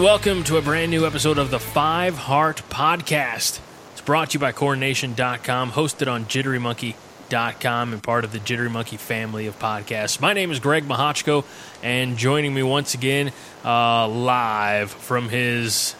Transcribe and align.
And 0.00 0.06
welcome 0.06 0.44
to 0.44 0.56
a 0.56 0.62
brand 0.62 0.90
new 0.90 1.04
episode 1.04 1.36
of 1.36 1.50
the 1.50 1.58
Five 1.58 2.16
Heart 2.16 2.62
Podcast. 2.70 3.60
It's 3.92 4.00
brought 4.00 4.30
to 4.30 4.36
you 4.36 4.40
by 4.40 4.50
CornNation.com, 4.50 5.72
hosted 5.72 6.10
on 6.10 6.24
JitteryMonkey.com, 6.24 7.92
and 7.92 8.02
part 8.02 8.24
of 8.24 8.32
the 8.32 8.38
Jittery 8.38 8.70
Monkey 8.70 8.96
family 8.96 9.46
of 9.46 9.58
podcasts. 9.58 10.18
My 10.18 10.32
name 10.32 10.50
is 10.50 10.58
Greg 10.58 10.84
Mahochko, 10.84 11.44
and 11.82 12.16
joining 12.16 12.54
me 12.54 12.62
once 12.62 12.94
again, 12.94 13.30
uh, 13.62 14.08
live 14.08 14.90
from 14.90 15.28
his 15.28 15.94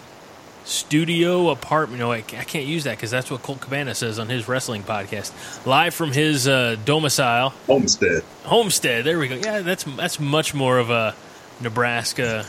studio 0.65 1.51
apartment. 1.51 2.01
No, 2.01 2.11
I, 2.11 2.25
I 2.39 2.45
can't 2.45 2.67
use 2.67 2.85
that 2.85 2.97
because 2.97 3.11
that's 3.11 3.31
what 3.31 3.43
Colt 3.43 3.61
Cabana 3.61 3.95
says 3.95 4.19
on 4.19 4.31
his 4.31 4.48
wrestling 4.48 4.83
podcast. 4.83 5.67
Live 5.67 5.93
from 5.93 6.12
his 6.12 6.48
uh, 6.48 6.77
domicile, 6.87 7.51
Homestead. 7.67 8.23
homestead. 8.45 9.05
There 9.05 9.19
we 9.19 9.29
go. 9.29 9.35
Yeah, 9.35 9.61
that's 9.61 9.85
that's 9.85 10.19
much 10.19 10.55
more 10.55 10.79
of 10.79 10.89
a 10.89 11.15
Nebraska 11.61 12.47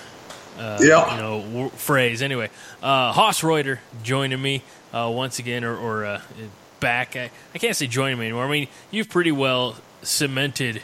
uh, 0.57 0.77
Yeah. 0.81 1.15
you 1.15 1.21
know 1.21 1.41
w- 1.41 1.69
phrase. 1.69 2.21
Anyway, 2.21 2.49
uh, 2.81 3.11
Haas 3.13 3.43
Reuter 3.43 3.79
joining 4.03 4.41
me 4.41 4.63
uh, 4.93 5.11
once 5.13 5.39
again, 5.39 5.63
or, 5.63 5.75
or 5.77 6.05
uh, 6.05 6.21
back. 6.79 7.15
I, 7.15 7.31
I 7.53 7.57
can't 7.57 7.75
say 7.75 7.87
joining 7.87 8.19
me 8.19 8.25
anymore. 8.27 8.45
I 8.45 8.49
mean, 8.51 8.67
you've 8.89 9.09
pretty 9.09 9.31
well 9.31 9.75
cemented 10.01 10.81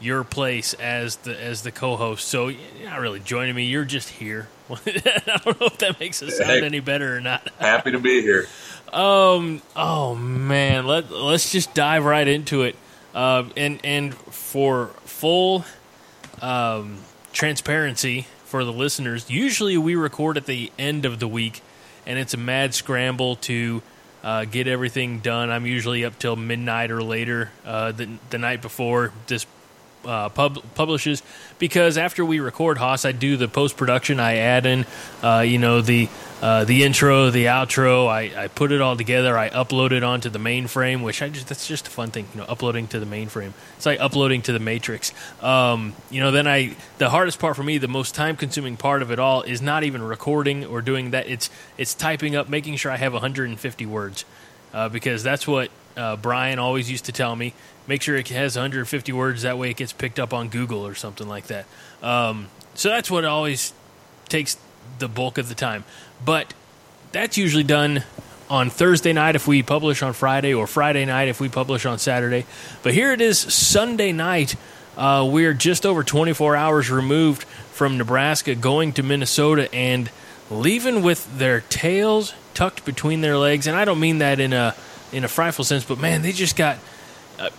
your 0.00 0.24
place 0.24 0.72
as 0.74 1.16
the 1.16 1.38
as 1.40 1.62
the 1.62 1.70
co-host. 1.70 2.26
So 2.26 2.48
you're 2.48 2.88
not 2.90 3.00
really 3.00 3.20
joining 3.20 3.54
me. 3.54 3.64
You're 3.64 3.84
just 3.84 4.08
here. 4.08 4.48
I 4.70 5.40
don't 5.44 5.60
know 5.60 5.66
if 5.66 5.78
that 5.78 5.98
makes 6.00 6.22
it 6.22 6.30
sound 6.30 6.50
Hey. 6.50 6.64
any 6.64 6.80
better 6.80 7.16
or 7.16 7.20
not. 7.20 7.48
Happy 7.58 7.90
to 7.92 7.98
be 7.98 8.22
here. 8.22 8.46
Um. 8.92 9.62
Oh 9.76 10.14
man. 10.14 10.86
Let 10.86 11.10
Let's 11.10 11.50
just 11.52 11.74
dive 11.74 12.04
right 12.04 12.26
into 12.26 12.62
it. 12.62 12.76
Uh, 13.14 13.44
and 13.56 13.80
and 13.84 14.14
for 14.14 14.88
full 15.04 15.64
um, 16.40 16.98
transparency 17.32 18.26
for 18.50 18.64
the 18.64 18.72
listeners, 18.72 19.30
usually 19.30 19.78
we 19.78 19.94
record 19.94 20.36
at 20.36 20.46
the 20.46 20.72
end 20.78 21.04
of 21.04 21.20
the 21.20 21.28
week, 21.28 21.62
and 22.04 22.18
it's 22.18 22.34
a 22.34 22.36
mad 22.36 22.74
scramble 22.74 23.36
to 23.36 23.80
uh, 24.24 24.44
get 24.44 24.66
everything 24.66 25.20
done. 25.20 25.50
I'm 25.50 25.66
usually 25.66 26.04
up 26.04 26.18
till 26.18 26.34
midnight 26.34 26.90
or 26.90 27.02
later 27.02 27.50
uh, 27.64 27.92
the 27.92 28.08
the 28.30 28.38
night 28.38 28.60
before 28.60 29.12
this 29.28 29.46
uh, 30.04 30.28
pub- 30.30 30.62
publishes 30.74 31.22
because 31.58 31.98
after 31.98 32.24
we 32.24 32.40
record 32.40 32.78
Haas, 32.78 33.04
I 33.04 33.12
do 33.12 33.36
the 33.36 33.48
post 33.48 33.76
production. 33.76 34.20
I 34.20 34.36
add 34.36 34.66
in, 34.66 34.86
uh, 35.22 35.40
you 35.40 35.58
know, 35.58 35.80
the 35.80 36.08
uh, 36.40 36.64
the 36.64 36.84
intro, 36.84 37.28
the 37.30 37.46
outro. 37.46 38.08
I, 38.08 38.44
I 38.44 38.48
put 38.48 38.72
it 38.72 38.80
all 38.80 38.96
together. 38.96 39.36
I 39.36 39.50
upload 39.50 39.92
it 39.92 40.02
onto 40.02 40.30
the 40.30 40.38
mainframe, 40.38 41.02
which 41.02 41.20
I 41.20 41.28
just 41.28 41.48
that's 41.48 41.66
just 41.66 41.86
a 41.86 41.90
fun 41.90 42.10
thing, 42.10 42.26
you 42.32 42.40
know, 42.40 42.46
uploading 42.48 42.86
to 42.88 43.00
the 43.00 43.06
mainframe. 43.06 43.52
It's 43.76 43.86
like 43.86 44.00
uploading 44.00 44.42
to 44.42 44.52
the 44.52 44.58
Matrix. 44.58 45.12
Um, 45.42 45.94
you 46.10 46.20
know, 46.20 46.30
then 46.30 46.46
I 46.46 46.76
the 46.98 47.10
hardest 47.10 47.38
part 47.38 47.56
for 47.56 47.62
me, 47.62 47.78
the 47.78 47.88
most 47.88 48.14
time 48.14 48.36
consuming 48.36 48.76
part 48.76 49.02
of 49.02 49.10
it 49.10 49.18
all, 49.18 49.42
is 49.42 49.60
not 49.60 49.84
even 49.84 50.02
recording 50.02 50.64
or 50.64 50.80
doing 50.80 51.10
that. 51.10 51.28
It's 51.28 51.50
it's 51.76 51.94
typing 51.94 52.34
up, 52.34 52.48
making 52.48 52.76
sure 52.76 52.90
I 52.90 52.96
have 52.96 53.12
150 53.12 53.86
words 53.86 54.24
uh, 54.72 54.88
because 54.88 55.22
that's 55.22 55.46
what 55.46 55.70
uh, 55.96 56.16
Brian 56.16 56.58
always 56.58 56.90
used 56.90 57.06
to 57.06 57.12
tell 57.12 57.34
me. 57.36 57.54
Make 57.86 58.02
sure 58.02 58.16
it 58.16 58.28
has 58.28 58.56
150 58.56 59.12
words. 59.12 59.42
That 59.42 59.58
way, 59.58 59.70
it 59.70 59.76
gets 59.76 59.92
picked 59.92 60.18
up 60.18 60.32
on 60.32 60.48
Google 60.48 60.86
or 60.86 60.94
something 60.94 61.28
like 61.28 61.46
that. 61.48 61.66
Um, 62.02 62.48
so 62.74 62.88
that's 62.88 63.10
what 63.10 63.24
always 63.24 63.72
takes 64.28 64.56
the 64.98 65.08
bulk 65.08 65.38
of 65.38 65.48
the 65.48 65.54
time. 65.54 65.84
But 66.24 66.54
that's 67.12 67.36
usually 67.36 67.64
done 67.64 68.04
on 68.48 68.70
Thursday 68.70 69.12
night 69.12 69.36
if 69.36 69.46
we 69.46 69.62
publish 69.62 70.02
on 70.02 70.12
Friday, 70.12 70.54
or 70.54 70.66
Friday 70.66 71.04
night 71.04 71.28
if 71.28 71.40
we 71.40 71.48
publish 71.48 71.86
on 71.86 71.98
Saturday. 71.98 72.46
But 72.82 72.94
here 72.94 73.12
it 73.12 73.20
is, 73.20 73.38
Sunday 73.38 74.12
night. 74.12 74.56
Uh, 74.96 75.28
we're 75.30 75.54
just 75.54 75.86
over 75.86 76.02
24 76.02 76.56
hours 76.56 76.90
removed 76.90 77.44
from 77.44 77.96
Nebraska 77.96 78.54
going 78.54 78.92
to 78.94 79.02
Minnesota 79.02 79.72
and 79.74 80.10
leaving 80.50 81.02
with 81.02 81.38
their 81.38 81.60
tails 81.60 82.34
tucked 82.54 82.84
between 82.84 83.20
their 83.20 83.36
legs. 83.36 83.66
And 83.66 83.76
I 83.76 83.84
don't 83.84 84.00
mean 84.00 84.18
that 84.18 84.40
in 84.40 84.52
a 84.52 84.74
in 85.12 85.24
a 85.24 85.28
frightful 85.28 85.64
sense, 85.64 85.84
but 85.84 85.98
man, 85.98 86.22
they 86.22 86.32
just 86.32 86.56
got. 86.56 86.78
Uh, 87.38 87.50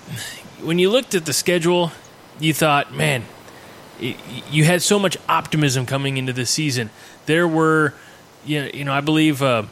when 0.61 0.79
you 0.79 0.89
looked 0.89 1.15
at 1.15 1.25
the 1.25 1.33
schedule, 1.33 1.91
you 2.39 2.53
thought, 2.53 2.93
man, 2.93 3.23
y- 4.01 4.15
you 4.49 4.63
had 4.63 4.81
so 4.81 4.99
much 4.99 5.17
optimism 5.27 5.85
coming 5.85 6.17
into 6.17 6.33
the 6.33 6.45
season. 6.45 6.89
There 7.25 7.47
were, 7.47 7.93
you 8.45 8.61
know, 8.61 8.69
you 8.73 8.83
know 8.85 8.93
I 8.93 9.01
believe 9.01 9.41
uh, 9.41 9.63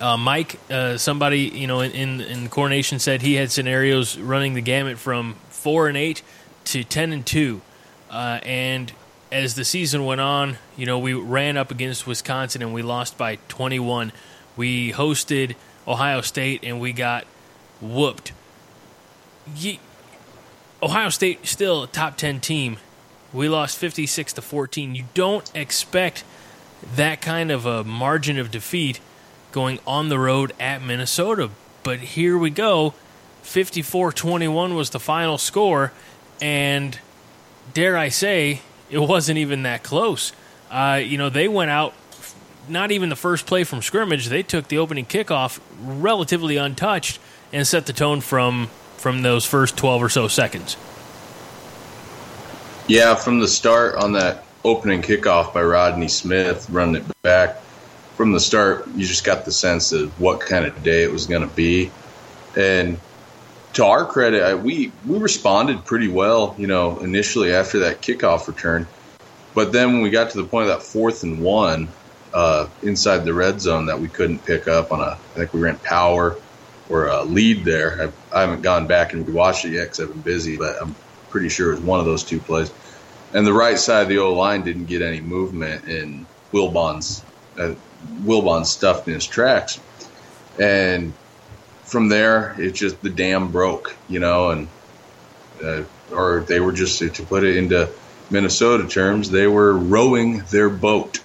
uh, 0.00 0.16
Mike, 0.16 0.58
uh, 0.70 0.98
somebody 0.98 1.40
you 1.40 1.66
know 1.66 1.80
in, 1.80 1.92
in 1.92 2.20
in 2.20 2.48
Corn 2.48 2.70
Nation 2.70 2.98
said 2.98 3.22
he 3.22 3.34
had 3.34 3.50
scenarios 3.50 4.18
running 4.18 4.54
the 4.54 4.60
gamut 4.60 4.98
from 4.98 5.34
four 5.48 5.88
and 5.88 5.96
eight 5.96 6.22
to 6.64 6.84
ten 6.84 7.12
and 7.12 7.24
two, 7.24 7.60
uh, 8.10 8.40
and 8.42 8.92
as 9.30 9.54
the 9.54 9.64
season 9.64 10.04
went 10.04 10.20
on, 10.20 10.58
you 10.76 10.86
know 10.86 10.98
we 10.98 11.14
ran 11.14 11.56
up 11.56 11.70
against 11.70 12.06
Wisconsin 12.06 12.62
and 12.62 12.72
we 12.72 12.82
lost 12.82 13.18
by 13.18 13.36
twenty 13.48 13.78
one. 13.78 14.12
We 14.56 14.92
hosted 14.92 15.54
Ohio 15.86 16.20
State 16.20 16.60
and 16.64 16.80
we 16.80 16.92
got 16.92 17.24
whooped. 17.80 18.32
Ye- 19.54 19.80
Ohio 20.82 21.08
State 21.08 21.46
still 21.46 21.84
a 21.84 21.86
top 21.86 22.16
10 22.16 22.40
team. 22.40 22.76
We 23.32 23.48
lost 23.48 23.78
56 23.78 24.32
to 24.34 24.42
14. 24.42 24.94
You 24.94 25.04
don't 25.14 25.50
expect 25.54 26.24
that 26.94 27.20
kind 27.20 27.50
of 27.50 27.66
a 27.66 27.84
margin 27.84 28.38
of 28.38 28.50
defeat 28.50 29.00
going 29.52 29.78
on 29.86 30.08
the 30.08 30.18
road 30.18 30.52
at 30.60 30.82
Minnesota. 30.82 31.50
But 31.82 32.00
here 32.00 32.36
we 32.36 32.50
go. 32.50 32.94
54-21 33.44 34.74
was 34.74 34.90
the 34.90 35.00
final 35.00 35.38
score 35.38 35.92
and 36.40 36.98
dare 37.74 37.96
I 37.96 38.08
say 38.08 38.60
it 38.90 38.98
wasn't 38.98 39.38
even 39.38 39.62
that 39.62 39.82
close. 39.82 40.32
Uh, 40.70 41.00
you 41.02 41.18
know, 41.18 41.30
they 41.30 41.48
went 41.48 41.70
out 41.70 41.94
not 42.68 42.90
even 42.90 43.08
the 43.08 43.16
first 43.16 43.46
play 43.46 43.64
from 43.64 43.82
scrimmage. 43.82 44.26
They 44.26 44.42
took 44.42 44.68
the 44.68 44.78
opening 44.78 45.06
kickoff 45.06 45.60
relatively 45.82 46.56
untouched 46.56 47.18
and 47.52 47.66
set 47.66 47.86
the 47.86 47.92
tone 47.92 48.20
from 48.20 48.68
from 48.96 49.22
those 49.22 49.44
first 49.44 49.76
12 49.76 50.02
or 50.02 50.08
so 50.08 50.26
seconds. 50.26 50.76
Yeah, 52.88 53.14
from 53.14 53.38
the 53.38 53.46
start 53.46 53.94
on 53.94 54.12
that 54.12 54.44
opening 54.64 55.02
kickoff 55.02 55.54
by 55.54 55.62
Rodney 55.62 56.08
Smith, 56.08 56.68
running 56.68 57.02
it 57.02 57.22
back, 57.22 57.60
from 58.16 58.32
the 58.32 58.40
start, 58.40 58.88
you 58.96 59.06
just 59.06 59.24
got 59.24 59.44
the 59.44 59.52
sense 59.52 59.92
of 59.92 60.18
what 60.20 60.40
kind 60.40 60.66
of 60.66 60.82
day 60.82 61.04
it 61.04 61.12
was 61.12 61.26
going 61.26 61.48
to 61.48 61.54
be. 61.54 61.90
And 62.56 62.98
to 63.78 63.84
our 63.84 64.04
credit, 64.04 64.42
I, 64.42 64.54
we 64.56 64.90
we 65.06 65.18
responded 65.18 65.84
pretty 65.84 66.08
well, 66.08 66.52
you 66.58 66.66
know, 66.66 66.98
initially 66.98 67.54
after 67.54 67.78
that 67.78 68.02
kickoff 68.02 68.48
return. 68.48 68.88
But 69.54 69.72
then 69.72 69.92
when 69.92 70.02
we 70.02 70.10
got 70.10 70.30
to 70.30 70.38
the 70.38 70.48
point 70.48 70.68
of 70.68 70.76
that 70.76 70.82
fourth 70.82 71.22
and 71.22 71.40
one 71.40 71.88
uh, 72.34 72.66
inside 72.82 73.18
the 73.18 73.32
red 73.32 73.60
zone 73.60 73.86
that 73.86 74.00
we 74.00 74.08
couldn't 74.08 74.44
pick 74.44 74.66
up 74.66 74.90
on 74.90 75.00
a, 75.00 75.12
I 75.12 75.34
think 75.34 75.54
we 75.54 75.60
ran 75.60 75.78
power 75.78 76.36
or 76.88 77.06
a 77.06 77.22
lead 77.22 77.64
there. 77.64 78.10
I, 78.32 78.36
I 78.36 78.40
haven't 78.40 78.62
gone 78.62 78.88
back 78.88 79.12
and 79.12 79.32
watched 79.32 79.64
it 79.64 79.70
yet 79.70 79.84
because 79.84 80.00
I've 80.00 80.08
been 80.08 80.22
busy, 80.22 80.56
but 80.56 80.74
I'm 80.82 80.96
pretty 81.30 81.48
sure 81.48 81.70
it 81.70 81.76
was 81.76 81.84
one 81.84 82.00
of 82.00 82.06
those 82.06 82.24
two 82.24 82.40
plays. 82.40 82.72
And 83.32 83.46
the 83.46 83.52
right 83.52 83.78
side 83.78 84.02
of 84.02 84.08
the 84.08 84.18
O 84.18 84.34
line 84.34 84.64
didn't 84.64 84.86
get 84.86 85.02
any 85.02 85.20
movement, 85.20 85.84
and 85.84 86.26
Wilbon's 86.52 87.22
uh, 87.56 87.74
Wilbon 88.24 88.66
stuffed 88.66 89.06
in 89.06 89.14
his 89.14 89.26
tracks. 89.26 89.78
And 90.58 91.12
from 91.88 92.08
there, 92.08 92.54
it 92.60 92.72
just 92.72 93.00
the 93.02 93.10
dam 93.10 93.50
broke, 93.50 93.96
you 94.08 94.20
know, 94.20 94.50
and 94.50 94.68
uh, 95.64 95.82
or 96.12 96.40
they 96.40 96.60
were 96.60 96.72
just 96.72 96.98
to 96.98 97.22
put 97.22 97.44
it 97.44 97.56
into 97.56 97.88
Minnesota 98.30 98.86
terms, 98.86 99.30
they 99.30 99.46
were 99.46 99.72
rowing 99.72 100.40
their 100.50 100.68
boat. 100.68 101.22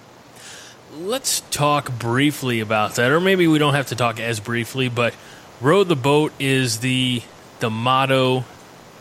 Let's 0.98 1.40
talk 1.50 1.96
briefly 1.98 2.60
about 2.60 2.94
that, 2.94 3.10
or 3.10 3.20
maybe 3.20 3.46
we 3.46 3.58
don't 3.58 3.74
have 3.74 3.88
to 3.88 3.96
talk 3.96 4.18
as 4.18 4.40
briefly, 4.40 4.88
but 4.88 5.14
row 5.60 5.84
the 5.84 5.96
boat 5.96 6.32
is 6.38 6.80
the 6.80 7.22
the 7.60 7.68
motto, 7.70 8.44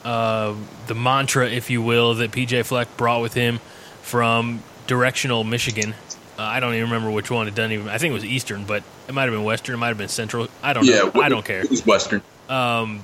uh, 0.04 0.54
the 0.88 0.96
mantra, 0.96 1.50
if 1.50 1.70
you 1.70 1.82
will, 1.82 2.16
that 2.16 2.32
PJ 2.32 2.66
Fleck 2.66 2.96
brought 2.98 3.22
with 3.22 3.34
him 3.34 3.60
from 4.02 4.62
directional 4.86 5.44
Michigan. 5.44 5.96
Uh, 6.44 6.48
I 6.48 6.60
don't 6.60 6.74
even 6.74 6.86
remember 6.86 7.10
which 7.10 7.32
one. 7.32 7.48
It 7.48 7.56
doesn't 7.56 7.72
even. 7.72 7.88
I 7.88 7.98
think 7.98 8.12
it 8.12 8.16
was 8.16 8.26
Eastern, 8.26 8.66
but 8.66 8.84
it 9.08 9.14
might 9.14 9.24
have 9.24 9.32
been 9.32 9.46
Western. 9.46 9.76
It 9.76 9.78
might 9.78 9.88
have 9.88 9.98
been 9.98 10.10
Central. 10.10 10.50
I 10.62 10.74
don't 10.74 10.86
know. 10.86 11.12
I 11.16 11.30
don't 11.30 11.46
care. 11.46 11.62
It 11.62 11.70
was 11.70 11.86
Western. 11.86 12.22
Um, 12.50 13.02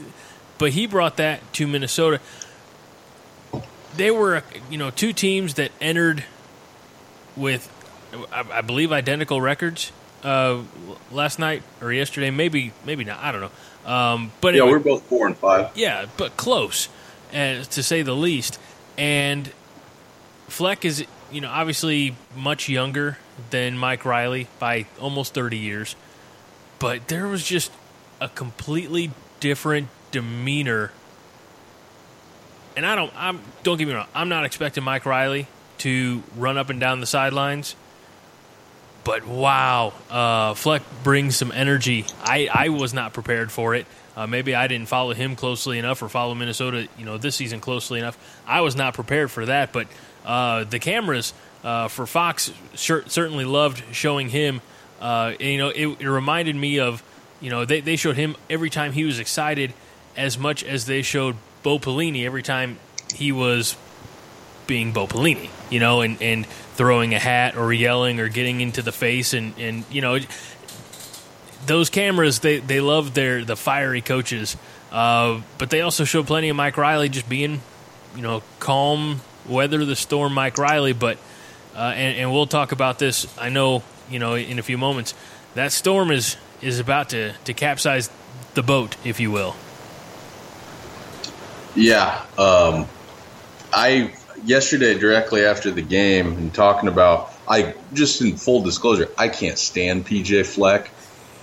but 0.58 0.72
he 0.72 0.86
brought 0.86 1.16
that 1.16 1.40
to 1.54 1.66
Minnesota. 1.66 2.20
They 3.96 4.10
were, 4.10 4.42
you 4.70 4.76
know, 4.76 4.90
two 4.90 5.14
teams 5.14 5.54
that 5.54 5.72
entered 5.80 6.24
with, 7.36 7.70
I, 8.30 8.44
I 8.52 8.60
believe, 8.60 8.92
identical 8.92 9.40
records 9.40 9.90
uh, 10.22 10.60
last 11.10 11.38
night 11.38 11.62
or 11.80 11.90
yesterday. 11.90 12.30
Maybe, 12.30 12.72
maybe 12.84 13.04
not. 13.04 13.18
I 13.20 13.32
don't 13.32 13.40
know. 13.40 13.90
Um, 13.90 14.32
but 14.42 14.54
Yeah, 14.54 14.62
anyway, 14.62 14.78
we're 14.78 14.84
both 14.84 15.02
four 15.04 15.26
and 15.26 15.36
five. 15.36 15.70
yeah, 15.74 16.04
but 16.18 16.36
close, 16.36 16.88
uh, 17.32 17.62
to 17.62 17.82
say 17.82 18.02
the 18.02 18.14
least. 18.14 18.58
And 18.98 19.50
Fleck 20.48 20.84
is, 20.84 21.06
you 21.34 21.40
know, 21.40 21.50
obviously 21.50 22.14
much 22.36 22.68
younger 22.68 23.18
than 23.50 23.76
Mike 23.76 24.04
Riley 24.04 24.46
by 24.60 24.86
almost 25.00 25.34
30 25.34 25.58
years. 25.58 25.96
But 26.78 27.08
there 27.08 27.26
was 27.26 27.44
just 27.44 27.72
a 28.20 28.28
completely 28.28 29.10
different 29.40 29.88
demeanor. 30.12 30.92
And 32.76 32.86
I 32.86 32.94
don't, 32.94 33.12
I'm, 33.16 33.40
don't 33.64 33.78
get 33.78 33.88
me 33.88 33.94
wrong, 33.94 34.06
I'm 34.14 34.28
not 34.28 34.44
expecting 34.44 34.84
Mike 34.84 35.06
Riley 35.06 35.48
to 35.78 36.22
run 36.36 36.56
up 36.56 36.70
and 36.70 36.78
down 36.78 37.00
the 37.00 37.06
sidelines. 37.06 37.74
But 39.02 39.26
wow, 39.26 39.92
uh, 40.10 40.54
Fleck 40.54 40.82
brings 41.02 41.36
some 41.36 41.52
energy. 41.52 42.06
I, 42.22 42.48
I 42.52 42.68
was 42.70 42.94
not 42.94 43.12
prepared 43.12 43.50
for 43.50 43.74
it. 43.74 43.86
Uh, 44.16 44.28
maybe 44.28 44.54
I 44.54 44.68
didn't 44.68 44.88
follow 44.88 45.12
him 45.12 45.34
closely 45.34 45.78
enough 45.78 46.00
or 46.00 46.08
follow 46.08 46.34
Minnesota, 46.34 46.88
you 46.96 47.04
know, 47.04 47.18
this 47.18 47.34
season 47.34 47.60
closely 47.60 47.98
enough. 47.98 48.16
I 48.46 48.60
was 48.60 48.76
not 48.76 48.94
prepared 48.94 49.30
for 49.30 49.44
that. 49.46 49.72
But 49.72 49.88
uh, 50.24 50.64
the 50.64 50.78
cameras 50.78 51.32
uh, 51.62 51.88
for 51.88 52.06
Fox 52.06 52.52
certainly 52.74 53.44
loved 53.44 53.82
showing 53.92 54.28
him. 54.28 54.60
Uh, 55.00 55.34
and, 55.38 55.48
you 55.48 55.58
know, 55.58 55.68
it, 55.68 56.00
it 56.00 56.08
reminded 56.08 56.56
me 56.56 56.78
of, 56.78 57.02
you 57.40 57.50
know, 57.50 57.64
they, 57.64 57.80
they 57.80 57.96
showed 57.96 58.16
him 58.16 58.36
every 58.48 58.70
time 58.70 58.92
he 58.92 59.04
was 59.04 59.18
excited 59.18 59.72
as 60.16 60.38
much 60.38 60.62
as 60.62 60.86
they 60.86 61.02
showed 61.02 61.36
Bo 61.62 61.78
Pelini 61.78 62.24
every 62.24 62.42
time 62.42 62.78
he 63.14 63.32
was 63.32 63.76
being 64.66 64.92
Bo 64.92 65.06
Pelini, 65.06 65.50
you 65.70 65.80
know, 65.80 66.00
and, 66.00 66.20
and 66.22 66.46
throwing 66.46 67.14
a 67.14 67.18
hat 67.18 67.56
or 67.56 67.72
yelling 67.72 68.20
or 68.20 68.28
getting 68.28 68.60
into 68.60 68.82
the 68.82 68.92
face 68.92 69.34
and, 69.34 69.58
and 69.58 69.84
you 69.90 70.00
know, 70.00 70.18
those 71.66 71.90
cameras 71.90 72.40
they, 72.40 72.58
they 72.58 72.80
love 72.80 73.14
their 73.14 73.44
the 73.44 73.56
fiery 73.56 74.00
coaches, 74.00 74.56
uh, 74.92 75.40
but 75.58 75.70
they 75.70 75.80
also 75.80 76.04
show 76.04 76.22
plenty 76.22 76.48
of 76.48 76.56
Mike 76.56 76.76
Riley 76.76 77.08
just 77.08 77.28
being, 77.28 77.60
you 78.14 78.22
know, 78.22 78.42
calm, 78.58 79.20
weather 79.48 79.84
the 79.84 79.96
storm, 79.96 80.34
Mike 80.34 80.58
Riley. 80.58 80.92
But 80.92 81.18
uh, 81.74 81.92
and, 81.94 82.18
and 82.18 82.32
we'll 82.32 82.46
talk 82.46 82.72
about 82.72 82.98
this. 82.98 83.26
I 83.38 83.48
know, 83.48 83.82
you 84.10 84.18
know, 84.18 84.34
in 84.34 84.58
a 84.58 84.62
few 84.62 84.78
moments. 84.78 85.14
That 85.54 85.72
storm 85.72 86.10
is 86.10 86.36
is 86.60 86.78
about 86.78 87.10
to 87.10 87.32
to 87.44 87.54
capsize 87.54 88.10
the 88.54 88.62
boat, 88.62 88.96
if 89.04 89.20
you 89.20 89.30
will. 89.30 89.54
Yeah. 91.74 92.24
Um, 92.38 92.86
I 93.72 94.14
yesterday 94.44 94.98
directly 94.98 95.44
after 95.44 95.70
the 95.70 95.82
game 95.82 96.32
and 96.32 96.54
talking 96.54 96.88
about 96.88 97.32
I 97.48 97.74
just 97.92 98.20
in 98.20 98.36
full 98.36 98.62
disclosure, 98.62 99.08
I 99.18 99.28
can't 99.28 99.58
stand 99.58 100.06
PJ 100.06 100.46
Fleck. 100.46 100.90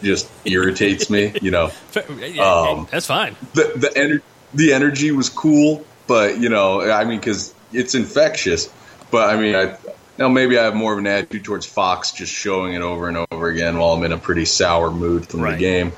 Just 0.01 0.27
irritates 0.45 1.09
me, 1.09 1.33
you 1.41 1.51
know. 1.51 1.71
Um, 2.39 2.87
That's 2.89 3.05
fine. 3.05 3.35
The 3.53 3.73
the 3.75 3.87
ener- 3.95 4.21
the 4.53 4.73
energy 4.73 5.11
was 5.11 5.29
cool, 5.29 5.85
but 6.07 6.39
you 6.39 6.49
know, 6.49 6.81
I 6.81 7.05
mean 7.05 7.21
cuz 7.21 7.53
it's 7.73 7.95
infectious, 7.95 8.69
but 9.11 9.29
I 9.29 9.39
mean 9.39 9.55
I 9.55 9.77
now 10.17 10.27
maybe 10.27 10.57
I 10.57 10.63
have 10.63 10.75
more 10.75 10.93
of 10.93 10.99
an 10.99 11.07
attitude 11.07 11.43
towards 11.43 11.65
Fox 11.65 12.11
just 12.11 12.31
showing 12.31 12.73
it 12.73 12.81
over 12.81 13.07
and 13.07 13.25
over 13.31 13.47
again 13.49 13.77
while 13.77 13.93
I'm 13.93 14.03
in 14.03 14.11
a 14.11 14.17
pretty 14.17 14.45
sour 14.45 14.91
mood 14.91 15.27
from 15.27 15.41
Right. 15.41 15.53
the 15.53 15.59
game. 15.59 15.91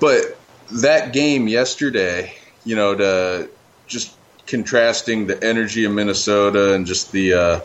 But 0.00 0.36
that 0.72 1.12
game 1.12 1.46
yesterday, 1.48 2.34
you 2.64 2.76
know, 2.76 2.94
to 2.94 3.50
just 3.86 4.16
contrasting 4.46 5.26
the 5.26 5.42
energy 5.42 5.84
of 5.84 5.92
Minnesota 5.92 6.74
and 6.74 6.86
just 6.86 7.12
the, 7.12 7.34
uh, 7.34 7.60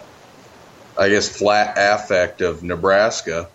I 0.98 1.10
guess, 1.10 1.30
flat 1.30 1.76
affect 1.78 2.42
of 2.42 2.64
Nebraska. 2.64 3.48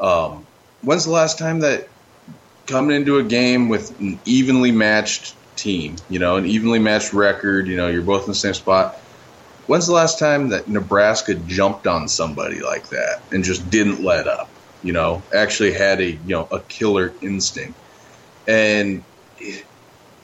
Um, 0.00 0.46
when's 0.82 1.04
the 1.04 1.10
last 1.10 1.38
time 1.38 1.60
that 1.60 1.88
coming 2.66 2.96
into 2.96 3.18
a 3.18 3.22
game 3.22 3.68
with 3.68 3.98
an 4.00 4.18
evenly 4.24 4.72
matched 4.72 5.34
team, 5.60 5.96
you 6.08 6.18
know, 6.18 6.36
an 6.36 6.46
evenly 6.46 6.78
matched 6.78 7.12
record, 7.12 7.66
you 7.68 7.76
know, 7.76 7.88
you're 7.88 8.02
both 8.02 8.22
in 8.22 8.28
the 8.28 8.34
same 8.34 8.54
spot. 8.54 8.96
When's 9.66 9.86
the 9.86 9.92
last 9.92 10.18
time 10.18 10.48
that 10.48 10.68
Nebraska 10.68 11.34
jumped 11.34 11.86
on 11.86 12.08
somebody 12.08 12.60
like 12.60 12.88
that 12.88 13.20
and 13.30 13.44
just 13.44 13.70
didn't 13.70 14.02
let 14.02 14.26
up? 14.26 14.48
You 14.82 14.92
know, 14.92 15.22
actually 15.34 15.72
had 15.72 16.00
a 16.00 16.10
you 16.10 16.18
know 16.26 16.48
a 16.50 16.60
killer 16.60 17.12
instinct, 17.20 17.78
and 18.48 19.02
it, 19.38 19.64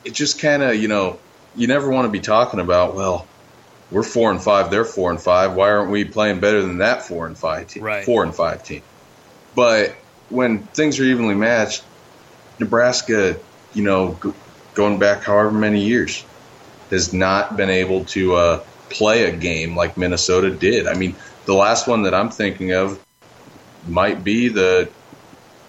it 0.05 0.15
just 0.15 0.41
kind 0.41 0.63
of 0.63 0.77
you 0.77 0.89
know 0.89 1.19
you 1.55 1.67
never 1.67 1.91
want 1.91 2.07
to 2.07 2.11
be 2.11 2.21
talking 2.21 2.59
about 2.61 2.95
well 2.95 3.27
we're 3.91 4.03
four 4.03 4.31
and 4.31 4.43
five 4.43 4.71
they're 4.71 4.85
four 4.85 5.11
and 5.11 5.21
five 5.21 5.55
why 5.55 5.71
aren't 5.71 5.91
we 5.91 6.05
playing 6.05 6.41
better 6.41 6.63
than 6.63 6.79
that 6.79 7.03
four 7.07 7.27
and 7.27 7.37
five 7.37 7.69
team 7.69 7.83
Right. 7.83 8.05
four 8.05 8.25
and 8.25 8.35
five 8.35 8.65
team 8.65 8.83
but 9.55 9.95
when 10.29 10.67
things 10.69 10.99
are 11.01 11.05
evenly 11.05 11.35
matched 11.35 11.83
Nebraska 12.59 13.37
you 13.75 13.85
know 13.85 14.19
going 14.77 15.01
back 15.01 15.25
however 15.25 15.51
many 15.51 15.85
years 15.85 16.25
has 16.91 17.13
not 17.13 17.57
been 17.57 17.71
able 17.71 18.05
to 18.05 18.37
uh, 18.37 18.61
play 18.91 19.25
a 19.25 19.37
game 19.37 19.75
like 19.75 19.97
Minnesota 19.97 20.51
did 20.51 20.87
I 20.87 20.95
mean 20.95 21.17
the 21.47 21.55
last 21.55 21.89
one 21.89 22.03
that 22.03 22.15
I'm 22.15 22.31
thinking 22.31 22.73
of 22.73 23.03
might 23.89 24.23
be 24.23 24.49
the 24.49 24.89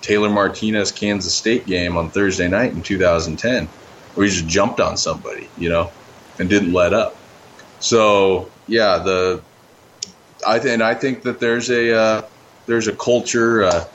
Taylor 0.01 0.30
Martinez 0.30 0.92
Kansas 0.92 1.33
State 1.33 1.65
game 1.65 1.98
on 1.98 2.12
Thursday 2.12 2.48
night 2.48 2.74
in 2.74 2.83
2010 2.83 3.68
where 4.15 4.25
he 4.25 4.31
just 4.31 4.48
jumped 4.48 4.80
on 4.80 4.98
somebody, 4.98 5.48
you 5.57 5.69
know, 5.69 5.92
and 6.39 6.50
didn't 6.50 6.74
let 6.74 6.94
up. 6.94 7.15
So 7.80 8.50
yeah, 8.68 8.98
the 8.98 9.42
I 10.45 10.60
th- 10.60 10.74
and 10.74 10.83
I 10.83 10.95
think 10.95 11.24
that 11.24 11.39
there's 11.39 11.69
a 11.69 11.95
uh, 11.95 12.21
there's 12.65 12.88
a 12.88 12.94
culture, 12.94 13.63
uh, 13.63 13.86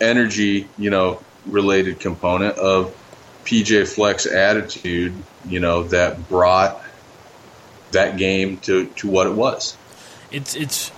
energy, 0.00 0.68
you 0.78 0.90
know, 0.90 1.20
related 1.46 2.00
component 2.00 2.56
of 2.58 2.94
PJ 3.44 3.94
Fleck's 3.94 4.26
attitude, 4.26 5.14
you 5.46 5.60
know, 5.60 5.84
that 5.84 6.28
brought 6.28 6.82
that 7.92 8.16
game 8.16 8.58
to 8.58 8.86
to 8.86 9.08
what 9.08 9.26
it 9.26 9.34
was. 9.34 9.76
it's 10.30 10.54
it's 10.54 10.90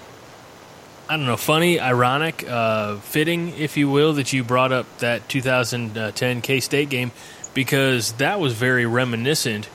I 1.08 1.16
don't 1.18 1.26
know, 1.26 1.36
funny, 1.36 1.78
ironic, 1.78 2.48
uh, 2.48 2.96
fitting, 2.96 3.50
if 3.58 3.76
you 3.76 3.90
will, 3.90 4.14
that 4.14 4.32
you 4.32 4.42
brought 4.42 4.72
up 4.72 4.86
that 4.98 5.28
2010 5.28 6.40
K 6.40 6.60
State 6.60 6.88
game 6.88 7.12
because 7.52 8.12
that 8.14 8.40
was 8.40 8.54
very 8.54 8.86
reminiscent. 8.86 9.68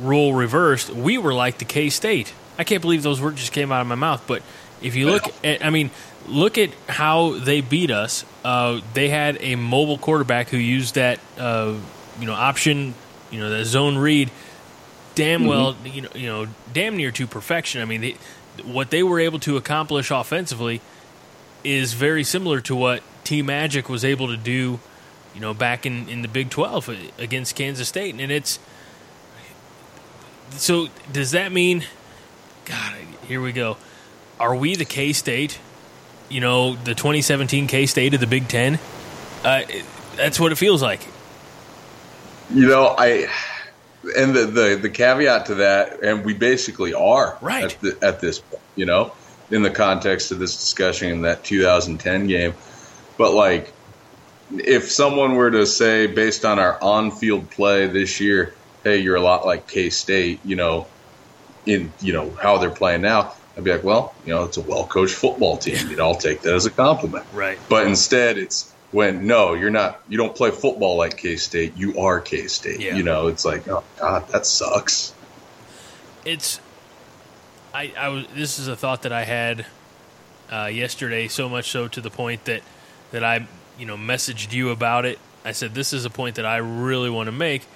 Rule 0.00 0.34
reversed. 0.34 0.90
We 0.90 1.18
were 1.18 1.32
like 1.32 1.58
the 1.58 1.64
K 1.64 1.88
State. 1.88 2.32
I 2.58 2.64
can't 2.64 2.82
believe 2.82 3.02
those 3.02 3.20
words 3.20 3.38
just 3.38 3.52
came 3.52 3.70
out 3.70 3.80
of 3.80 3.86
my 3.86 3.94
mouth. 3.94 4.24
But 4.26 4.42
if 4.82 4.96
you 4.96 5.06
look 5.06 5.24
at, 5.44 5.64
I 5.64 5.70
mean, 5.70 5.90
look 6.30 6.58
at 6.58 6.70
how 6.88 7.32
they 7.38 7.60
beat 7.60 7.90
us. 7.90 8.24
Uh, 8.44 8.80
they 8.94 9.08
had 9.08 9.36
a 9.40 9.56
mobile 9.56 9.98
quarterback 9.98 10.48
who 10.48 10.56
used 10.56 10.94
that, 10.94 11.20
uh, 11.38 11.74
you 12.18 12.26
know, 12.26 12.34
option, 12.34 12.94
you 13.30 13.40
know, 13.40 13.50
that 13.50 13.64
zone 13.64 13.98
read 13.98 14.30
damn 15.14 15.44
well, 15.44 15.76
you 15.84 16.02
know, 16.02 16.08
you 16.14 16.26
know, 16.26 16.46
damn 16.72 16.96
near 16.96 17.10
to 17.10 17.26
perfection. 17.26 17.82
I 17.82 17.84
mean, 17.84 18.00
they, 18.00 18.16
what 18.64 18.90
they 18.90 19.02
were 19.02 19.20
able 19.20 19.38
to 19.40 19.56
accomplish 19.56 20.10
offensively 20.10 20.80
is 21.64 21.92
very 21.92 22.24
similar 22.24 22.60
to 22.62 22.74
what 22.74 23.02
T 23.24 23.42
Magic 23.42 23.88
was 23.88 24.04
able 24.04 24.28
to 24.28 24.36
do, 24.36 24.80
you 25.34 25.40
know, 25.40 25.52
back 25.52 25.84
in, 25.84 26.08
in 26.08 26.22
the 26.22 26.28
Big 26.28 26.50
Twelve 26.50 26.88
against 27.18 27.54
Kansas 27.54 27.88
State, 27.88 28.18
and 28.18 28.32
it's 28.32 28.58
so. 30.52 30.88
Does 31.12 31.32
that 31.32 31.52
mean? 31.52 31.84
God, 32.64 32.94
here 33.26 33.40
we 33.40 33.52
go. 33.52 33.76
Are 34.38 34.54
we 34.54 34.74
the 34.74 34.84
K 34.84 35.12
State? 35.12 35.58
You 36.30 36.40
know, 36.40 36.74
the 36.76 36.94
2017 36.94 37.66
K 37.66 37.86
State 37.86 38.14
of 38.14 38.20
the 38.20 38.26
Big 38.26 38.48
Ten. 38.48 38.78
Uh, 39.44 39.62
it- 39.68 39.84
that's 40.16 40.38
what 40.38 40.52
it 40.52 40.56
feels 40.56 40.82
like. 40.82 41.00
You 42.52 42.66
know, 42.68 42.94
I 42.98 43.28
and 44.16 44.34
the, 44.34 44.46
the 44.46 44.78
the 44.82 44.90
caveat 44.90 45.46
to 45.46 45.54
that, 45.56 46.02
and 46.02 46.24
we 46.24 46.34
basically 46.34 46.92
are 46.94 47.38
Right. 47.40 47.64
at, 47.64 47.80
the, 47.80 47.98
at 48.02 48.20
this 48.20 48.40
point. 48.40 48.62
You 48.76 48.86
know, 48.86 49.12
in 49.50 49.62
the 49.62 49.70
context 49.70 50.30
of 50.30 50.38
this 50.38 50.56
discussion 50.56 51.10
in 51.10 51.22
that 51.22 51.42
2010 51.44 52.26
game, 52.26 52.54
but 53.18 53.32
like, 53.32 53.72
if 54.52 54.90
someone 54.90 55.34
were 55.36 55.50
to 55.50 55.64
say, 55.66 56.06
based 56.06 56.44
on 56.44 56.58
our 56.58 56.78
on-field 56.82 57.50
play 57.50 57.86
this 57.86 58.20
year, 58.20 58.54
hey, 58.84 58.98
you're 58.98 59.16
a 59.16 59.20
lot 59.20 59.46
like 59.46 59.66
K 59.68 59.90
State, 59.90 60.40
you 60.44 60.56
know, 60.56 60.86
in 61.66 61.92
you 62.00 62.12
know 62.12 62.30
how 62.42 62.58
they're 62.58 62.70
playing 62.70 63.02
now, 63.02 63.32
I'd 63.60 63.64
be 63.64 63.72
like, 63.72 63.84
well, 63.84 64.14
you 64.24 64.32
know, 64.32 64.44
it's 64.44 64.56
a 64.56 64.62
well-coached 64.62 65.14
football 65.14 65.58
team. 65.58 65.90
You 65.90 65.96
know, 65.96 66.08
I'll 66.08 66.14
take 66.14 66.40
that 66.42 66.54
as 66.54 66.64
a 66.64 66.70
compliment. 66.70 67.26
Right. 67.34 67.58
But 67.68 67.86
instead, 67.86 68.38
it's 68.38 68.72
when 68.90 69.26
no, 69.26 69.52
you're 69.52 69.70
not. 69.70 70.00
You 70.08 70.16
don't 70.16 70.34
play 70.34 70.50
football 70.50 70.96
like 70.96 71.18
K 71.18 71.36
State. 71.36 71.76
You 71.76 71.98
are 71.98 72.20
K 72.20 72.46
State. 72.46 72.80
Yeah. 72.80 72.96
You 72.96 73.02
know, 73.02 73.26
it's 73.26 73.44
like, 73.44 73.68
oh 73.68 73.84
god, 73.98 74.26
that 74.28 74.46
sucks. 74.46 75.12
it's 76.24 76.58
I, 77.74 77.92
I 77.98 78.08
was 78.08 78.26
this 78.34 78.58
is 78.58 78.66
a 78.66 78.76
thought 78.76 79.02
that 79.02 79.12
I 79.12 79.24
had 79.24 79.66
uh, 80.50 80.66
yesterday 80.72 81.28
so 81.28 81.48
much 81.48 81.70
so 81.70 81.86
to 81.88 82.00
the 82.00 82.10
point 82.10 82.44
that 82.46 82.62
that 83.10 83.22
I 83.22 83.46
you 83.78 83.86
know 83.86 83.96
messaged 83.96 84.52
you 84.52 84.70
about 84.70 85.04
it 85.04 85.18
I 85.44 85.52
said 85.52 85.74
this 85.74 85.92
is 85.92 86.04
a 86.04 86.10
point 86.10 86.36
that 86.36 86.46
I 86.46 86.56
really 86.56 87.10
want 87.10 87.26
to 87.26 87.32
make 87.32 87.66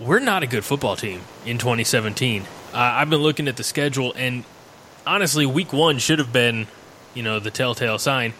we're 0.00 0.18
not 0.18 0.42
a 0.42 0.46
good 0.46 0.64
football 0.64 0.96
team 0.96 1.20
in 1.46 1.58
2017 1.58 2.42
uh, 2.42 2.46
I've 2.76 3.10
been 3.10 3.20
looking 3.20 3.46
at 3.48 3.56
the 3.56 3.64
schedule 3.64 4.12
and 4.16 4.44
honestly, 5.06 5.46
week 5.46 5.72
one 5.72 5.98
should 5.98 6.18
have 6.18 6.32
been, 6.32 6.66
you 7.14 7.22
know, 7.22 7.38
the 7.38 7.50
telltale 7.50 7.98
sign. 7.98 8.34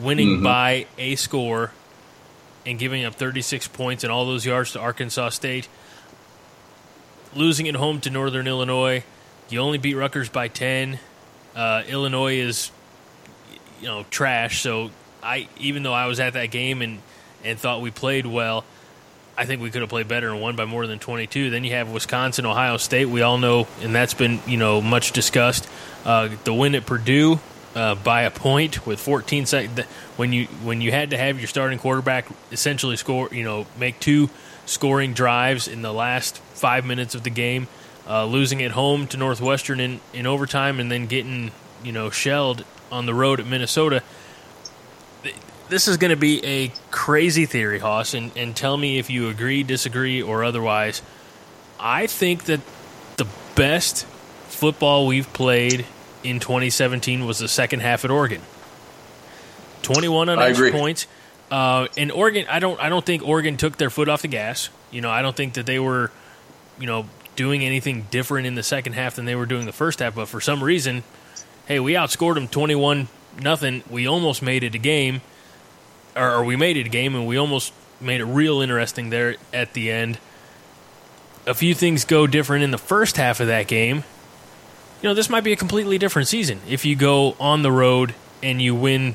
Winning 0.00 0.42
by 0.42 0.86
a 0.98 1.16
score 1.16 1.72
and 2.66 2.78
giving 2.78 3.04
up 3.04 3.14
36 3.14 3.68
points 3.68 4.04
and 4.04 4.12
all 4.12 4.26
those 4.26 4.44
yards 4.44 4.72
to 4.72 4.80
Arkansas 4.80 5.30
State. 5.30 5.68
Losing 7.34 7.68
at 7.68 7.76
home 7.76 8.00
to 8.02 8.10
Northern 8.10 8.46
Illinois. 8.46 9.04
You 9.48 9.60
only 9.60 9.78
beat 9.78 9.94
Rutgers 9.94 10.28
by 10.28 10.48
10. 10.48 10.98
Uh, 11.54 11.82
Illinois 11.88 12.36
is, 12.38 12.70
you 13.80 13.86
know, 13.86 14.04
trash. 14.10 14.60
So 14.60 14.90
I, 15.22 15.48
even 15.58 15.82
though 15.82 15.94
I 15.94 16.06
was 16.06 16.20
at 16.20 16.34
that 16.34 16.50
game 16.50 16.82
and, 16.82 17.00
and 17.44 17.58
thought 17.58 17.80
we 17.80 17.90
played 17.90 18.26
well, 18.26 18.64
I 19.38 19.44
think 19.44 19.60
we 19.60 19.70
could 19.70 19.82
have 19.82 19.90
played 19.90 20.08
better 20.08 20.30
and 20.30 20.40
won 20.40 20.56
by 20.56 20.64
more 20.64 20.86
than 20.86 20.98
22. 20.98 21.50
Then 21.50 21.62
you 21.62 21.72
have 21.72 21.90
Wisconsin, 21.90 22.46
Ohio 22.46 22.78
State. 22.78 23.06
We 23.06 23.22
all 23.22 23.38
know, 23.38 23.68
and 23.82 23.94
that's 23.94 24.14
been 24.14 24.40
you 24.46 24.56
know 24.56 24.80
much 24.80 25.12
discussed. 25.12 25.68
Uh, 26.04 26.30
the 26.44 26.54
win 26.54 26.74
at 26.74 26.86
Purdue 26.86 27.40
uh, 27.74 27.94
by 27.96 28.22
a 28.22 28.30
point 28.30 28.86
with 28.86 28.98
14 28.98 29.46
seconds. 29.46 29.80
When 30.16 30.32
you 30.32 30.46
when 30.64 30.80
you 30.80 30.90
had 30.90 31.10
to 31.10 31.18
have 31.18 31.38
your 31.38 31.48
starting 31.48 31.78
quarterback 31.78 32.26
essentially 32.50 32.96
score, 32.96 33.28
you 33.30 33.44
know, 33.44 33.66
make 33.78 34.00
two 34.00 34.30
scoring 34.64 35.12
drives 35.12 35.68
in 35.68 35.82
the 35.82 35.92
last 35.92 36.38
five 36.54 36.86
minutes 36.86 37.14
of 37.14 37.22
the 37.22 37.30
game, 37.30 37.68
uh, 38.08 38.24
losing 38.24 38.62
at 38.62 38.70
home 38.70 39.06
to 39.08 39.16
Northwestern 39.18 39.78
in, 39.78 40.00
in 40.14 40.26
overtime, 40.26 40.80
and 40.80 40.90
then 40.90 41.06
getting 41.06 41.52
you 41.84 41.92
know 41.92 42.08
shelled 42.08 42.64
on 42.90 43.04
the 43.04 43.12
road 43.12 43.38
at 43.38 43.46
Minnesota 43.46 44.02
this 45.68 45.88
is 45.88 45.96
going 45.96 46.10
to 46.10 46.16
be 46.16 46.44
a 46.44 46.72
crazy 46.90 47.46
theory, 47.46 47.78
Hoss, 47.78 48.14
and, 48.14 48.30
and 48.36 48.54
tell 48.54 48.76
me 48.76 48.98
if 48.98 49.10
you 49.10 49.28
agree, 49.28 49.62
disagree, 49.62 50.22
or 50.22 50.44
otherwise. 50.44 51.02
I 51.78 52.06
think 52.06 52.44
that 52.44 52.60
the 53.16 53.26
best 53.54 54.06
football 54.48 55.06
we've 55.06 55.30
played 55.32 55.84
in 56.22 56.40
2017 56.40 57.26
was 57.26 57.38
the 57.38 57.48
second 57.48 57.80
half 57.80 58.04
at 58.04 58.10
Oregon. 58.10 58.40
21 59.82 60.28
unanswered 60.28 60.72
points. 60.72 61.06
Uh, 61.50 61.86
and 61.96 62.10
Oregon, 62.10 62.46
I 62.48 62.58
don't, 62.58 62.80
I 62.80 62.88
don't 62.88 63.04
think 63.04 63.22
Oregon 63.22 63.56
took 63.56 63.76
their 63.76 63.90
foot 63.90 64.08
off 64.08 64.22
the 64.22 64.28
gas. 64.28 64.68
You 64.90 65.00
know, 65.00 65.10
I 65.10 65.22
don't 65.22 65.36
think 65.36 65.54
that 65.54 65.66
they 65.66 65.78
were, 65.78 66.10
you 66.78 66.86
know, 66.86 67.06
doing 67.36 67.62
anything 67.62 68.06
different 68.10 68.46
in 68.46 68.54
the 68.54 68.62
second 68.62 68.94
half 68.94 69.16
than 69.16 69.26
they 69.26 69.36
were 69.36 69.46
doing 69.46 69.66
the 69.66 69.72
first 69.72 70.00
half. 70.00 70.14
But 70.14 70.26
for 70.26 70.40
some 70.40 70.62
reason, 70.62 71.04
hey, 71.66 71.78
we 71.78 71.92
outscored 71.92 72.34
them 72.34 72.48
21 72.48 73.08
nothing. 73.40 73.84
We 73.90 74.06
almost 74.06 74.42
made 74.42 74.64
it 74.64 74.74
a 74.74 74.78
game 74.78 75.20
or, 76.16 76.44
we 76.44 76.56
made 76.56 76.76
it 76.76 76.86
a 76.86 76.90
game, 76.90 77.14
and 77.14 77.26
we 77.26 77.36
almost 77.36 77.72
made 78.00 78.20
it 78.20 78.24
real 78.24 78.60
interesting 78.60 79.10
there 79.10 79.36
at 79.52 79.72
the 79.74 79.90
end. 79.90 80.18
A 81.46 81.54
few 81.54 81.74
things 81.74 82.04
go 82.04 82.26
different 82.26 82.64
in 82.64 82.70
the 82.70 82.78
first 82.78 83.16
half 83.16 83.40
of 83.40 83.46
that 83.46 83.68
game. 83.68 84.04
You 85.02 85.10
know, 85.10 85.14
this 85.14 85.28
might 85.28 85.44
be 85.44 85.52
a 85.52 85.56
completely 85.56 85.98
different 85.98 86.28
season 86.28 86.60
if 86.68 86.84
you 86.84 86.96
go 86.96 87.36
on 87.38 87.62
the 87.62 87.70
road 87.70 88.14
and 88.42 88.60
you 88.60 88.74
win 88.74 89.14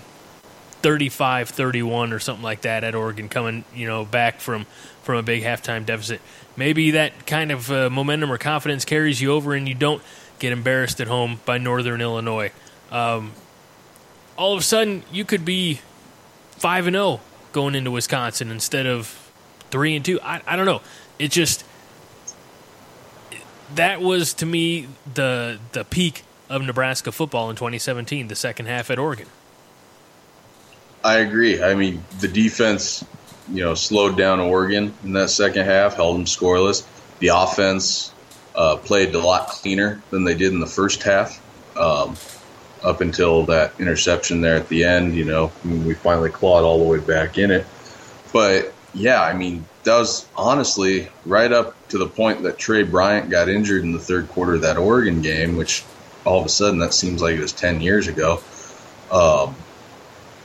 35 0.82 1.50
31 1.50 2.14
or 2.14 2.20
something 2.20 2.44
like 2.44 2.62
that 2.62 2.84
at 2.84 2.96
Oregon, 2.96 3.30
coming, 3.30 3.66
you 3.76 3.88
know, 3.88 4.06
back 4.06 4.40
from, 4.40 4.66
from 5.04 5.18
a 5.18 5.24
big 5.24 5.44
halftime 5.44 5.86
deficit. 5.86 6.22
Maybe 6.56 6.92
that 6.92 7.26
kind 7.26 7.52
of 7.52 7.72
uh, 7.72 7.90
momentum 7.90 8.32
or 8.32 8.38
confidence 8.38 8.86
carries 8.86 9.22
you 9.22 9.32
over 9.32 9.54
and 9.54 9.68
you 9.68 9.76
don't 9.76 10.02
get 10.40 10.52
embarrassed 10.52 11.00
at 11.02 11.08
home 11.08 11.40
by 11.46 11.58
Northern 11.58 12.02
Illinois. 12.02 12.52
Um, 12.92 13.34
all 14.38 14.54
of 14.54 14.60
a 14.60 14.64
sudden, 14.64 15.04
you 15.12 15.24
could 15.24 15.46
be 15.46 15.82
five 16.62 16.86
and 16.86 16.94
zero 16.94 17.06
oh 17.06 17.20
going 17.54 17.74
into 17.74 17.90
Wisconsin 17.90 18.52
instead 18.52 18.86
of 18.86 19.32
three 19.72 19.96
and 19.96 20.06
two. 20.06 20.22
I, 20.22 20.42
I 20.46 20.56
don't 20.56 20.68
know. 20.68 20.82
It 21.18 21.32
just 21.32 21.66
that 23.74 24.00
was 24.00 24.34
to 24.36 24.46
me 24.46 24.88
the 25.12 25.60
the 25.72 25.84
peak 25.84 26.24
of 26.50 26.62
Nebraska 26.62 27.12
football 27.12 27.50
in 27.50 27.56
2017, 27.56 28.28
the 28.28 28.36
second 28.36 28.68
half 28.68 28.92
at 28.92 29.00
Oregon. 29.00 29.28
I 31.04 31.18
agree. 31.18 31.64
I 31.64 31.74
mean, 31.74 32.04
the 32.20 32.28
defense, 32.28 33.04
you 33.52 33.64
know, 33.64 33.74
slowed 33.74 34.16
down 34.16 34.40
Oregon 34.40 34.94
in 35.04 35.14
that 35.14 35.30
second 35.32 35.66
half, 35.66 35.96
held 35.96 36.16
them 36.16 36.26
scoreless. 36.26 36.86
The 37.20 37.30
offense 37.30 38.14
uh, 38.54 38.76
played 38.78 39.16
a 39.16 39.20
lot 39.20 39.48
cleaner 39.48 40.02
than 40.12 40.26
they 40.26 40.36
did 40.36 40.54
in 40.54 40.60
the 40.60 40.68
first 40.68 41.02
half. 41.02 41.42
Um, 41.76 42.16
up 42.84 43.02
until 43.02 43.44
that 43.46 43.74
interception 43.80 44.42
there 44.42 44.56
at 44.56 44.68
the 44.70 44.84
end. 44.84 45.16
You 45.16 45.26
know, 45.26 45.52
we 45.64 45.94
finally 45.94 46.30
clawed 46.30 46.64
all 46.64 46.80
the 46.80 46.86
way 46.86 47.00
back 47.00 47.38
in 47.38 47.52
it. 47.52 47.66
But 48.34 48.74
yeah, 48.94 49.22
I 49.22 49.34
mean, 49.34 49.66
that 49.84 49.98
was 49.98 50.28
honestly 50.36 51.08
right 51.26 51.52
up 51.52 51.76
to 51.90 51.98
the 51.98 52.08
point 52.08 52.44
that 52.44 52.58
Tre 52.58 52.84
Bryant 52.84 53.30
got 53.30 53.50
injured 53.50 53.84
in 53.84 53.92
the 53.92 54.00
third 54.00 54.30
quarter 54.30 54.56
of 54.56 54.62
that 54.62 54.78
Oregon 54.78 55.22
game, 55.22 55.58
which 55.58 55.84
all 56.26 56.40
of 56.40 56.46
a 56.46 56.50
sudden 56.50 56.80
that 56.80 56.94
seems 56.94 57.22
like 57.22 57.36
it 57.36 57.42
was 57.42 57.54
10 57.54 57.82
years 57.82 58.08
ago. 58.08 58.42
Um, 59.12 59.56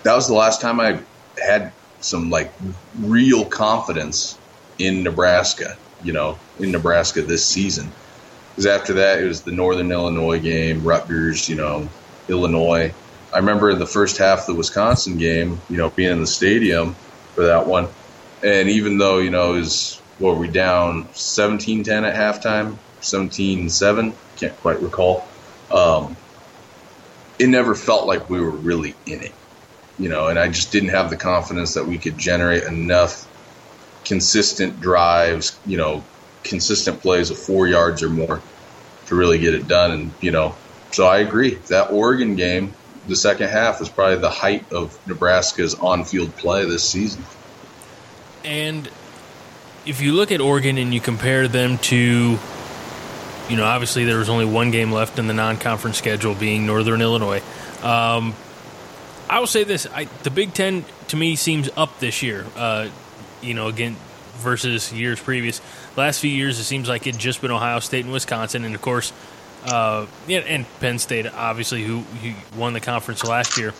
that 0.03 0.15
was 0.15 0.27
the 0.27 0.35
last 0.35 0.61
time 0.61 0.81
I 0.81 1.01
had 1.43 1.73
some 2.01 2.31
like 2.31 2.53
real 3.01 3.45
confidence 3.45 4.39
in 4.79 5.03
Nebraska, 5.03 5.77
you 6.03 6.13
know, 6.13 6.39
in 6.59 6.71
Nebraska 6.71 7.23
this 7.23 7.45
season. 7.45 7.91
Because 8.51 8.67
after 8.67 8.95
that, 8.95 9.21
it 9.21 9.27
was 9.27 9.43
the 9.43 9.53
Northern 9.53 9.91
Illinois 9.93 10.41
game, 10.41 10.83
Rutgers, 10.83 11.49
you 11.49 11.57
know, 11.57 11.89
Illinois. 12.29 12.93
I 13.33 13.39
remember 13.39 13.71
in 13.71 13.79
the 13.79 13.87
first 13.87 14.19
half 14.19 14.41
of 14.41 14.47
the 14.47 14.55
Wisconsin 14.55 15.19
game, 15.19 15.61
you 15.69 15.77
know, 15.77 15.91
being 15.91 16.13
in 16.13 16.21
the 16.21 16.27
stadium 16.27 16.95
for 17.35 17.47
that 17.47 17.67
one. 17.67 17.89
And 18.43 18.69
even 18.69 18.99
though, 18.99 19.19
you 19.19 19.31
know, 19.31 19.55
is 19.55 20.01
what 20.19 20.35
were 20.35 20.41
we 20.41 20.49
down 20.49 21.09
17 21.13 21.85
10 21.85 22.05
at 22.05 22.15
halftime, 22.15 22.77
17 23.01 23.69
7, 23.69 24.15
can't 24.37 24.57
quite 24.61 24.81
recall. 24.81 25.27
Um, 25.71 26.17
it 27.39 27.49
never 27.49 27.75
felt 27.75 28.07
like 28.07 28.31
we 28.31 28.41
were 28.41 28.51
really 28.51 28.95
in 29.07 29.23
it, 29.23 29.33
you 29.99 30.09
know, 30.09 30.29
and 30.29 30.39
I 30.39 30.49
just 30.49 30.73
didn't 30.73 30.91
have 30.91 31.11
the 31.11 31.17
confidence 31.17 31.75
that 31.75 31.87
we 31.87 31.99
could 31.99 32.17
generate 32.17 32.65
enough 32.65 33.29
consistent 34.05 34.81
drives, 34.81 35.59
you 35.67 35.77
know, 35.77 36.03
consistent 36.45 37.01
plays 37.01 37.31
of 37.31 37.39
four 37.39 37.67
yards 37.67 38.03
or 38.03 38.09
more 38.09 38.41
to 39.07 39.15
really 39.15 39.39
get 39.39 39.55
it 39.55 39.69
done. 39.69 39.91
And, 39.91 40.11
you 40.21 40.31
know, 40.31 40.55
so 40.97 41.07
I 41.07 41.19
agree. 41.19 41.57
That 41.69 41.91
Oregon 41.91 42.37
game, 42.37 42.73
the 43.07 43.17
second 43.17 43.51
half, 43.51 43.81
was 43.81 43.91
probably 43.91 44.17
the 44.17 44.31
height 44.31 44.73
of 44.73 44.99
Nebraska's 45.07 45.75
on 45.75 46.05
field 46.05 46.35
play 46.37 46.65
this 46.65 46.89
season. 46.89 47.23
And 48.47 48.89
if 49.85 50.01
you 50.01 50.13
look 50.13 50.33
at 50.33 50.41
Oregon 50.41 50.79
and 50.79 50.95
you 50.95 51.01
compare 51.03 51.49
them 51.49 51.77
to, 51.79 52.39
you 53.51 53.57
know, 53.59 53.65
obviously 53.65 54.07
there 54.07 54.17
was 54.17 54.31
only 54.31 54.47
one 54.47 54.71
game 54.71 54.91
left 54.91 55.19
in 55.19 55.27
the 55.27 55.35
non 55.35 55.59
conference 55.59 55.99
schedule, 55.99 56.35
being 56.35 56.65
Northern 56.65 57.03
Illinois. 57.03 57.43
Um, 57.83 58.35
I 59.29 59.39
will 59.39 59.47
say 59.47 59.65
this 59.65 59.87
I, 59.93 60.05
the 60.23 60.31
Big 60.31 60.55
Ten, 60.55 60.87
to 61.09 61.17
me, 61.17 61.37
seems 61.37 61.69
up 61.77 62.01
this 62.01 62.23
year, 62.23 62.47
uh, 62.57 62.89
you 63.43 63.53
know, 63.53 63.69
again, 63.69 63.97
versus 64.37 64.95
years 64.95 65.21
previous. 65.21 65.61
Last 65.95 66.21
few 66.21 66.31
years, 66.31 66.59
it 66.59 66.65
seems 66.65 66.89
like 66.89 67.07
it's 67.07 67.19
just 67.19 67.43
been 67.43 67.51
Ohio 67.51 67.81
State 67.81 68.07
and 68.07 68.15
Wisconsin. 68.15 68.65
And 68.65 68.75
of 68.75 68.81
course, 68.81 69.13
uh, 69.67 70.07
yeah, 70.29 70.41
and 70.41 70.65
Penn 70.81 70.99
State, 70.99 71.27
obviously, 71.27 71.83
who, 71.83 72.01
who 72.01 72.33
won 72.59 72.73
the 72.73 72.81
conference 72.81 73.25
last 73.25 73.59
year. 73.59 73.75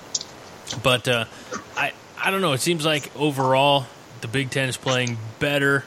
But 0.83 1.07
uh, 1.07 1.27
I 1.77 1.93
I 2.21 2.31
don't 2.31 2.41
know. 2.41 2.53
It 2.53 2.61
seems 2.61 2.85
like 2.85 3.15
overall 3.17 3.87
the 4.21 4.29
Big 4.29 4.51
Ten 4.51 4.69
is 4.69 4.77
playing 4.77 5.17
better. 5.39 5.85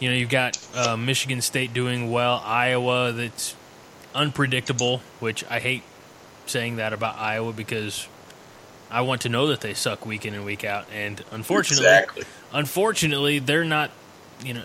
You 0.00 0.10
know, 0.10 0.16
you've 0.16 0.30
got 0.30 0.58
uh, 0.74 0.96
Michigan 0.96 1.40
State 1.40 1.72
doing 1.72 2.10
well, 2.10 2.42
Iowa 2.44 3.12
that's 3.12 3.54
unpredictable, 4.14 5.00
which 5.20 5.44
I 5.48 5.60
hate 5.60 5.82
saying 6.46 6.76
that 6.76 6.92
about 6.92 7.16
Iowa 7.16 7.52
because 7.52 8.08
I 8.90 9.02
want 9.02 9.22
to 9.22 9.28
know 9.28 9.46
that 9.48 9.60
they 9.60 9.74
suck 9.74 10.04
week 10.04 10.26
in 10.26 10.34
and 10.34 10.44
week 10.44 10.64
out, 10.64 10.86
and 10.92 11.22
unfortunately, 11.30 11.86
exactly. 11.86 12.24
unfortunately, 12.52 13.38
they're 13.38 13.64
not. 13.64 13.92
You 14.44 14.54
know, 14.54 14.64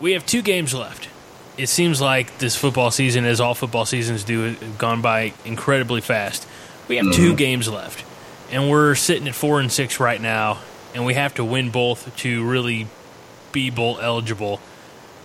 we 0.00 0.12
have 0.12 0.26
two 0.26 0.42
games 0.42 0.74
left 0.74 1.08
it 1.56 1.68
seems 1.68 2.00
like 2.00 2.38
this 2.38 2.56
football 2.56 2.90
season, 2.90 3.24
as 3.24 3.40
all 3.40 3.54
football 3.54 3.84
seasons 3.84 4.24
do, 4.24 4.54
have 4.54 4.78
gone 4.78 5.02
by 5.02 5.32
incredibly 5.44 6.00
fast. 6.00 6.46
We 6.88 6.96
have 6.96 7.06
mm-hmm. 7.06 7.16
two 7.16 7.36
games 7.36 7.68
left, 7.68 8.04
and 8.50 8.70
we're 8.70 8.94
sitting 8.94 9.28
at 9.28 9.34
four 9.34 9.60
and 9.60 9.70
six 9.70 10.00
right 10.00 10.20
now, 10.20 10.58
and 10.94 11.06
we 11.06 11.14
have 11.14 11.34
to 11.34 11.44
win 11.44 11.70
both 11.70 12.14
to 12.18 12.44
really 12.44 12.88
be 13.52 13.70
bowl 13.70 13.98
eligible. 14.00 14.60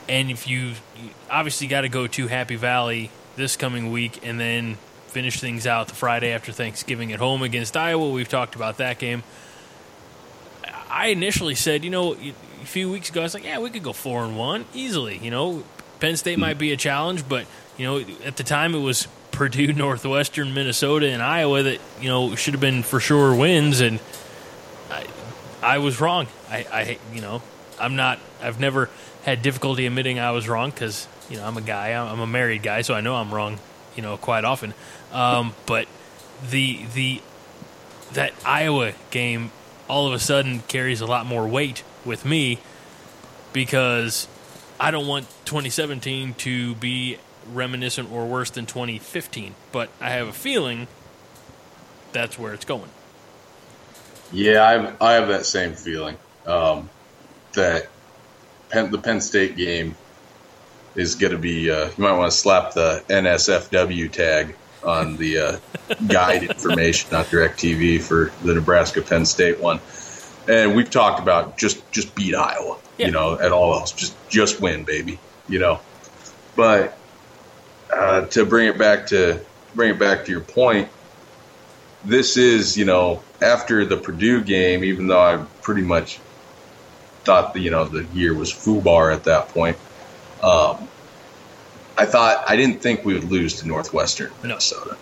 And 0.08 0.32
if 0.32 0.48
you, 0.48 0.74
you 0.98 1.10
obviously 1.30 1.68
got 1.68 1.82
to 1.82 1.90
go 1.90 2.08
to 2.08 2.28
Happy 2.28 2.56
Valley 2.56 3.12
this 3.36 3.56
coming 3.56 3.92
week, 3.92 4.26
and 4.26 4.40
then 4.40 4.78
finish 5.08 5.40
things 5.40 5.66
out 5.66 5.88
the 5.88 5.96
Friday 5.96 6.32
after 6.32 6.52
Thanksgiving 6.52 7.12
at 7.12 7.20
home 7.20 7.42
against 7.42 7.76
Iowa. 7.76 8.10
We've 8.12 8.30
talked 8.30 8.56
about 8.56 8.78
that 8.78 9.00
game. 9.00 9.24
I 10.90 11.08
initially 11.08 11.56
said, 11.56 11.84
you 11.84 11.90
know, 11.90 12.14
a 12.14 12.66
few 12.66 12.92
weeks 12.92 13.10
ago, 13.10 13.22
I 13.22 13.24
was 13.24 13.34
like, 13.34 13.44
yeah, 13.44 13.60
we 13.60 13.70
could 13.70 13.84
go 13.84 13.94
four 13.94 14.24
and 14.24 14.38
one 14.38 14.66
easily. 14.74 15.18
You 15.18 15.32
know, 15.32 15.64
Penn 16.00 16.18
State 16.18 16.40
might 16.40 16.58
be 16.58 16.72
a 16.72 16.78
challenge, 16.78 17.28
but 17.28 17.46
you 17.78 17.86
know, 17.86 18.00
at 18.26 18.38
the 18.38 18.44
time 18.44 18.76
it 18.76 18.80
was 18.80 19.08
Purdue, 19.32 19.74
Northwestern, 19.74 20.54
Minnesota, 20.54 21.10
and 21.10 21.22
Iowa 21.22 21.64
that 21.64 21.80
you 22.02 22.10
know 22.10 22.36
should 22.36 22.54
have 22.54 22.62
been 22.62 22.84
for 22.84 23.00
sure 23.00 23.36
wins, 23.36 23.82
and 23.82 24.00
I, 24.90 25.06
I 25.62 25.78
was 25.80 26.00
wrong. 26.02 26.28
I, 26.50 26.66
I, 26.72 26.98
you 27.14 27.22
know, 27.22 27.42
I'm 27.80 27.96
not. 27.96 28.20
I've 28.42 28.60
never 28.60 28.90
had 29.24 29.42
difficulty 29.42 29.86
admitting 29.86 30.20
I 30.20 30.32
was 30.32 30.48
wrong 30.48 30.72
because 30.72 31.08
you 31.30 31.38
know 31.38 31.46
I'm 31.46 31.58
a 31.58 31.62
guy. 31.62 31.90
I'm 31.90 32.20
a 32.20 32.28
married 32.28 32.64
guy, 32.64 32.82
so 32.82 32.94
I 32.94 33.02
know 33.02 33.16
I'm 33.16 33.34
wrong 33.34 33.60
you 34.00 34.04
know, 34.04 34.16
quite 34.16 34.46
often. 34.46 34.74
Um, 35.12 35.54
but 35.66 35.86
the 36.50 36.80
the 36.94 37.22
that 38.14 38.34
Iowa 38.46 38.94
game 39.12 39.52
all 39.90 40.08
of 40.08 40.14
a 40.14 40.20
sudden 40.20 40.60
carries 40.70 41.02
a 41.02 41.06
lot 41.06 41.26
more 41.26 41.46
weight 41.46 41.84
with 42.06 42.24
me 42.24 42.60
because 43.52 44.30
I 44.80 44.92
don't 44.92 45.08
want 45.08 45.28
2017 45.46 46.36
to 46.36 46.76
be 46.76 47.18
reminiscent 47.52 48.12
or 48.12 48.26
worse 48.26 48.50
than 48.50 48.66
2015, 48.66 49.56
but 49.72 49.90
I 50.00 50.12
have 50.12 50.28
a 50.28 50.34
feeling 50.34 50.88
that's 52.12 52.40
where 52.40 52.54
it's 52.54 52.66
going. 52.66 52.90
Yeah, 54.32 54.64
I 54.64 54.72
have, 54.72 55.02
I 55.02 55.14
have 55.14 55.28
that 55.30 55.46
same 55.46 55.74
feeling. 55.74 56.18
Um, 56.46 56.90
that 57.54 57.90
Penn, 58.70 58.92
the 58.92 59.00
Penn 59.00 59.22
State 59.22 59.58
game 59.58 59.96
is 60.96 61.16
going 61.16 61.32
to 61.32 61.38
be. 61.38 61.70
Uh, 61.70 61.88
you 61.88 62.04
might 62.04 62.14
want 62.14 62.32
to 62.32 62.38
slap 62.38 62.74
the 62.74 63.04
NSFW 63.10 64.12
tag 64.12 64.56
on 64.84 65.18
the 65.18 65.40
uh, 65.40 65.58
guide 66.08 66.44
information 66.44 67.14
on 67.16 67.26
Directv 67.26 68.02
for 68.02 68.32
the 68.44 68.54
Nebraska 68.54 69.02
Penn 69.02 69.26
State 69.26 69.60
one. 69.60 69.80
And 70.50 70.76
we've 70.76 70.90
talked 70.90 71.20
about 71.22 71.58
just 71.60 71.90
just 71.92 72.16
beat 72.16 72.34
Iowa, 72.36 72.78
Yeah. 72.98 73.06
you 73.06 73.12
know, 73.12 73.38
at 73.40 73.52
all 73.52 73.74
else, 73.76 73.92
just 73.92 74.16
just 74.30 74.60
win, 74.60 74.84
baby, 74.84 75.20
you 75.48 75.60
know. 75.60 75.80
But 76.56 76.98
uh, 77.96 78.22
to 78.28 78.46
bring 78.46 78.68
it 78.68 78.78
back 78.78 79.08
to 79.08 79.40
bring 79.76 79.92
it 79.92 80.00
back 80.00 80.26
to 80.26 80.32
your 80.32 80.42
point, 80.42 80.90
this 82.04 82.36
is 82.36 82.76
you 82.76 82.86
know 82.86 83.22
after 83.42 83.86
the 83.86 83.96
Purdue 83.96 84.42
game, 84.44 84.84
even 84.84 85.06
though 85.08 85.22
I 85.22 85.38
pretty 85.62 85.84
much 85.84 86.20
thought 87.26 87.54
the 87.54 87.60
you 87.60 87.70
know 87.70 87.86
the 87.86 88.06
year 88.14 88.34
was 88.34 88.52
foobar 88.52 89.14
at 89.14 89.26
that 89.26 89.50
point. 89.50 89.78
Um, 90.42 90.88
I 91.96 92.06
thought 92.06 92.44
I 92.48 92.56
didn't 92.56 92.82
think 92.82 93.06
we 93.06 93.14
would 93.14 93.26
lose 93.30 93.60
to 93.62 93.68
Northwestern 93.68 94.32
Minnesota. 94.42 94.98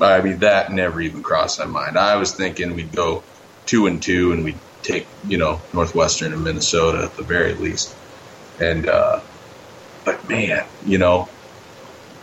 I 0.00 0.20
mean 0.20 0.38
that 0.38 0.70
never 0.72 1.00
even 1.00 1.24
crossed 1.24 1.58
my 1.58 1.66
mind. 1.66 1.98
I 1.98 2.14
was 2.16 2.32
thinking 2.34 2.76
we'd 2.76 2.92
go 2.92 3.24
two 3.66 3.86
and 3.88 4.00
two 4.02 4.32
and 4.32 4.44
we'd 4.44 4.58
take 4.82 5.06
you 5.26 5.38
know 5.38 5.60
Northwestern 5.72 6.32
and 6.32 6.44
Minnesota 6.44 7.04
at 7.04 7.16
the 7.16 7.22
very 7.22 7.54
least. 7.54 7.94
And 8.60 8.88
uh, 8.88 9.20
but 10.04 10.28
man, 10.28 10.66
you 10.86 10.98
know 10.98 11.28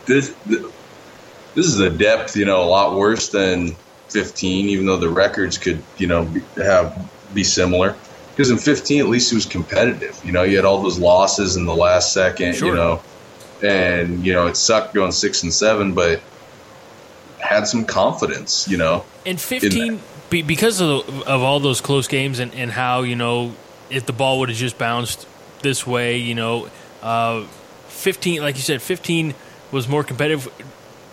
this 0.06 0.34
this 0.46 1.66
is 1.66 1.80
a 1.80 1.90
depth 1.90 2.36
you 2.36 2.46
know 2.46 2.64
a 2.64 2.66
lot 2.66 2.96
worse 2.96 3.30
than 3.30 3.76
15, 4.10 4.70
even 4.70 4.86
though 4.86 4.98
the 4.98 5.10
records 5.10 5.58
could 5.58 5.82
you 5.98 6.08
know 6.08 6.26
be, 6.26 6.42
have 6.58 7.10
be 7.34 7.44
similar. 7.44 7.96
Because 8.32 8.52
in 8.52 8.58
15, 8.58 9.02
at 9.02 9.08
least 9.08 9.34
it 9.34 9.36
was 9.36 9.46
competitive. 9.46 10.20
You 10.24 10.32
know, 10.32 10.44
you 10.44 10.56
had 10.56 10.64
all 10.64 10.82
those 10.82 10.98
losses 10.98 11.58
in 11.58 11.66
the 11.66 11.76
last 11.76 12.14
second. 12.14 12.56
Sure. 12.56 12.70
You 12.70 12.76
know, 12.76 13.02
and 13.62 14.26
you 14.26 14.34
know 14.34 14.48
it 14.48 14.56
sucked 14.56 14.94
going 14.94 15.12
six 15.12 15.44
and 15.44 15.54
seven, 15.54 15.94
but 15.94 16.22
had 17.40 17.68
some 17.68 17.86
confidence. 17.86 18.68
You 18.68 18.78
know, 18.78 19.06
in 19.26 19.38
15, 19.38 20.00
be, 20.30 20.42
because 20.42 20.82
of, 20.82 21.08
of 21.28 21.42
all 21.42 21.60
those 21.60 21.82
close 21.82 22.08
games 22.08 22.40
and, 22.40 22.54
and 22.54 22.72
how, 22.72 23.02
you 23.02 23.16
know, 23.16 23.54
if 23.90 24.06
the 24.06 24.14
ball 24.14 24.40
would 24.40 24.50
have 24.50 24.58
just 24.58 24.78
bounced 24.78 25.28
this 25.62 25.86
way, 25.86 26.18
you 26.18 26.36
know, 26.36 26.70
uh, 27.02 27.46
15, 27.88 28.42
like 28.42 28.56
you 28.56 28.62
said, 28.62 28.82
15 28.82 29.34
was 29.72 29.88
more 29.88 30.04
competitive. 30.04 30.48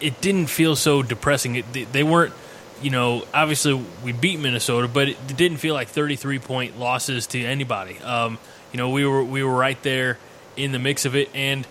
It 0.01 0.21
didn't 0.21 0.47
feel 0.47 0.77
so 0.77 1.03
depressing. 1.03 1.57
It, 1.57 1.73
they, 1.73 1.85
they 1.85 2.03
weren't, 2.03 2.35
you 2.83 2.91
know, 2.91 3.25
obviously 3.33 3.83
we 4.05 4.13
beat 4.13 4.39
Minnesota, 4.39 4.89
but 4.89 5.09
it 5.09 5.37
didn't 5.37 5.59
feel 5.59 5.75
like 5.75 5.89
33 5.89 6.39
point 6.39 6.79
losses 6.79 7.27
to 7.29 7.43
anybody. 7.43 7.99
Um, 8.01 8.39
you 8.73 8.79
know, 8.79 8.91
we 8.91 9.07
were, 9.07 9.25
we 9.25 9.43
were 9.43 9.55
right 9.55 9.81
there 9.83 10.19
in 10.57 10.73
the 10.73 10.79
mix 10.79 11.05
of 11.05 11.17
it. 11.17 11.31
And 11.35 11.67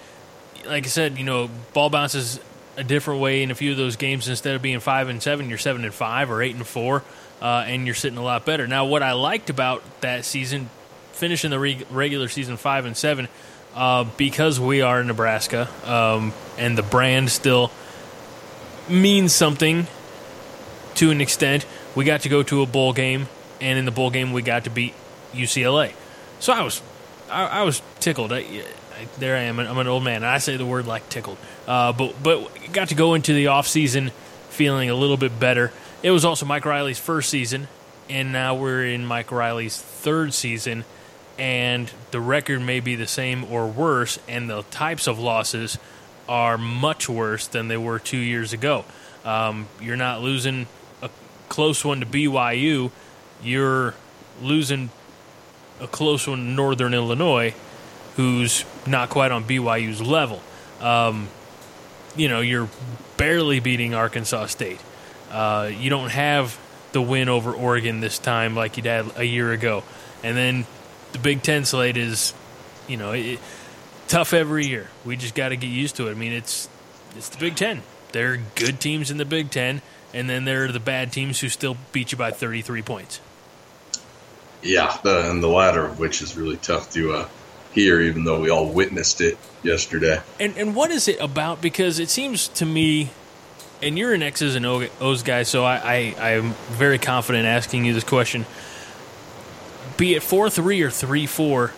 like 0.66 0.86
I 0.86 0.88
said, 0.88 1.18
you 1.18 1.24
know, 1.24 1.50
ball 1.74 1.90
bounces 1.90 2.40
a 2.78 2.84
different 2.84 3.22
way 3.22 3.44
in 3.44 3.52
a 3.52 3.56
few 3.56 3.72
of 3.72 3.78
those 3.78 3.96
games. 3.96 4.28
Instead 4.28 4.56
of 4.56 4.62
being 4.62 4.80
five 4.80 5.10
and 5.10 5.22
seven, 5.22 5.50
you're 5.50 5.58
seven 5.58 5.84
and 5.86 5.94
five 5.94 6.30
or 6.30 6.42
eight 6.42 6.56
and 6.56 6.66
four, 6.66 7.04
uh, 7.46 7.64
and 7.68 7.86
you're 7.86 7.94
sitting 7.94 8.18
a 8.18 8.24
lot 8.24 8.44
better. 8.44 8.66
Now, 8.66 8.86
what 8.86 9.04
I 9.04 9.12
liked 9.12 9.52
about 9.52 9.84
that 10.02 10.26
season, 10.26 10.72
finishing 11.12 11.52
the 11.52 11.60
reg- 11.60 11.86
regular 11.92 12.28
season 12.28 12.58
five 12.58 12.86
and 12.86 12.98
seven, 12.98 13.28
uh, 13.76 14.06
because 14.18 14.60
we 14.60 14.82
are 14.82 15.04
Nebraska, 15.04 15.70
um, 15.84 16.34
and 16.58 16.76
the 16.76 16.82
brand 16.82 17.30
still 17.30 17.70
means 18.90 19.32
something 19.32 19.86
to 20.96 21.12
an 21.12 21.22
extent. 21.22 21.68
We 21.94 22.04
got 22.04 22.22
to 22.22 22.30
go 22.30 22.42
to 22.42 22.64
a 22.64 22.66
bowl 22.66 22.94
game, 22.94 23.28
and 23.62 23.78
in 23.78 23.86
the 23.86 23.92
bowl 23.92 24.10
game, 24.10 24.34
we 24.34 24.42
got 24.42 24.64
to 24.64 24.72
beat 24.72 24.96
UCLA. 25.32 25.94
So 26.40 26.52
I 26.52 26.64
was, 26.64 26.82
I, 27.30 27.46
I 27.46 27.62
was 27.62 27.80
tickled. 28.00 28.34
I, 28.34 28.40
I, 28.40 29.08
there 29.20 29.38
I 29.38 29.42
am. 29.42 29.60
I'm 29.60 29.78
an 29.78 29.88
old 29.88 30.04
man. 30.04 30.18
and 30.18 30.26
I 30.26 30.40
say 30.40 30.58
the 30.58 30.66
word 30.66 30.88
like 30.88 31.10
tickled. 31.10 31.38
Uh, 31.68 31.94
but 31.94 32.16
but 32.24 32.50
got 32.74 32.90
to 32.90 32.96
go 32.96 33.14
into 33.14 33.34
the 33.36 33.48
off 33.48 33.68
season 33.68 34.12
feeling 34.50 34.90
a 34.90 34.96
little 34.96 35.18
bit 35.18 35.40
better. 35.40 35.72
It 36.06 36.12
was 36.12 36.24
also 36.24 36.46
Mike 36.46 36.66
Riley's 36.66 37.00
first 37.00 37.32
season, 37.32 37.68
and 38.12 38.32
now 38.32 38.54
we're 38.54 38.86
in 38.86 39.08
Mike 39.08 39.32
Riley's 39.32 39.76
third 39.76 40.36
season, 40.36 40.86
and 41.40 41.92
the 42.12 42.22
record 42.22 42.62
may 42.62 42.80
be 42.80 42.94
the 42.94 43.08
same 43.08 43.44
or 43.46 43.66
worse, 43.66 44.20
and 44.28 44.48
the 44.48 44.62
types 44.70 45.08
of 45.08 45.18
losses 45.18 45.80
are 46.30 46.60
much 46.60 47.10
worse 47.10 47.48
than 47.48 47.70
they 47.70 47.78
were 47.78 47.98
two 47.98 48.20
years 48.20 48.54
ago. 48.54 48.86
Um, 49.24 49.68
you're 49.82 49.96
not 49.96 50.22
losing 50.22 50.68
a 51.02 51.10
close 51.50 51.84
one 51.84 52.02
to 52.02 52.06
BYU. 52.06 52.92
You're 53.42 53.96
losing 54.44 54.92
a 55.82 55.88
close 55.88 56.28
one 56.28 56.38
to 56.38 56.44
Northern 56.44 56.94
Illinois, 56.94 57.56
who's 58.16 58.64
not 58.86 59.10
quite 59.10 59.32
on 59.32 59.44
BYU's 59.44 60.04
level. 60.04 60.40
Um, 60.82 61.30
you 62.16 62.30
know, 62.30 62.42
you're 62.42 62.70
barely 63.18 63.60
beating 63.60 63.96
Arkansas 63.96 64.46
State. 64.46 64.80
Uh, 65.32 65.72
you 65.78 65.90
don't 65.90 66.10
have 66.10 66.58
the 66.92 67.02
win 67.02 67.30
over 67.30 67.54
Oregon 67.54 68.00
this 68.00 68.20
time 68.20 68.56
like 68.56 68.78
you 68.78 68.84
had 68.84 69.06
a 69.18 69.26
year 69.26 69.52
ago. 69.52 69.84
And 70.24 70.38
then 70.38 70.66
the 71.12 71.20
Big 71.20 71.44
Ten 71.44 71.66
slate 71.66 71.98
is, 71.98 72.34
you 72.88 72.98
know, 72.98 73.12
it, 73.12 73.40
tough 74.08 74.34
every 74.34 74.66
year. 74.66 74.88
We 75.04 75.18
just 75.18 75.36
got 75.36 75.50
to 75.50 75.58
get 75.58 75.68
used 75.68 75.98
to 75.98 76.08
it. 76.08 76.12
I 76.12 76.14
mean, 76.14 76.32
it's 76.32 76.70
it's 77.18 77.30
the 77.30 77.38
Big 77.38 77.56
Ten. 77.56 77.82
There 78.12 78.34
are 78.34 78.40
good 78.56 78.80
teams 78.80 79.12
in 79.12 79.18
the 79.18 79.26
Big 79.26 79.52
Ten, 79.52 79.82
and 80.14 80.30
then 80.30 80.46
there 80.46 80.66
are 80.66 80.72
the 80.72 80.80
bad 80.80 81.12
teams 81.12 81.40
who 81.42 81.50
still 81.50 81.76
beat 81.92 82.12
you 82.12 82.18
by 82.18 82.32
33 82.32 82.82
points. 82.82 83.20
yeah, 84.64 84.98
the, 85.04 85.30
and 85.30 85.44
the 85.44 85.48
latter 85.48 85.86
of 85.86 86.00
which 86.00 86.22
is 86.22 86.36
really 86.38 86.58
tough 86.58 86.92
to 86.94 87.14
uh, 87.14 87.28
hear, 87.74 88.02
even 88.02 88.24
though 88.24 88.40
we 88.40 88.50
all 88.50 88.68
witnessed 88.68 89.22
it 89.22 89.38
yesterday. 89.64 90.22
And 90.40 90.58
and 90.58 90.76
what 90.76 90.92
is 90.92 91.08
it 91.08 91.20
about? 91.20 91.62
Because 91.62 92.00
it 92.00 92.10
seems 92.10 92.48
to 92.50 92.66
me, 92.66 93.12
and 93.86 94.00
you're 94.00 94.14
an 94.14 94.24
X's 94.24 94.56
and 94.56 94.66
O's 94.66 95.22
guy, 95.22 95.44
so 95.44 95.64
I, 95.64 96.16
I 96.20 96.32
am 96.32 96.54
very 96.72 96.98
confident 96.98 97.46
asking 97.46 97.86
you 97.86 97.94
this 97.94 98.04
question. 98.04 98.46
Be 99.96 100.16
it 100.16 100.24
four 100.24 100.50
three 100.50 100.82
or 100.82 100.90
three 100.90 101.28
four, 101.28 101.72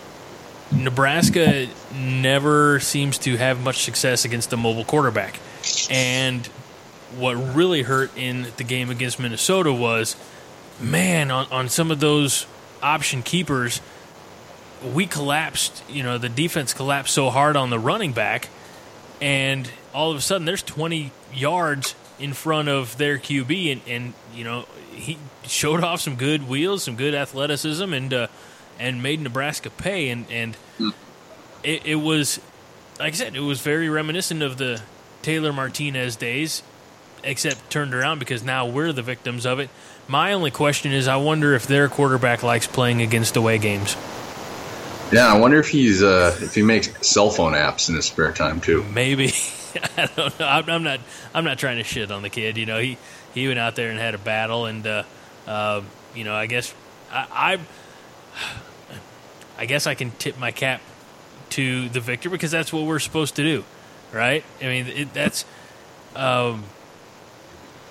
Nebraska 0.72 1.68
never 1.94 2.80
seems 2.80 3.18
to 3.18 3.36
have 3.36 3.62
much 3.62 3.82
success 3.82 4.24
against 4.24 4.52
a 4.54 4.56
mobile 4.56 4.84
quarterback. 4.84 5.38
And 5.90 6.46
what 7.16 7.34
really 7.34 7.82
hurt 7.82 8.10
in 8.16 8.48
the 8.56 8.64
game 8.64 8.88
against 8.88 9.20
Minnesota 9.20 9.72
was, 9.72 10.16
man, 10.80 11.30
on, 11.30 11.46
on 11.50 11.68
some 11.68 11.90
of 11.90 12.00
those 12.00 12.46
option 12.82 13.22
keepers, 13.22 13.82
we 14.82 15.06
collapsed. 15.06 15.82
You 15.90 16.02
know, 16.02 16.16
the 16.16 16.30
defense 16.30 16.72
collapsed 16.72 17.12
so 17.12 17.28
hard 17.28 17.54
on 17.54 17.68
the 17.68 17.78
running 17.78 18.12
back, 18.12 18.48
and 19.20 19.70
all 19.92 20.10
of 20.10 20.16
a 20.16 20.22
sudden 20.22 20.46
there's 20.46 20.62
20 20.62 21.12
yards 21.32 21.94
in 22.18 22.32
front 22.32 22.68
of 22.68 22.96
their 22.98 23.18
QB, 23.18 23.72
and, 23.72 23.80
and 23.86 24.14
you 24.34 24.44
know 24.44 24.66
he 24.92 25.18
showed 25.44 25.82
off 25.82 26.00
some 26.00 26.16
good 26.16 26.48
wheels, 26.48 26.82
some 26.82 26.96
good 26.96 27.14
athleticism, 27.14 27.92
and 27.92 28.12
uh, 28.12 28.26
and 28.78 29.02
made 29.02 29.20
Nebraska 29.20 29.70
pay. 29.70 30.08
And 30.10 30.26
and 30.30 30.56
it, 31.62 31.86
it 31.86 31.96
was, 31.96 32.40
like 32.98 33.12
I 33.12 33.16
said, 33.16 33.36
it 33.36 33.40
was 33.40 33.60
very 33.60 33.88
reminiscent 33.88 34.42
of 34.42 34.58
the 34.58 34.82
Taylor 35.22 35.52
Martinez 35.52 36.16
days, 36.16 36.62
except 37.22 37.70
turned 37.70 37.94
around 37.94 38.18
because 38.18 38.42
now 38.42 38.66
we're 38.66 38.92
the 38.92 39.02
victims 39.02 39.46
of 39.46 39.58
it. 39.58 39.70
My 40.06 40.32
only 40.32 40.50
question 40.50 40.92
is, 40.92 41.06
I 41.06 41.16
wonder 41.16 41.54
if 41.54 41.66
their 41.66 41.88
quarterback 41.88 42.42
likes 42.42 42.66
playing 42.66 43.02
against 43.02 43.36
away 43.36 43.58
games. 43.58 43.96
Yeah, 45.12 45.32
I 45.32 45.38
wonder 45.38 45.58
if 45.58 45.68
he's 45.68 46.02
uh, 46.02 46.36
if 46.40 46.54
he 46.54 46.62
makes 46.62 47.06
cell 47.06 47.30
phone 47.30 47.54
apps 47.54 47.88
in 47.88 47.94
his 47.94 48.06
spare 48.06 48.32
time 48.32 48.60
too. 48.60 48.84
Maybe 48.92 49.32
I 49.96 50.06
don't 50.06 50.38
know. 50.38 50.46
I'm, 50.46 50.68
I'm 50.68 50.82
not. 50.82 51.00
I'm 51.34 51.44
not 51.44 51.58
trying 51.58 51.78
to 51.78 51.84
shit 51.84 52.10
on 52.10 52.22
the 52.22 52.30
kid. 52.30 52.56
You 52.56 52.66
know, 52.66 52.78
he 52.78 52.98
he 53.34 53.46
went 53.46 53.58
out 53.58 53.76
there 53.76 53.90
and 53.90 53.98
had 53.98 54.14
a 54.14 54.18
battle, 54.18 54.66
and 54.66 54.86
uh, 54.86 55.02
uh, 55.46 55.82
you 56.14 56.24
know, 56.24 56.34
I 56.34 56.46
guess 56.46 56.74
I, 57.10 57.26
I 57.30 57.58
I 59.58 59.66
guess 59.66 59.86
I 59.86 59.94
can 59.94 60.12
tip 60.12 60.38
my 60.38 60.52
cap 60.52 60.80
to 61.50 61.88
the 61.88 62.00
victor 62.00 62.30
because 62.30 62.50
that's 62.50 62.72
what 62.72 62.84
we're 62.84 62.98
supposed 62.98 63.36
to 63.36 63.42
do, 63.42 63.64
right? 64.12 64.44
I 64.60 64.64
mean, 64.64 64.86
it, 64.86 65.14
that's 65.14 65.44
um, 66.14 66.64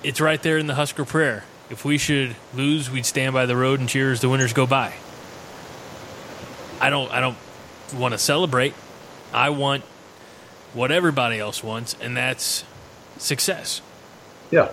it's 0.04 0.22
right 0.22 0.42
there 0.42 0.58
in 0.58 0.68
the 0.68 0.76
Husker 0.76 1.06
prayer. 1.06 1.44
If 1.70 1.84
we 1.84 1.98
should 1.98 2.36
lose, 2.54 2.90
we'd 2.90 3.06
stand 3.06 3.34
by 3.34 3.46
the 3.46 3.58
road 3.58 3.80
and 3.80 3.90
cheer 3.90 4.12
as 4.12 4.22
the 4.22 4.30
winners 4.30 4.54
go 4.54 4.66
by. 4.66 4.94
I 6.80 6.90
don't. 6.90 7.12
I 7.12 7.20
don't 7.20 7.38
want 7.94 8.14
to 8.14 8.18
celebrate. 8.18 8.74
I 9.34 9.50
want 9.50 9.84
what 10.74 10.92
everybody 10.92 11.40
else 11.40 11.64
wants, 11.64 11.96
and 12.02 12.16
that's 12.16 12.64
success. 13.18 13.82
Yeah. 14.52 14.72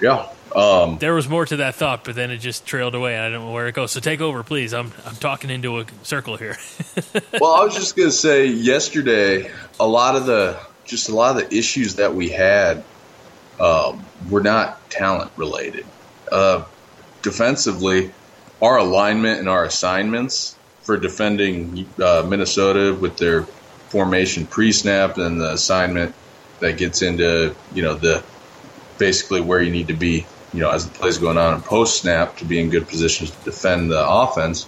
Yeah. 0.00 0.28
Um, 0.54 0.98
There 0.98 1.14
was 1.14 1.28
more 1.28 1.46
to 1.46 1.56
that 1.56 1.74
thought, 1.74 2.04
but 2.04 2.14
then 2.14 2.30
it 2.30 2.38
just 2.38 2.64
trailed 2.64 2.94
away. 2.94 3.18
I 3.18 3.28
don't 3.28 3.46
know 3.46 3.52
where 3.52 3.66
it 3.66 3.74
goes. 3.74 3.90
So 3.90 4.00
take 4.00 4.20
over, 4.20 4.42
please. 4.42 4.72
I'm 4.72 4.92
I'm 5.04 5.16
talking 5.16 5.50
into 5.50 5.80
a 5.80 5.86
circle 6.02 6.36
here. 6.36 6.56
well, 7.40 7.54
I 7.54 7.64
was 7.64 7.74
just 7.74 7.96
going 7.96 8.08
to 8.08 8.14
say 8.14 8.46
yesterday, 8.46 9.50
a 9.80 9.86
lot 9.86 10.14
of 10.14 10.26
the 10.26 10.58
just 10.84 11.08
a 11.08 11.14
lot 11.14 11.36
of 11.36 11.48
the 11.48 11.56
issues 11.56 11.96
that 11.96 12.14
we 12.14 12.28
had 12.28 12.84
um, 13.58 14.04
were 14.30 14.42
not 14.42 14.90
talent 14.90 15.32
related. 15.36 15.86
Uh, 16.30 16.64
defensively, 17.22 18.12
our 18.62 18.78
alignment 18.78 19.40
and 19.40 19.48
our 19.48 19.64
assignments 19.64 20.56
for 20.82 20.96
defending 20.96 21.86
uh, 22.02 22.24
Minnesota 22.28 22.94
with 22.94 23.16
their 23.16 23.46
formation 23.94 24.44
pre-snap 24.44 25.18
and 25.18 25.40
the 25.40 25.52
assignment 25.52 26.12
that 26.58 26.76
gets 26.76 27.00
into 27.00 27.54
you 27.72 27.80
know 27.80 27.94
the 27.94 28.24
basically 28.98 29.40
where 29.40 29.62
you 29.62 29.70
need 29.70 29.86
to 29.86 29.94
be 29.94 30.26
you 30.52 30.58
know 30.58 30.68
as 30.68 30.88
the 30.88 30.98
plays 30.98 31.18
going 31.18 31.38
on 31.38 31.54
in 31.54 31.62
post 31.62 32.00
snap 32.00 32.36
to 32.36 32.44
be 32.44 32.58
in 32.60 32.70
good 32.70 32.88
positions 32.88 33.30
to 33.30 33.44
defend 33.44 33.92
the 33.92 34.04
offense. 34.04 34.66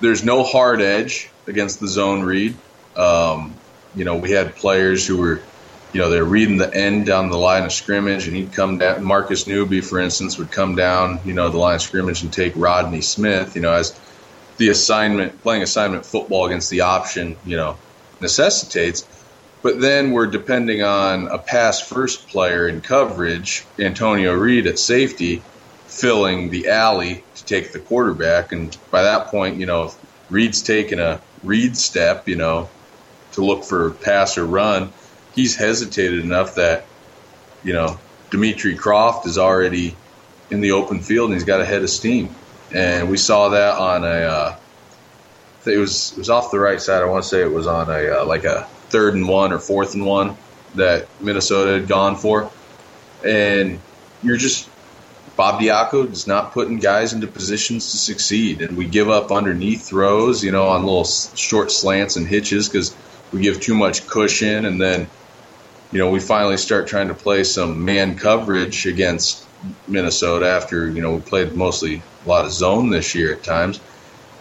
There's 0.00 0.24
no 0.24 0.42
hard 0.42 0.80
edge 0.80 1.30
against 1.46 1.78
the 1.78 1.86
zone 1.86 2.24
read. 2.24 2.56
Um, 2.96 3.54
you 3.94 4.04
know 4.04 4.16
we 4.16 4.32
had 4.32 4.56
players 4.56 5.06
who 5.06 5.18
were 5.18 5.40
you 5.92 6.00
know, 6.00 6.10
they're 6.10 6.24
reading 6.24 6.56
the 6.56 6.74
end 6.74 7.06
down 7.06 7.30
the 7.30 7.38
line 7.38 7.62
of 7.62 7.72
scrimmage, 7.72 8.26
and 8.26 8.36
he'd 8.36 8.52
come 8.52 8.78
down. 8.78 9.04
Marcus 9.04 9.46
Newby, 9.46 9.80
for 9.80 10.00
instance, 10.00 10.36
would 10.38 10.50
come 10.50 10.74
down, 10.74 11.20
you 11.24 11.34
know, 11.34 11.50
the 11.50 11.56
line 11.56 11.76
of 11.76 11.82
scrimmage 11.82 12.24
and 12.24 12.32
take 12.32 12.52
Rodney 12.56 13.00
Smith, 13.00 13.54
you 13.54 13.62
know, 13.62 13.72
as 13.72 13.96
the 14.56 14.70
assignment, 14.70 15.40
playing 15.42 15.62
assignment 15.62 16.04
football 16.04 16.46
against 16.46 16.68
the 16.68 16.80
option, 16.82 17.36
you 17.44 17.56
know, 17.56 17.78
necessitates. 18.24 19.06
But 19.62 19.80
then 19.80 20.12
we're 20.12 20.26
depending 20.26 20.82
on 20.82 21.28
a 21.28 21.38
pass 21.38 21.80
first 21.80 22.28
player 22.28 22.68
in 22.68 22.80
coverage, 22.80 23.64
Antonio 23.78 24.34
Reed 24.34 24.66
at 24.66 24.78
safety, 24.78 25.42
filling 25.86 26.50
the 26.50 26.68
alley 26.68 27.24
to 27.36 27.44
take 27.44 27.72
the 27.72 27.78
quarterback. 27.78 28.52
And 28.52 28.76
by 28.90 29.04
that 29.04 29.28
point, 29.28 29.58
you 29.58 29.66
know, 29.66 29.92
Reed's 30.28 30.62
taking 30.62 30.98
a 30.98 31.20
Reed 31.42 31.76
step, 31.76 32.28
you 32.28 32.36
know, 32.36 32.68
to 33.32 33.44
look 33.44 33.64
for 33.64 33.90
pass 33.90 34.36
or 34.36 34.44
run– 34.44 34.92
he's 35.34 35.56
hesitated 35.56 36.24
enough 36.24 36.54
that 36.54 36.86
you 37.62 37.72
know 37.72 37.98
Demry 38.30 38.76
Croft 38.76 39.26
is 39.26 39.38
already 39.38 39.96
in 40.50 40.60
the 40.60 40.72
open 40.72 41.00
field 41.00 41.30
and 41.30 41.34
he's 41.34 41.44
got 41.44 41.60
a 41.60 41.64
head 41.64 41.82
of 41.82 41.90
steam, 41.90 42.34
and 42.72 43.10
we 43.10 43.16
saw 43.16 43.50
that 43.50 43.78
on 43.78 44.04
a. 44.04 44.06
Uh, 44.06 44.56
it 45.66 45.78
was 45.78 46.12
it 46.12 46.18
was 46.18 46.30
off 46.30 46.50
the 46.50 46.58
right 46.58 46.80
side. 46.80 47.02
I 47.02 47.06
want 47.06 47.22
to 47.22 47.28
say 47.28 47.42
it 47.42 47.52
was 47.52 47.66
on 47.66 47.88
a 47.88 48.20
uh, 48.20 48.24
like 48.26 48.44
a 48.44 48.64
third 48.88 49.14
and 49.14 49.28
one 49.28 49.52
or 49.52 49.58
fourth 49.58 49.94
and 49.94 50.04
one 50.04 50.36
that 50.74 51.08
Minnesota 51.20 51.72
had 51.72 51.88
gone 51.88 52.16
for, 52.16 52.50
and 53.24 53.80
you're 54.22 54.36
just 54.36 54.68
Bob 55.36 55.60
Diaco 55.60 56.10
is 56.10 56.26
not 56.26 56.52
putting 56.52 56.78
guys 56.78 57.12
into 57.12 57.26
positions 57.26 57.90
to 57.90 57.96
succeed, 57.96 58.62
and 58.62 58.76
we 58.76 58.86
give 58.86 59.10
up 59.10 59.32
underneath 59.32 59.88
throws, 59.88 60.44
you 60.44 60.52
know, 60.52 60.68
on 60.68 60.84
little 60.84 61.04
short 61.04 61.72
slants 61.72 62.16
and 62.16 62.26
hitches 62.26 62.68
because 62.68 62.94
we 63.32 63.40
give 63.40 63.60
too 63.60 63.74
much 63.74 64.06
cushion, 64.06 64.64
and 64.64 64.80
then 64.80 65.08
you 65.94 66.00
know, 66.00 66.10
we 66.10 66.18
finally 66.18 66.56
start 66.56 66.88
trying 66.88 67.06
to 67.06 67.14
play 67.14 67.44
some 67.44 67.84
man 67.84 68.16
coverage 68.16 68.84
against 68.84 69.46
Minnesota 69.86 70.48
after, 70.48 70.90
you 70.90 71.00
know, 71.00 71.14
we 71.14 71.20
played 71.20 71.54
mostly 71.54 72.02
a 72.24 72.28
lot 72.28 72.44
of 72.44 72.50
zone 72.50 72.90
this 72.90 73.14
year 73.14 73.32
at 73.32 73.44
times. 73.44 73.78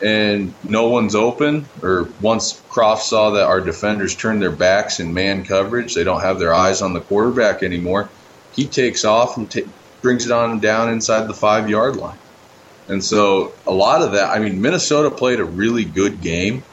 And 0.04 0.54
no 0.64 0.90
one's 0.90 1.16
open, 1.16 1.66
or 1.82 2.10
once 2.20 2.62
Croft 2.68 3.04
saw 3.04 3.32
that 3.32 3.46
our 3.46 3.62
defenders 3.62 4.16
turned 4.16 4.42
their 4.42 4.52
backs 4.52 5.00
in 5.00 5.14
man 5.14 5.46
coverage, 5.46 5.96
they 5.96 6.04
don't 6.04 6.20
have 6.20 6.40
their 6.40 6.54
eyes 6.54 6.82
on 6.82 6.92
the 6.92 7.00
quarterback 7.00 7.64
anymore. 7.64 8.10
He 8.54 8.66
takes 8.66 9.06
off 9.06 9.38
and 9.38 9.50
t- 9.50 9.66
brings 10.02 10.26
it 10.26 10.32
on 10.32 10.60
down 10.60 10.90
inside 10.90 11.28
the 11.28 11.34
five 11.34 11.70
yard 11.70 11.96
line. 11.96 12.18
And 12.90 13.02
so 13.04 13.54
a 13.66 13.72
lot 13.72 14.02
of 14.02 14.12
that, 14.12 14.30
I 14.30 14.40
mean, 14.40 14.62
Minnesota 14.62 15.10
played 15.10 15.40
a 15.40 15.46
really 15.46 15.86
good 15.86 16.20
game. 16.22 16.64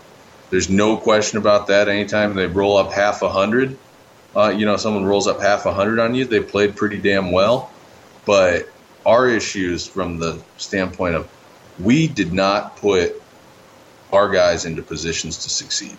There's 0.51 0.69
no 0.69 0.97
question 0.97 1.39
about 1.39 1.69
that. 1.69 1.89
Anytime 1.89 2.35
they 2.35 2.47
roll 2.47 2.77
up 2.77 2.91
half 2.93 3.23
a 3.23 3.29
hundred, 3.29 3.79
uh, 4.35 4.49
you 4.49 4.67
know, 4.67 4.77
someone 4.77 5.05
rolls 5.05 5.29
up 5.29 5.41
half 5.41 5.67
a 5.67 5.73
hundred 5.73 6.01
on 6.01 6.17
you, 6.17 6.25
they 6.25 6.41
played 6.41 6.75
pretty 6.75 6.99
damn 6.99 7.31
well. 7.31 7.71
But 8.27 8.69
our 9.07 9.29
issues 9.29 9.87
from 9.87 10.19
the 10.19 10.43
standpoint 10.57 11.15
of 11.15 11.29
we 11.79 12.09
did 12.09 12.33
not 12.33 12.77
put 12.77 13.20
our 14.13 14.29
guys 14.29 14.65
into 14.65 14.83
positions 14.83 15.45
to 15.45 15.51
succeed. 15.51 15.97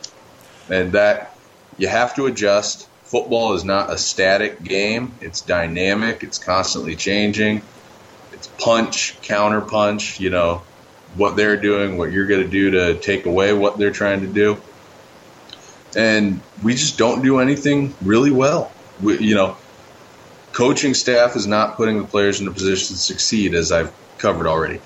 And 0.70 0.94
that 0.94 1.36
you 1.78 1.88
have 1.88 2.16
to 2.16 2.26
adjust. 2.26 2.88
Football 3.04 3.54
is 3.54 3.66
not 3.66 3.92
a 3.92 3.98
static 3.98 4.64
game. 4.64 5.14
It's 5.20 5.42
dynamic. 5.42 6.24
It's 6.24 6.38
constantly 6.38 6.96
changing. 6.96 7.62
It's 8.32 8.48
punch, 8.48 9.22
counter 9.22 9.62
punch, 9.62 10.20
you 10.20 10.30
know, 10.30 10.62
what 11.16 11.36
they're 11.36 11.58
doing, 11.58 11.98
what 11.98 12.12
you're 12.12 12.28
going 12.28 12.44
to 12.44 12.50
do 12.50 12.72
to 12.72 12.94
take 12.96 13.26
away 13.26 13.52
what 13.52 13.78
they're 13.78 13.92
trying 13.92 14.22
to 14.22 14.28
do 14.28 14.58
and 15.96 16.42
we 16.64 16.74
just 16.74 16.98
don't 16.98 17.22
do 17.22 17.40
anything 17.40 17.94
really 18.02 18.32
well. 18.32 18.72
We, 19.02 19.20
you 19.20 19.36
know, 19.36 19.58
coaching 20.54 20.94
staff 20.94 21.36
is 21.36 21.48
not 21.48 21.76
putting 21.76 21.98
the 21.98 22.08
players 22.08 22.40
in 22.40 22.48
a 22.48 22.52
position 22.52 22.96
to 22.96 23.02
succeed, 23.02 23.54
as 23.54 23.72
I've 23.72 23.94
covered 24.18 24.48
already. 24.48 24.82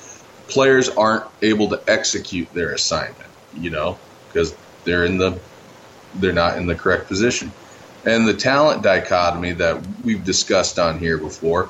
Players 0.47 0.89
aren't 0.89 1.25
able 1.41 1.69
to 1.69 1.81
execute 1.87 2.53
their 2.53 2.71
assignment, 2.71 3.29
you 3.55 3.69
know, 3.69 3.97
because 4.27 4.55
they're 4.83 5.05
in 5.05 5.17
the 5.17 5.39
they're 6.15 6.33
not 6.33 6.57
in 6.57 6.67
the 6.67 6.75
correct 6.75 7.07
position. 7.07 7.51
And 8.05 8.27
the 8.27 8.33
talent 8.33 8.83
dichotomy 8.83 9.53
that 9.53 9.83
we've 10.03 10.23
discussed 10.23 10.77
on 10.77 10.99
here 10.99 11.17
before 11.17 11.69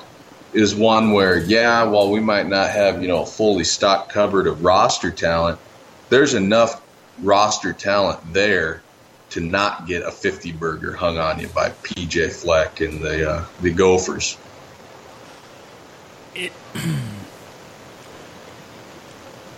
is 0.54 0.76
one 0.76 1.12
where, 1.12 1.38
yeah, 1.38 1.84
while 1.84 2.12
we 2.12 2.20
might 2.20 2.48
not 2.48 2.70
have, 2.70 3.02
you 3.02 3.08
know, 3.08 3.24
a 3.24 3.26
fully 3.26 3.64
stock 3.64 4.10
cupboard 4.10 4.48
of 4.48 4.64
roster 4.64 5.12
talent, 5.12 5.60
there's 6.10 6.34
enough 6.34 6.82
roster 7.22 7.74
talent 7.74 8.20
there 8.34 8.82
to 9.32 9.40
not 9.40 9.88
get 9.88 10.04
a 10.04 10.12
50 10.12 10.52
burger 10.54 10.96
hung 10.96 11.18
on 11.18 11.40
you 11.40 11.48
by 11.50 11.70
PJ 11.70 12.32
Fleck 12.32 12.82
and 12.82 13.02
the 13.02 13.30
uh, 13.30 13.46
the 13.62 13.72
Gophers. 13.72 14.38
It, 16.36 16.52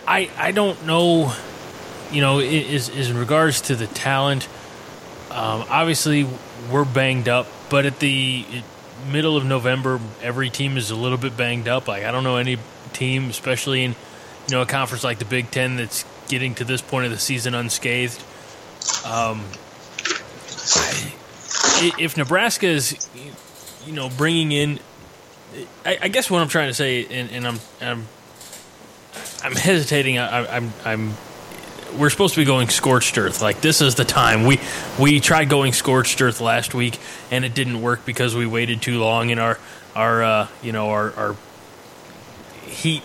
I 0.07 0.29
I 0.37 0.51
don't 0.51 0.85
know, 0.85 1.33
you 2.11 2.21
know, 2.21 2.39
is 2.39 2.89
is 2.89 3.09
in 3.09 3.17
regards 3.17 3.61
to 3.61 3.75
the 3.75 3.87
talent. 3.87 4.47
Um, 5.29 5.65
obviously, 5.69 6.27
we're 6.71 6.85
banged 6.85 7.27
up, 7.27 7.47
but 7.69 7.85
at 7.85 7.99
the 7.99 8.45
middle 9.11 9.37
of 9.37 9.45
November, 9.45 9.99
every 10.21 10.49
team 10.49 10.77
is 10.77 10.89
a 10.89 10.95
little 10.95 11.17
bit 11.17 11.37
banged 11.37 11.67
up. 11.67 11.87
Like 11.87 12.03
I 12.03 12.11
don't 12.11 12.23
know 12.23 12.37
any 12.37 12.57
team, 12.93 13.29
especially 13.29 13.83
in 13.83 13.91
you 14.47 14.55
know 14.55 14.61
a 14.61 14.65
conference 14.65 15.03
like 15.03 15.19
the 15.19 15.25
Big 15.25 15.51
Ten, 15.51 15.75
that's 15.75 16.05
getting 16.27 16.55
to 16.55 16.63
this 16.63 16.81
point 16.81 17.05
of 17.05 17.11
the 17.11 17.19
season 17.19 17.53
unscathed. 17.53 18.23
Um, 19.05 19.43
if 21.99 22.17
Nebraska 22.17 22.67
is, 22.67 23.07
you 23.85 23.93
know, 23.93 24.09
bringing 24.09 24.51
in, 24.51 24.79
I, 25.85 25.97
I, 26.03 26.07
guess 26.07 26.29
what 26.29 26.41
I'm 26.41 26.47
trying 26.47 26.69
to 26.69 26.73
say, 26.73 27.05
and, 27.05 27.31
and 27.31 27.47
I'm, 27.47 27.59
I'm, 27.81 28.07
I'm 29.47 29.55
hesitating. 29.55 30.17
I, 30.17 30.57
I'm, 30.57 30.73
I'm, 30.83 31.13
we're 31.97 32.09
supposed 32.09 32.33
to 32.33 32.41
be 32.41 32.45
going 32.45 32.67
scorched 32.67 33.17
earth. 33.17 33.41
Like 33.41 33.61
this 33.61 33.79
is 33.79 33.95
the 33.95 34.03
time. 34.03 34.43
We 34.43 34.59
we 34.99 35.21
tried 35.21 35.47
going 35.47 35.71
scorched 35.71 36.21
earth 36.21 36.41
last 36.41 36.73
week, 36.73 36.99
and 37.31 37.45
it 37.45 37.53
didn't 37.53 37.81
work 37.81 38.05
because 38.05 38.35
we 38.35 38.45
waited 38.45 38.81
too 38.81 38.99
long, 38.99 39.31
and 39.31 39.39
our 39.39 39.57
our 39.95 40.21
uh, 40.21 40.47
you 40.61 40.73
know 40.73 40.89
our 40.89 41.13
our 41.13 41.35
heat 42.65 43.03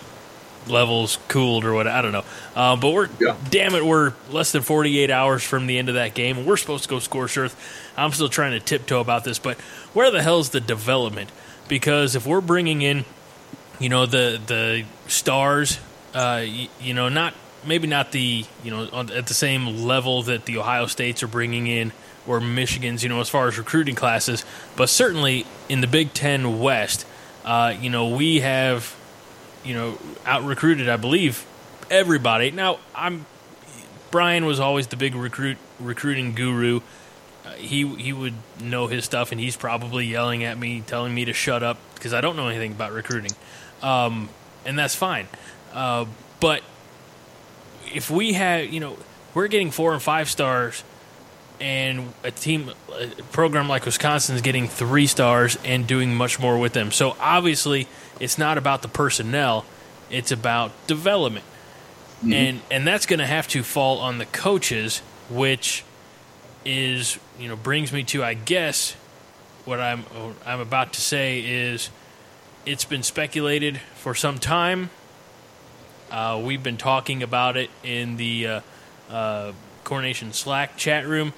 levels 0.67 1.19
cooled 1.29 1.65
or 1.65 1.75
what 1.75 1.87
I 1.87 2.03
don't 2.03 2.11
know. 2.11 2.25
Uh, 2.57 2.75
but 2.75 2.91
we're 2.91 3.09
yeah. 3.21 3.37
damn 3.49 3.77
it, 3.77 3.85
we're 3.85 4.13
less 4.31 4.51
than 4.51 4.63
48 4.63 5.11
hours 5.11 5.45
from 5.45 5.69
the 5.69 5.79
end 5.79 5.89
of 5.91 5.95
that 5.95 6.13
game, 6.15 6.39
and 6.39 6.47
we're 6.47 6.57
supposed 6.57 6.83
to 6.83 6.91
go 6.91 6.99
scorched 6.99 7.39
earth. 7.39 7.93
I'm 7.97 8.11
still 8.11 8.29
trying 8.29 8.59
to 8.59 8.61
tiptoe 8.61 9.01
about 9.01 9.23
this, 9.23 9.39
but 9.39 9.61
where 9.95 10.11
the 10.11 10.23
hell's 10.23 10.51
the 10.51 10.61
development? 10.61 11.31
Because 11.69 12.17
if 12.17 12.27
we're 12.27 12.41
bringing 12.41 12.83
in, 12.83 13.05
you 13.79 13.89
know, 13.89 14.07
the 14.07 14.41
the 14.45 14.85
stars, 15.07 15.79
uh, 16.15 16.43
you, 16.45 16.69
you 16.81 16.95
know, 16.95 17.09
not 17.09 17.35
maybe 17.65 17.87
not 17.87 18.13
the 18.13 18.45
you 18.63 18.71
know 18.71 19.07
at 19.15 19.27
the 19.27 19.35
same 19.35 19.85
level 19.85 20.23
that 20.25 20.47
the 20.47 20.59
Ohio 20.59 20.87
States 20.87 21.23
are 21.23 21.29
bringing 21.29 21.67
in 21.67 21.93
or 22.27 22.41
Michigan's, 22.41 23.03
you 23.03 23.09
know, 23.09 23.21
as 23.21 23.29
far 23.29 23.49
as 23.49 23.59
recruiting 23.59 23.97
classes, 23.97 24.45
but 24.77 24.89
certainly 24.89 25.45
in 25.69 25.81
the 25.81 25.89
Big 25.89 26.15
Ten 26.15 26.61
West, 26.61 27.05
uh, 27.45 27.75
you 27.81 27.91
know, 27.91 28.15
we 28.15 28.39
have 28.39 28.95
you 29.65 29.75
know, 29.75 29.99
out 30.25 30.45
recruited, 30.45 30.89
I 30.89 30.97
believe, 30.97 31.47
everybody. 31.91 32.51
Now, 32.51 32.79
I'm 32.95 33.27
Brian 34.11 34.45
was 34.45 34.61
always 34.61 34.89
the 34.89 34.97
big 34.97 35.15
recruit 35.15 35.57
recruiting 35.81 36.35
guru. 36.35 36.81
Uh, 37.45 37.53
he 37.53 37.87
he 37.97 38.13
would 38.13 38.35
know 38.61 38.87
his 38.87 39.05
stuff, 39.05 39.33
and 39.33 39.41
he's 39.41 39.57
probably 39.57 40.07
yelling 40.07 40.45
at 40.45 40.59
me, 40.59 40.83
telling 40.87 41.15
me 41.15 41.25
to 41.25 41.33
shut 41.33 41.63
up 41.63 41.79
because 41.95 42.13
I 42.13 42.21
don't 42.21 42.37
know 42.37 42.49
anything 42.49 42.73
about 42.73 42.93
recruiting, 42.93 43.33
um, 43.83 44.29
and 44.65 44.79
that's 44.79 44.95
fine. 44.95 45.27
Uh, 45.73 46.07
but 46.41 46.63
if 47.95 48.11
we 48.11 48.35
have, 48.35 48.73
you 48.73 48.81
know, 48.81 48.97
we're 49.35 49.49
getting 49.49 49.71
four 49.71 49.93
and 49.93 50.03
five 50.03 50.29
stars 50.29 50.85
and 51.61 52.13
a 52.25 52.31
team 52.31 52.71
a 52.91 53.07
program 53.31 53.69
like 53.69 53.85
Wisconsin 53.85 54.35
is 54.35 54.43
getting 54.43 54.67
three 54.67 55.07
stars 55.07 55.57
and 55.65 55.87
doing 55.87 56.15
much 56.15 56.41
more 56.41 56.59
with 56.59 56.73
them. 56.73 56.91
So 56.91 57.17
obviously, 57.21 57.87
it's 58.19 58.37
not 58.37 58.59
about 58.59 58.83
the 58.83 58.89
personnel; 58.89 59.65
it's 60.11 60.33
about 60.33 60.73
development, 60.87 61.45
mm-hmm. 62.19 62.33
and 62.33 62.61
and 62.71 62.87
that's 62.87 63.07
going 63.07 63.21
to 63.21 63.27
have 63.27 63.47
to 63.49 63.63
fall 63.63 63.99
on 63.99 64.19
the 64.19 64.27
coaches, 64.27 64.99
which 65.31 65.85
is 66.65 67.19
you 67.39 67.49
know 67.49 67.57
brings 67.57 67.93
me 67.93 68.03
to 68.05 68.25
I 68.25 68.35
guess 68.35 68.93
what 69.65 69.81
I'm 69.81 70.05
I'm 70.45 70.61
about 70.61 70.93
to 70.95 71.01
say 71.01 71.41
is 71.41 71.91
it's 72.67 72.85
been 72.85 73.03
speculated 73.03 73.81
for 73.95 74.15
some 74.15 74.39
time. 74.39 74.91
Uh, 76.13 76.41
we've 76.45 76.63
been 76.63 76.77
talking 76.77 77.23
about 77.23 77.57
it 77.57 77.71
in 77.83 78.19
the 78.19 78.47
uh, 78.47 78.61
uh, 79.11 79.53
Corn 79.83 80.05
Nation 80.05 80.35
Slack 80.35 80.77
chat 80.77 81.07
room. 81.07 81.33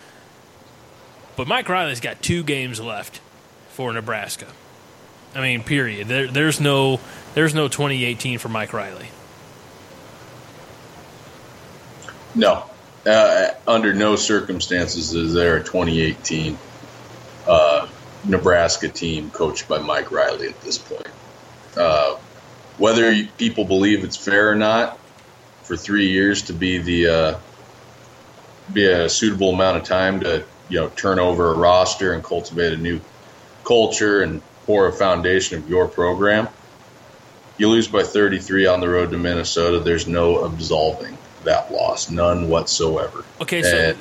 But 1.36 1.46
Mike 1.46 1.68
Riley's 1.68 2.00
got 2.00 2.20
two 2.20 2.42
games 2.42 2.80
left 2.80 3.20
for 3.70 3.92
Nebraska. 3.92 4.46
I 5.34 5.40
mean, 5.40 5.62
period. 5.62 6.08
There, 6.08 6.26
there's 6.26 6.60
no 6.60 7.00
there's 7.34 7.54
no 7.54 7.68
2018 7.68 8.38
for 8.38 8.48
Mike 8.48 8.72
Riley. 8.72 9.08
No, 12.34 12.64
uh, 13.06 13.48
under 13.66 13.94
no 13.94 14.16
circumstances 14.16 15.14
is 15.14 15.32
there 15.32 15.58
a 15.58 15.62
2018 15.62 16.58
uh, 17.46 17.86
Nebraska 18.24 18.88
team 18.88 19.30
coached 19.30 19.68
by 19.68 19.78
Mike 19.78 20.10
Riley 20.10 20.48
at 20.48 20.60
this 20.62 20.78
point. 20.78 21.06
Uh, 21.76 22.03
whether 22.78 23.24
people 23.38 23.64
believe 23.64 24.04
it's 24.04 24.16
fair 24.16 24.50
or 24.50 24.54
not, 24.54 24.98
for 25.62 25.76
three 25.76 26.10
years 26.10 26.42
to 26.42 26.52
be 26.52 26.78
the 26.78 27.06
uh, 27.06 27.38
be 28.72 28.86
a 28.86 29.08
suitable 29.08 29.50
amount 29.50 29.76
of 29.76 29.84
time 29.84 30.20
to 30.20 30.44
you 30.68 30.80
know 30.80 30.88
turn 30.90 31.18
over 31.18 31.52
a 31.52 31.54
roster 31.54 32.12
and 32.12 32.22
cultivate 32.22 32.72
a 32.72 32.76
new 32.76 33.00
culture 33.64 34.22
and 34.22 34.42
pour 34.66 34.86
a 34.86 34.92
foundation 34.92 35.58
of 35.58 35.68
your 35.68 35.88
program. 35.88 36.48
You 37.56 37.68
lose 37.68 37.86
by 37.86 38.02
33 38.02 38.66
on 38.66 38.80
the 38.80 38.88
road 38.88 39.10
to 39.12 39.18
Minnesota. 39.18 39.78
There's 39.78 40.08
no 40.08 40.44
absolving 40.44 41.16
that 41.44 41.72
loss, 41.72 42.10
none 42.10 42.48
whatsoever. 42.48 43.24
Okay, 43.40 43.62
so 43.62 43.76
and, 43.76 43.98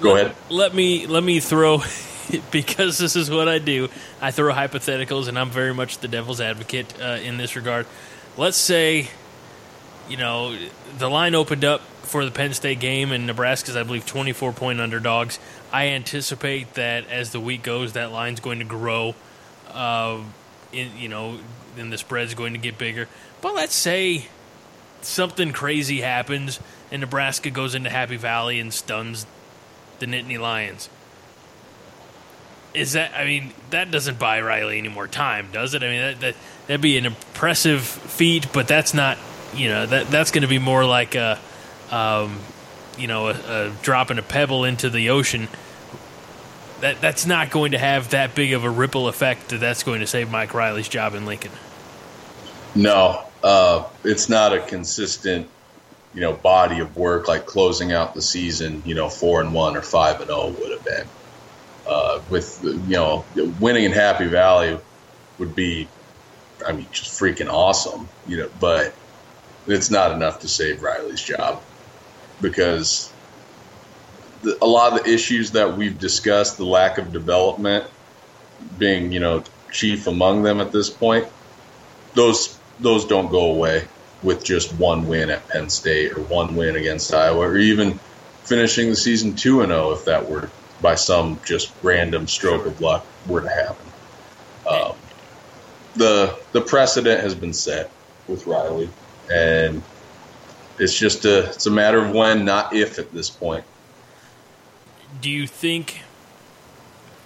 go 0.00 0.16
ahead. 0.16 0.34
Let 0.50 0.74
me 0.74 1.06
let 1.06 1.22
me 1.22 1.40
throw 1.40 1.82
because 2.50 2.98
this 2.98 3.16
is 3.16 3.30
what 3.30 3.48
I 3.48 3.58
do. 3.58 3.88
I 4.20 4.30
throw 4.30 4.52
hypotheticals, 4.52 5.28
and 5.28 5.38
I'm 5.38 5.50
very 5.50 5.74
much 5.74 5.98
the 5.98 6.08
devil's 6.08 6.40
advocate 6.40 6.94
uh, 7.00 7.18
in 7.22 7.36
this 7.36 7.56
regard. 7.56 7.86
Let's 8.36 8.56
say, 8.56 9.08
you 10.08 10.16
know, 10.16 10.56
the 10.98 11.08
line 11.08 11.34
opened 11.34 11.64
up 11.64 11.80
for 11.80 12.24
the 12.24 12.30
Penn 12.30 12.52
State 12.54 12.80
game, 12.80 13.12
and 13.12 13.26
Nebraska's, 13.26 13.76
I 13.76 13.82
believe, 13.82 14.06
24 14.06 14.52
point 14.52 14.80
underdogs. 14.80 15.38
I 15.72 15.88
anticipate 15.88 16.74
that 16.74 17.08
as 17.08 17.32
the 17.32 17.40
week 17.40 17.62
goes, 17.62 17.94
that 17.94 18.12
line's 18.12 18.40
going 18.40 18.58
to 18.58 18.64
grow. 18.64 19.14
Uh, 19.68 20.20
in, 20.72 20.96
you 20.96 21.08
know, 21.08 21.38
then 21.76 21.90
the 21.90 21.98
spread's 21.98 22.34
going 22.34 22.52
to 22.52 22.58
get 22.58 22.78
bigger. 22.78 23.08
But 23.40 23.54
let's 23.54 23.74
say 23.74 24.26
something 25.02 25.52
crazy 25.52 26.00
happens, 26.00 26.60
and 26.90 27.00
Nebraska 27.00 27.50
goes 27.50 27.74
into 27.74 27.90
Happy 27.90 28.16
Valley 28.16 28.60
and 28.60 28.72
stuns 28.72 29.26
the 29.98 30.06
Nittany 30.06 30.38
Lions 30.38 30.88
is 32.74 32.92
that 32.92 33.12
I 33.14 33.24
mean 33.24 33.52
that 33.70 33.90
doesn't 33.90 34.18
buy 34.18 34.40
Riley 34.40 34.78
any 34.78 34.88
more 34.88 35.08
time, 35.08 35.48
does 35.52 35.74
it? 35.74 35.82
I 35.82 35.86
mean 35.88 36.00
that, 36.00 36.20
that 36.20 36.36
that'd 36.66 36.80
be 36.80 36.98
an 36.98 37.06
impressive 37.06 37.82
feat, 37.82 38.52
but 38.52 38.68
that's 38.68 38.92
not 38.92 39.16
you 39.54 39.68
know 39.68 39.86
that 39.86 40.08
that's 40.08 40.30
going 40.30 40.42
to 40.42 40.48
be 40.48 40.58
more 40.58 40.84
like 40.84 41.14
a 41.14 41.38
um, 41.90 42.40
you 42.98 43.06
know 43.06 43.28
a, 43.28 43.32
a 43.32 43.70
dropping 43.82 44.18
a 44.18 44.22
pebble 44.22 44.64
into 44.64 44.90
the 44.90 45.10
ocean. 45.10 45.48
That 46.80 47.00
that's 47.00 47.24
not 47.24 47.50
going 47.50 47.72
to 47.72 47.78
have 47.78 48.10
that 48.10 48.34
big 48.34 48.52
of 48.52 48.64
a 48.64 48.70
ripple 48.70 49.08
effect 49.08 49.48
that 49.48 49.58
that's 49.58 49.84
going 49.84 50.00
to 50.00 50.06
save 50.06 50.30
Mike 50.30 50.52
Riley's 50.52 50.88
job 50.88 51.14
in 51.14 51.24
Lincoln. 51.24 51.52
No, 52.74 53.22
uh, 53.42 53.84
it's 54.02 54.28
not 54.28 54.52
a 54.52 54.60
consistent 54.60 55.48
you 56.12 56.20
know 56.20 56.32
body 56.32 56.80
of 56.80 56.96
work 56.96 57.28
like 57.28 57.46
closing 57.46 57.92
out 57.92 58.14
the 58.14 58.22
season 58.22 58.82
you 58.84 58.94
know 58.94 59.08
four 59.08 59.40
and 59.40 59.52
one 59.52 59.76
or 59.76 59.82
five 59.82 60.20
and 60.20 60.26
zero 60.26 60.42
oh 60.42 60.48
would 60.60 60.70
have 60.70 60.84
been 60.84 61.06
uh, 61.86 62.20
with 62.30 62.60
you 62.62 62.96
know 62.96 63.24
winning 63.60 63.84
in 63.84 63.92
Happy 63.92 64.26
Valley 64.26 64.78
would 65.38 65.54
be, 65.54 65.88
I 66.66 66.72
mean, 66.72 66.86
just 66.92 67.18
freaking 67.20 67.52
awesome, 67.52 68.08
you 68.26 68.38
know. 68.38 68.50
But 68.60 68.94
it's 69.66 69.90
not 69.90 70.12
enough 70.12 70.40
to 70.40 70.48
save 70.48 70.82
Riley's 70.82 71.22
job 71.22 71.62
because 72.40 73.12
the, 74.42 74.58
a 74.62 74.66
lot 74.66 74.92
of 74.92 75.04
the 75.04 75.12
issues 75.12 75.52
that 75.52 75.76
we've 75.76 75.98
discussed, 75.98 76.56
the 76.56 76.64
lack 76.64 76.98
of 76.98 77.12
development 77.12 77.86
being 78.78 79.12
you 79.12 79.20
know 79.20 79.42
chief 79.72 80.06
among 80.06 80.42
them 80.42 80.60
at 80.60 80.72
this 80.72 80.90
point, 80.90 81.26
those 82.14 82.58
those 82.80 83.04
don't 83.04 83.30
go 83.30 83.50
away 83.50 83.86
with 84.22 84.42
just 84.42 84.72
one 84.74 85.06
win 85.06 85.30
at 85.30 85.46
Penn 85.48 85.68
State 85.68 86.12
or 86.12 86.20
one 86.20 86.56
win 86.56 86.76
against 86.76 87.12
Iowa 87.12 87.40
or 87.40 87.58
even 87.58 87.98
finishing 88.44 88.90
the 88.90 88.96
season 88.96 89.36
2 89.36 89.60
and 89.60 89.70
0 89.70 89.92
if 89.92 90.06
that 90.06 90.28
were 90.28 90.50
by 90.84 90.94
some 90.94 91.40
just 91.46 91.72
random 91.82 92.28
stroke 92.28 92.66
of 92.66 92.78
luck 92.82 93.06
were 93.26 93.40
to 93.40 93.48
happen. 93.48 93.86
Um, 94.70 94.92
the 95.96 96.38
the 96.52 96.60
precedent 96.60 97.22
has 97.22 97.34
been 97.34 97.54
set 97.54 97.90
with 98.28 98.46
Riley, 98.46 98.90
and 99.32 99.82
it's 100.78 100.96
just 100.96 101.24
a 101.24 101.46
it's 101.46 101.64
a 101.64 101.70
matter 101.70 102.04
of 102.04 102.12
when, 102.12 102.44
not 102.44 102.74
if, 102.74 102.98
at 102.98 103.10
this 103.12 103.30
point. 103.30 103.64
Do 105.22 105.30
you 105.30 105.46
think 105.46 106.02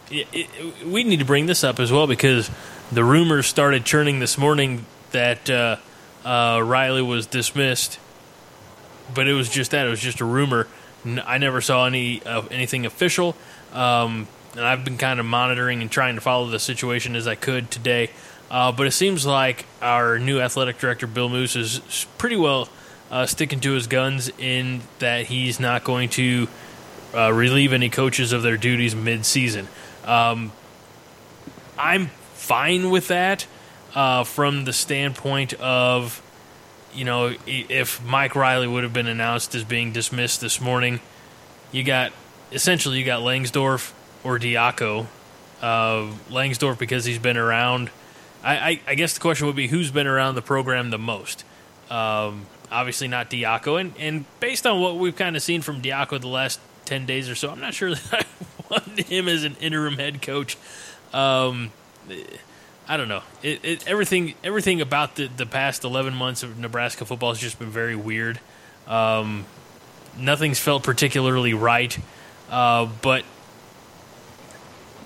it, 0.09 0.29
it, 0.33 0.87
we 0.87 1.03
need 1.03 1.18
to 1.18 1.25
bring 1.25 1.47
this 1.47 1.64
up 1.64 1.81
as 1.81 1.90
well 1.90 2.07
because 2.07 2.53
the 2.92 3.03
rumors 3.03 3.49
started 3.49 3.85
churning 3.85 4.21
this 4.21 4.38
morning 4.38 4.87
that 5.11 5.51
uh, 5.51 5.77
uh, 6.25 6.62
Riley 6.62 7.03
was 7.03 7.27
dismissed, 7.27 7.99
but 9.12 9.27
it 9.27 9.35
was 9.35 9.51
just 9.51 9.73
that 9.73 9.85
it 9.85 9.90
was 9.90 10.01
just 10.01 10.21
a 10.21 10.25
rumor. 10.25 10.68
I 11.04 11.38
never 11.38 11.61
saw 11.61 11.87
any 11.87 12.22
uh, 12.24 12.42
anything 12.50 12.87
official, 12.87 13.37
um, 13.72 14.26
and 14.52 14.64
I've 14.64 14.84
been 14.84 14.98
kind 14.98 15.20
of 15.20 15.26
monitoring 15.26 15.82
and 15.82 15.90
trying 15.90 16.14
to 16.16 16.20
follow 16.20 16.48
the 16.48 16.58
situation 16.58 17.16
as 17.16 17.26
I 17.26 17.34
could 17.34 17.70
today. 17.70 18.11
Uh, 18.50 18.72
but 18.72 18.87
it 18.87 18.92
seems 18.92 19.26
like 19.26 19.66
our 19.82 20.18
new 20.18 20.40
athletic 20.40 20.78
director, 20.78 21.06
Bill 21.06 21.28
Moos 21.28 21.54
is 21.54 22.06
pretty 22.16 22.37
well 22.37 22.68
uh, 23.11 23.26
sticking 23.26 23.61
to 23.61 23.72
his 23.72 23.87
guns 23.87 24.30
in 24.38 24.80
that 24.98 25.26
he's 25.26 25.61
not 25.61 25.84
going 25.84 26.08
to 26.11 26.48
uh, 27.14 27.32
relieve 27.32 27.72
any 27.72 27.90
coaches 27.90 28.32
of 28.32 28.42
their 28.42 28.56
duties 28.56 28.94
mid-season. 28.94 29.68
Um, 30.04 30.52
I'm 31.78 32.06
fine 32.34 32.90
with 32.90 33.08
that 33.08 33.46
uh, 33.94 34.24
from 34.24 34.64
the 34.64 34.72
standpoint 34.72 35.54
of 35.54 36.22
you 36.94 37.05
know, 37.05 37.35
if 37.46 38.03
Mike 38.05 38.35
Riley 38.35 38.66
would 38.66 38.85
have 38.85 38.92
been 38.92 39.07
announced 39.07 39.55
as 39.55 39.64
being 39.64 39.92
dismissed 39.92 40.40
this 40.40 40.61
morning, 40.61 41.01
you 41.72 41.83
got 41.85 42.12
essentially 42.53 42.98
you 42.98 43.05
got 43.05 43.20
Langsdorf 43.20 43.92
or 44.24 44.38
Diaco. 44.38 45.07
Uh, 45.61 46.12
Langsdorf 46.31 46.79
because 46.79 47.05
he's 47.05 47.18
been 47.18 47.37
around. 47.37 47.90
I, 48.42 48.57
I, 48.57 48.81
I, 48.87 48.94
guess 48.94 49.14
the 49.14 49.20
question 49.20 49.48
would 49.48 49.57
be 49.57 49.66
who's 49.66 49.90
been 49.90 50.07
around 50.07 50.37
the 50.37 50.42
program 50.42 50.90
the 50.90 50.98
most. 50.98 51.44
Um, 51.90 52.46
obviously 52.70 53.09
not 53.09 53.31
Diaco, 53.31 53.81
and 53.81 53.92
and 53.98 54.24
based 54.40 54.66
on 54.66 54.81
what 54.81 54.96
we've 54.96 55.16
kind 55.16 55.37
of 55.37 55.42
seen 55.42 55.62
from 55.62 55.83
Diaco 55.83 56.20
the 56.20 56.29
last 56.29 56.61
ten 56.85 57.07
days 57.07 57.29
or 57.29 57.35
so, 57.35 57.51
I'm 57.51 57.61
not 57.61 57.74
sure 57.74 57.94
that 57.94 58.12
I 58.14 58.24
want 58.70 59.01
him 59.01 59.29
as 59.29 59.44
an 59.44 59.57
interim 59.61 59.94
head 59.94 60.22
coach. 60.22 60.57
Um, 61.12 61.72
I 62.88 62.96
don't 62.96 63.09
know. 63.09 63.22
It, 63.42 63.64
it, 63.64 63.87
everything 63.87 64.35
everything 64.42 64.81
about 64.81 65.16
the, 65.16 65.29
the 65.29 65.44
past 65.44 65.85
eleven 65.85 66.14
months 66.14 66.42
of 66.42 66.59
Nebraska 66.59 67.05
football 67.05 67.31
has 67.31 67.38
just 67.38 67.59
been 67.59 67.70
very 67.70 67.94
weird. 67.94 68.40
Um, 68.87 69.44
nothing's 70.16 70.59
felt 70.59 70.83
particularly 70.83 71.53
right. 71.53 71.96
Uh, 72.51 72.88
but 73.03 73.24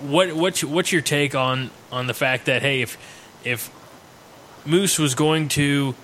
what 0.01 0.33
what's 0.33 0.62
what's 0.62 0.92
your 0.92 1.03
take 1.03 1.35
on 1.35 1.71
on 1.90 2.07
the 2.07 2.14
fact 2.14 2.47
that 2.47 2.62
hey, 2.62 2.83
if 2.83 2.97
if 3.45 3.71
Moos 4.64 4.99
was 4.99 5.14
going 5.14 5.49
to 5.49 5.95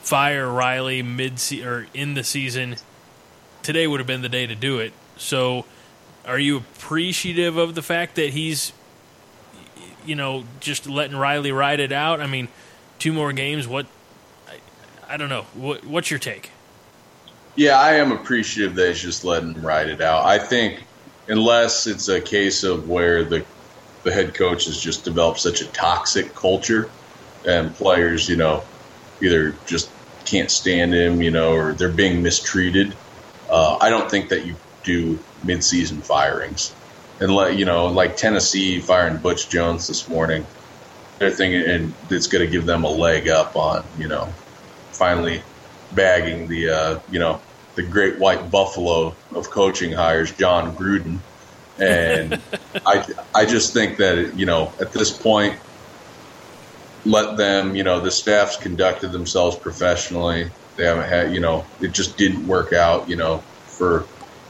fire 0.00 0.50
Riley 0.50 1.02
mid 1.02 1.40
or 1.62 1.86
in 1.92 2.14
the 2.14 2.24
season, 2.24 2.76
today 3.62 3.86
would 3.86 4.00
have 4.00 4.06
been 4.06 4.22
the 4.22 4.28
day 4.28 4.46
to 4.46 4.54
do 4.54 4.78
it. 4.78 4.92
So, 5.16 5.64
are 6.24 6.38
you 6.38 6.56
appreciative 6.56 7.56
of 7.56 7.74
the 7.74 7.82
fact 7.82 8.16
that 8.16 8.30
he's 8.30 8.72
you 10.06 10.14
know, 10.14 10.44
just 10.60 10.88
letting 10.88 11.16
Riley 11.16 11.52
ride 11.52 11.80
it 11.80 11.92
out. 11.92 12.20
I 12.20 12.26
mean, 12.26 12.48
two 12.98 13.12
more 13.12 13.32
games. 13.32 13.66
What? 13.66 13.86
I, 14.48 15.14
I 15.14 15.16
don't 15.16 15.28
know. 15.28 15.42
What, 15.54 15.84
what's 15.84 16.10
your 16.10 16.20
take? 16.20 16.50
Yeah, 17.54 17.78
I 17.78 17.94
am 17.94 18.12
appreciative 18.12 18.74
that 18.76 18.88
he's 18.88 19.02
just 19.02 19.24
letting 19.24 19.54
him 19.54 19.64
ride 19.64 19.88
it 19.88 20.00
out. 20.00 20.24
I 20.24 20.38
think 20.38 20.82
unless 21.28 21.86
it's 21.86 22.08
a 22.08 22.20
case 22.20 22.64
of 22.64 22.88
where 22.88 23.24
the 23.24 23.44
the 24.02 24.12
head 24.12 24.34
coach 24.34 24.64
has 24.64 24.80
just 24.80 25.04
developed 25.04 25.38
such 25.38 25.60
a 25.60 25.66
toxic 25.66 26.34
culture 26.34 26.90
and 27.46 27.74
players, 27.74 28.28
you 28.28 28.36
know, 28.36 28.64
either 29.20 29.54
just 29.66 29.90
can't 30.24 30.50
stand 30.50 30.92
him, 30.92 31.22
you 31.22 31.30
know, 31.30 31.54
or 31.54 31.72
they're 31.72 31.88
being 31.88 32.22
mistreated. 32.22 32.94
Uh, 33.48 33.76
I 33.80 33.90
don't 33.90 34.10
think 34.10 34.28
that 34.30 34.44
you 34.44 34.56
do 34.82 35.18
midseason 35.44 36.02
firings, 36.02 36.74
and 37.22 37.32
let 37.32 37.56
you 37.56 37.64
know, 37.64 37.86
like 37.86 38.16
Tennessee 38.16 38.80
firing 38.80 39.16
Butch 39.18 39.48
Jones 39.48 39.86
this 39.86 40.08
morning. 40.08 40.44
They're 41.18 41.30
thinking, 41.30 41.62
and 41.62 41.94
it's 42.10 42.26
going 42.26 42.44
to 42.44 42.50
give 42.50 42.66
them 42.66 42.82
a 42.82 42.90
leg 42.90 43.28
up 43.28 43.54
on 43.54 43.84
you 43.96 44.08
know, 44.08 44.26
finally 44.90 45.40
bagging 45.94 46.48
the 46.48 46.70
uh, 46.70 47.00
you 47.10 47.20
know 47.20 47.40
the 47.76 47.82
great 47.82 48.18
white 48.18 48.50
buffalo 48.50 49.14
of 49.34 49.50
coaching 49.50 49.92
hires, 49.92 50.32
Jon 50.32 50.74
Gruden. 50.74 51.18
And 51.78 52.40
I, 52.86 53.06
I 53.32 53.46
just 53.46 53.72
think 53.72 53.98
that 53.98 54.36
you 54.36 54.46
know 54.46 54.72
at 54.80 54.92
this 54.92 55.16
point, 55.16 55.56
let 57.04 57.36
them 57.36 57.76
you 57.76 57.84
know 57.84 58.00
the 58.00 58.10
staff's 58.10 58.56
conducted 58.56 59.12
themselves 59.12 59.56
professionally. 59.56 60.50
They 60.74 60.86
haven't 60.86 61.08
had 61.08 61.32
you 61.32 61.40
know 61.40 61.66
it 61.80 61.92
just 61.92 62.16
didn't 62.16 62.48
work 62.48 62.72
out 62.72 63.08
you 63.08 63.14
know 63.14 63.38
for 63.66 64.06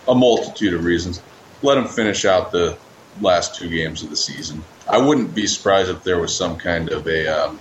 a 0.08 0.14
multitude 0.14 0.72
of 0.72 0.84
reasons. 0.84 1.20
Let 1.62 1.76
them 1.76 1.86
finish 1.86 2.24
out 2.24 2.52
the 2.52 2.76
last 3.20 3.54
two 3.54 3.68
games 3.68 4.02
of 4.02 4.10
the 4.10 4.16
season. 4.16 4.64
I 4.88 4.98
wouldn't 4.98 5.34
be 5.34 5.46
surprised 5.46 5.90
if 5.90 6.02
there 6.02 6.18
was 6.18 6.34
some 6.34 6.56
kind 6.56 6.90
of 6.90 7.06
a 7.06 7.28
um, 7.28 7.60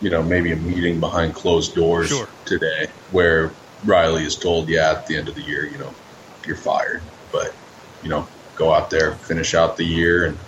you 0.00 0.10
know 0.10 0.22
maybe 0.22 0.52
a 0.52 0.56
meeting 0.56 1.00
behind 1.00 1.34
closed 1.34 1.74
doors 1.74 2.08
Sure. 2.08 2.28
today 2.44 2.88
where 3.10 3.50
Riley 3.84 4.24
is 4.24 4.36
told, 4.36 4.68
yeah, 4.68 4.90
at 4.92 5.06
the 5.06 5.16
end 5.16 5.28
of 5.28 5.34
the 5.34 5.42
year, 5.42 5.66
you 5.66 5.78
know, 5.78 5.94
you're 6.46 6.56
fired, 6.56 7.02
but 7.32 7.54
you 8.02 8.08
know, 8.08 8.26
go 8.56 8.72
out 8.72 8.90
there, 8.90 9.12
finish 9.14 9.54
out 9.54 9.76
the 9.76 9.84
year, 9.84 10.26
and 10.26 10.38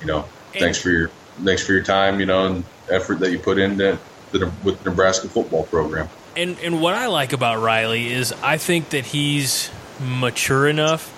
you 0.00 0.06
know, 0.06 0.24
thanks 0.52 0.78
for 0.78 0.90
your 0.90 1.10
thanks 1.44 1.64
for 1.64 1.72
your 1.72 1.82
time, 1.82 2.20
you 2.20 2.26
know, 2.26 2.46
and 2.46 2.64
effort 2.90 3.18
that 3.20 3.30
you 3.30 3.38
put 3.38 3.58
into 3.58 3.98
the 4.32 4.50
with 4.64 4.82
the 4.82 4.90
Nebraska 4.90 5.28
football 5.28 5.64
program. 5.64 6.08
And 6.36 6.58
and 6.62 6.82
what 6.82 6.94
I 6.94 7.06
like 7.06 7.32
about 7.32 7.62
Riley 7.62 8.12
is 8.12 8.32
I 8.42 8.58
think 8.58 8.90
that 8.90 9.06
he's 9.06 9.70
mature 10.00 10.68
enough 10.68 11.12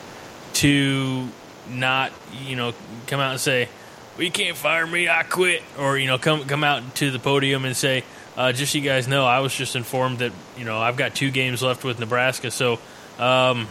to 0.59 1.29
not 1.71 2.13
you 2.45 2.57
know 2.57 2.75
come 3.07 3.21
out 3.21 3.33
and 3.33 3.41
say, 3.41 3.69
"Well, 4.17 4.25
you 4.25 4.31
can't 4.31 4.57
fire 4.57 4.87
me, 4.87 5.09
I 5.09 5.23
quit," 5.23 5.63
or 5.79 5.99
you 5.99 6.07
know 6.07 6.19
come 6.19 6.45
come 6.45 6.65
out 6.65 6.95
to 6.97 7.11
the 7.11 7.19
podium 7.19 7.65
and 7.65 7.77
say, 7.77 8.05
uh, 8.37 8.53
"Just 8.53 8.73
so 8.73 8.79
you 8.79 8.85
guys 8.85 9.09
know, 9.09 9.25
I 9.25 9.41
was 9.41 9.55
just 9.55 9.77
informed 9.77 10.19
that 10.19 10.33
you 10.57 10.65
know 10.65 10.79
I've 10.79 10.97
got 10.97 11.15
two 11.15 11.31
games 11.31 11.63
left 11.63 11.85
with 11.85 11.99
Nebraska, 11.99 12.51
so." 12.51 12.79
Um, 13.19 13.67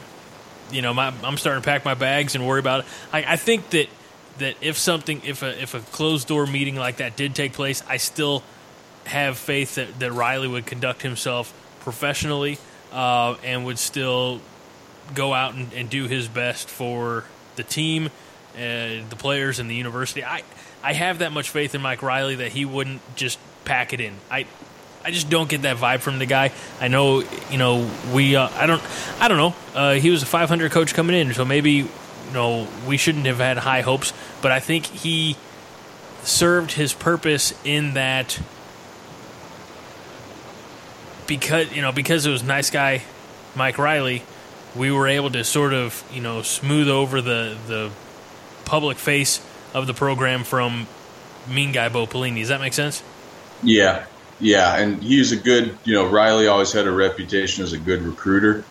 you 0.69 0.81
know, 0.81 0.93
my, 0.93 1.13
I'm 1.23 1.37
starting 1.37 1.61
to 1.61 1.65
pack 1.65 1.85
my 1.85 1.93
bags 1.93 2.35
and 2.35 2.45
worry 2.45 2.59
about 2.59 2.81
it. 2.81 2.85
I, 3.13 3.23
I 3.25 3.35
think 3.37 3.69
that 3.69 3.87
that 4.39 4.55
if 4.61 4.77
something, 4.77 5.21
if 5.23 5.41
a 5.41 5.61
if 5.61 5.73
a 5.73 5.79
closed 5.79 6.27
door 6.27 6.45
meeting 6.45 6.75
like 6.75 6.97
that 6.97 7.15
did 7.15 7.35
take 7.35 7.53
place, 7.53 7.83
I 7.87 7.97
still 7.97 8.43
have 9.05 9.37
faith 9.37 9.75
that, 9.75 9.99
that 9.99 10.11
Riley 10.11 10.47
would 10.47 10.65
conduct 10.65 11.01
himself 11.01 11.53
professionally 11.79 12.57
uh, 12.91 13.35
and 13.43 13.65
would 13.65 13.79
still 13.79 14.41
go 15.13 15.33
out 15.33 15.53
and, 15.53 15.73
and 15.73 15.89
do 15.89 16.07
his 16.07 16.27
best 16.27 16.69
for 16.69 17.25
the 17.55 17.63
team, 17.63 18.07
uh, 18.55 18.59
the 19.09 19.15
players, 19.17 19.59
and 19.59 19.69
the 19.69 19.75
university. 19.75 20.23
I 20.23 20.43
I 20.83 20.93
have 20.93 21.19
that 21.19 21.31
much 21.31 21.49
faith 21.49 21.75
in 21.75 21.81
Mike 21.81 22.01
Riley 22.01 22.35
that 22.35 22.51
he 22.51 22.65
wouldn't 22.65 23.01
just 23.15 23.39
pack 23.65 23.93
it 23.93 23.99
in. 23.99 24.13
I 24.29 24.45
I 25.03 25.11
just 25.11 25.29
don't 25.29 25.49
get 25.49 25.61
that 25.61 25.77
vibe 25.77 25.99
from 25.99 26.19
the 26.19 26.25
guy. 26.25 26.51
I 26.81 26.87
know, 26.87 27.23
you 27.49 27.57
know, 27.57 27.89
we. 28.13 28.35
Uh, 28.35 28.49
I 28.49 28.65
don't. 28.65 28.81
I 29.19 29.27
don't 29.27 29.37
know. 29.37 29.55
Uh, 29.73 29.93
he 29.93 30.09
was 30.09 30.23
a 30.23 30.25
500 30.25 30.71
coach 30.71 30.93
coming 30.93 31.15
in, 31.15 31.33
so 31.33 31.45
maybe, 31.45 31.71
you 31.71 31.87
know, 32.33 32.67
we 32.85 32.97
shouldn't 32.97 33.25
have 33.25 33.37
had 33.37 33.57
high 33.57 33.81
hopes. 33.81 34.11
But 34.41 34.51
I 34.51 34.59
think 34.59 34.85
he 34.85 35.37
served 36.23 36.73
his 36.73 36.93
purpose 36.93 37.53
in 37.63 37.93
that 37.93 38.39
because 41.25 41.71
you 41.73 41.81
know 41.81 41.91
because 41.91 42.25
it 42.25 42.31
was 42.31 42.43
nice 42.43 42.69
guy 42.69 43.01
Mike 43.55 43.77
Riley, 43.77 44.23
we 44.75 44.91
were 44.91 45.07
able 45.07 45.31
to 45.31 45.43
sort 45.43 45.73
of 45.73 46.03
you 46.13 46.21
know 46.21 46.41
smooth 46.41 46.89
over 46.89 47.21
the 47.21 47.57
the 47.67 47.91
public 48.65 48.97
face 48.97 49.45
of 49.73 49.87
the 49.87 49.93
program 49.93 50.43
from 50.43 50.87
mean 51.49 51.71
guy 51.71 51.89
Bo 51.89 52.05
Pelini. 52.05 52.39
Does 52.39 52.49
that 52.49 52.59
make 52.59 52.73
sense? 52.73 53.03
Yeah, 53.63 54.05
yeah, 54.39 54.75
and 54.77 55.01
he's 55.01 55.31
a 55.31 55.37
good. 55.37 55.77
You 55.83 55.95
know, 55.95 56.09
Riley 56.09 56.47
always 56.47 56.71
had 56.71 56.87
a 56.87 56.91
reputation 56.91 57.63
as 57.63 57.73
a 57.73 57.77
good 57.77 58.01
recruiter, 58.01 58.63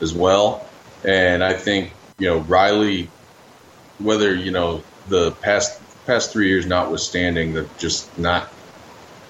as 0.00 0.14
well. 0.14 0.66
And 1.04 1.42
I 1.42 1.54
think 1.54 1.92
you 2.18 2.28
know 2.28 2.38
Riley, 2.40 3.10
whether 3.98 4.34
you 4.34 4.50
know 4.50 4.82
the 5.08 5.32
past 5.32 5.80
past 6.06 6.32
three 6.32 6.48
years 6.48 6.66
notwithstanding, 6.66 7.54
the 7.54 7.68
just 7.78 8.16
not 8.18 8.52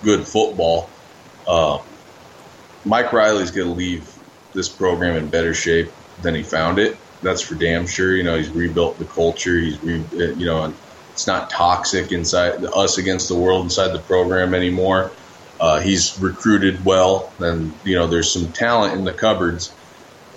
good 0.03 0.27
football. 0.27 0.91
Uh, 1.47 1.79
Mike 2.85 3.13
Riley's 3.13 3.51
going 3.51 3.69
to 3.69 3.75
leave 3.75 4.15
this 4.53 4.69
program 4.69 5.17
in 5.17 5.29
better 5.29 5.55
shape 5.55 5.91
than 6.23 6.35
he 6.35 6.43
found 6.43 6.79
it. 6.79 6.97
That's 7.23 7.43
for 7.43 7.55
damn 7.55 7.87
sure. 7.87 8.15
You 8.17 8.23
know, 8.23 8.37
he's 8.37 8.51
rebuilt 8.51 8.99
the 8.99 9.05
culture. 9.05 9.59
He's 9.59 9.83
re, 9.83 10.05
you 10.13 10.47
know, 10.47 10.73
it's 11.13 11.27
not 11.27 11.51
toxic 11.51 12.13
inside 12.13 12.65
us 12.65 12.99
against 12.99 13.29
the 13.29 13.35
world 13.35 13.65
inside 13.65 13.89
the 13.89 13.99
program 13.99 14.55
anymore. 14.55 15.11
Uh, 15.61 15.81
he's 15.81 16.21
recruited 16.21 16.85
well, 16.85 17.33
and 17.41 17.73
you 17.83 17.97
know, 17.97 18.07
there's 18.07 18.33
some 18.33 18.53
talent 18.53 18.95
in 18.95 19.05
the 19.05 19.13
cupboards. 19.13 19.73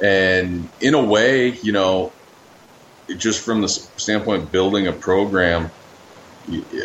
And 0.01 0.67
in 0.79 0.95
a 0.95 1.03
way, 1.03 1.49
you 1.49 1.71
know, 1.71 2.11
just 3.17 3.45
from 3.45 3.61
the 3.61 3.67
standpoint 3.67 4.43
of 4.43 4.51
building 4.51 4.87
a 4.87 4.91
program, 4.91 5.69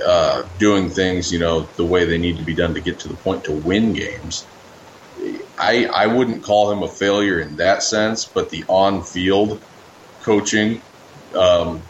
uh, 0.07 0.43
doing 0.59 0.91
things, 0.91 1.33
you 1.33 1.39
know, 1.39 1.61
the 1.61 1.85
way 1.85 2.05
they 2.05 2.19
need 2.19 2.37
to 2.37 2.45
be 2.45 2.55
done 2.55 2.75
to 2.75 2.81
get 2.81 3.01
to 3.01 3.09
the 3.09 3.15
point 3.15 3.45
to 3.45 3.53
win 3.53 3.95
games. 3.95 4.45
I 5.59 5.87
I 5.87 6.07
wouldn't 6.07 6.43
call 6.43 6.71
him 6.71 6.83
a 6.83 6.89
failure 6.89 7.41
in 7.41 7.57
that 7.57 7.83
sense, 7.83 8.25
but 8.25 8.51
the 8.51 8.65
on-field 8.69 9.61
coaching, 10.23 10.83
um, 11.35 11.81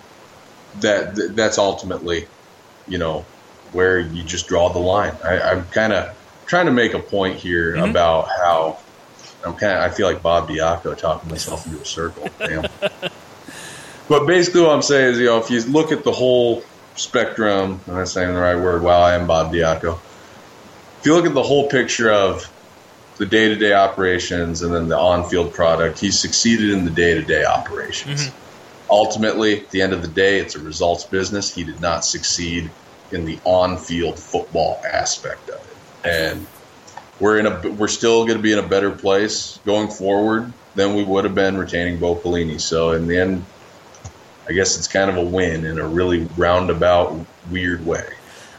that 0.81 1.35
that's 1.35 1.59
ultimately, 1.59 2.27
you 2.87 2.99
know, 2.99 3.25
where 3.73 3.99
you 3.99 4.23
just 4.23 4.47
draw 4.47 4.69
the 4.73 4.79
line. 4.79 5.15
I, 5.25 5.41
I'm 5.41 5.65
kind 5.67 5.93
of 5.93 6.15
trying 6.47 6.67
to 6.67 6.73
make 6.73 6.95
a 6.95 6.99
point 7.01 7.37
here 7.37 7.75
Mhm. 7.75 7.91
about 7.91 8.29
how 8.29 8.79
I'm 9.45 9.55
kind 9.55 9.73
of 9.73 9.83
I 9.83 9.89
feel 9.91 10.07
like 10.07 10.23
Bob 10.23 10.49
Diaco 10.49 10.97
talking 10.97 11.31
myself 11.31 11.67
into 11.67 11.81
a 11.81 11.85
circle. 11.85 12.31
Damn. 12.39 12.67
but 14.09 14.27
basically, 14.27 14.61
what 14.63 14.71
I'm 14.71 14.83
saying 14.83 15.15
is, 15.15 15.19
you 15.19 15.27
know, 15.27 15.39
if 15.39 15.51
you 15.51 15.61
look 15.63 15.93
at 15.93 16.05
the 16.05 16.13
whole 16.13 16.63
spectrum, 16.95 17.81
I'm 17.89 17.95
not 17.95 18.09
saying 18.09 18.33
the 18.33 18.41
right 18.41 18.57
word. 18.57 18.83
Wow, 18.83 19.01
I 19.03 19.15
am 19.15 19.27
Bob 19.27 19.53
Diaco. 19.53 19.99
If 21.01 21.07
you 21.07 21.15
look 21.15 21.27
at 21.27 21.35
the 21.35 21.43
whole 21.43 21.69
picture 21.69 22.11
of 22.11 22.51
the 23.19 23.27
day-to-day 23.27 23.73
operations 23.73 24.63
and 24.63 24.75
then 24.75 24.89
the 24.89 24.99
on-field 24.99 25.53
product, 25.55 25.99
He 25.99 26.11
succeeded 26.11 26.71
in 26.71 26.85
the 26.85 26.91
day-to-day 26.91 27.45
operations. 27.45 28.29
Mm-hmm. 28.29 28.91
Ultimately, 28.91 29.61
at 29.61 29.71
the 29.71 29.83
end 29.83 29.93
of 29.93 30.03
the 30.03 30.09
day, 30.09 30.39
it's 30.39 30.55
a 30.55 30.61
results 30.61 31.05
business. 31.05 31.53
He 31.53 31.65
did 31.65 31.81
not 31.81 32.05
succeed 32.05 32.71
in 33.11 33.25
the 33.25 33.39
on-field 33.45 34.19
football 34.19 34.81
aspect 34.91 35.49
of 35.49 35.57
it, 35.57 36.09
and 36.09 36.47
we're 37.19 37.39
in 37.39 37.47
a 37.47 37.71
we're 37.71 37.89
still 37.89 38.25
going 38.25 38.37
to 38.37 38.43
be 38.43 38.53
in 38.53 38.59
a 38.59 38.67
better 38.67 38.91
place 38.91 39.59
going 39.65 39.89
forward 39.89 40.53
than 40.75 40.95
we 40.95 41.03
would 41.03 41.25
have 41.25 41.35
been 41.35 41.57
retaining 41.57 41.99
Bo 41.99 42.15
Pelini. 42.15 42.61
So 42.61 42.93
in 42.93 43.07
the 43.07 43.19
end, 43.19 43.45
I 44.49 44.53
guess 44.53 44.79
it's 44.79 44.89
kind 44.89 45.11
of 45.11 45.17
a 45.17 45.25
win 45.25 45.65
in 45.65 45.79
a 45.79 45.87
really 45.87 46.29
roundabout, 46.37 47.27
weird 47.51 47.85
way. 47.85 48.07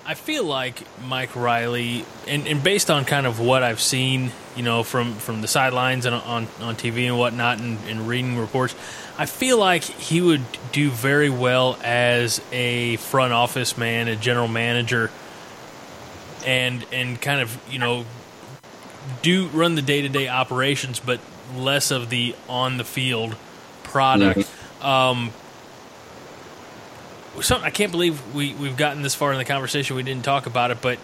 I 0.06 0.13
feel 0.13 0.43
like 0.43 0.84
Mike 1.06 1.36
Riley, 1.36 2.06
and, 2.28 2.48
and 2.48 2.63
based 2.63 2.89
on 2.89 3.06
kind 3.06 3.28
of 3.28 3.39
what 3.39 3.62
I've 3.62 3.82
seen, 3.82 4.32
you 4.58 4.63
know, 4.63 4.84
from, 4.84 5.13
from 5.13 5.41
the 5.41 5.48
sidelines 5.48 6.06
and 6.06 6.15
on, 6.15 6.48
on 6.60 6.76
TV 6.76 7.06
and 7.08 7.17
whatnot, 7.17 7.60
and, 7.60 7.78
and 7.88 8.08
reading 8.08 8.38
reports, 8.38 8.76
I 9.17 9.26
feel 9.26 9.58
like 9.58 9.84
he 9.84 10.20
would 10.20 10.43
do 10.72 10.89
very 10.89 11.30
well 11.30 11.78
as 11.84 12.41
a 12.52 12.98
front 12.98 13.34
office 13.34 13.78
man, 13.78 14.08
a 14.08 14.15
general 14.15 14.48
manager, 14.48 15.12
and 16.46 16.86
and 16.91 17.20
kind 17.22 17.41
of 17.41 17.58
you 17.70 17.80
know 17.80 18.06
do 19.22 19.48
run 19.48 19.76
the 19.76 19.82
day 19.82 20.02
to 20.02 20.10
day 20.10 20.28
operations, 20.28 21.00
but 21.00 21.19
less 21.56 21.92
of 21.92 22.10
the 22.10 22.36
on 22.50 22.77
the 22.77 22.84
field 22.84 23.36
product. 23.84 24.50
Um, 24.82 25.32
something 27.42 27.65
I 27.65 27.71
can't 27.71 27.92
believe 27.92 28.36
we 28.36 28.54
we've 28.54 28.77
gotten 28.77 29.02
this 29.02 29.15
far 29.15 29.32
in 29.32 29.38
the 29.38 29.46
conversation. 29.46 29.96
We 29.96 30.04
didn't 30.04 30.25
talk 30.25 30.46
about 30.46 30.71
it, 30.71 30.82
but 30.82 31.00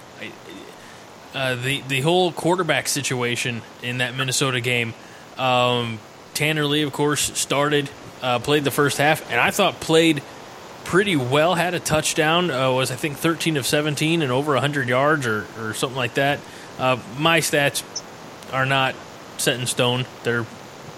uh, 1.33 1.55
the 1.55 1.81
the 1.87 2.01
whole 2.01 2.31
quarterback 2.31 2.87
situation 2.87 3.61
in 3.81 3.99
that 3.99 4.15
Minnesota 4.15 4.61
game. 4.61 4.93
Um, 5.37 5.99
Tanner 6.33 6.65
Lee, 6.65 6.83
of 6.83 6.93
course, 6.93 7.37
started, 7.37 7.89
uh, 8.21 8.39
played 8.39 8.63
the 8.63 8.71
first 8.71 8.97
half, 8.97 9.29
and 9.31 9.39
I 9.39 9.51
thought 9.51 9.79
played 9.79 10.21
pretty 10.83 11.15
well. 11.15 11.55
Had 11.55 11.73
a 11.73 11.79
touchdown, 11.79 12.51
uh, 12.51 12.71
was 12.71 12.91
I 12.91 12.95
think 12.95 13.17
thirteen 13.17 13.57
of 13.57 13.65
seventeen 13.65 14.21
and 14.21 14.31
over 14.31 14.55
hundred 14.57 14.87
yards 14.87 15.25
or 15.25 15.45
or 15.59 15.73
something 15.73 15.97
like 15.97 16.15
that. 16.15 16.39
Uh, 16.79 16.97
my 17.17 17.39
stats 17.39 17.83
are 18.51 18.65
not 18.65 18.95
set 19.37 19.59
in 19.59 19.65
stone; 19.67 20.05
they're 20.23 20.45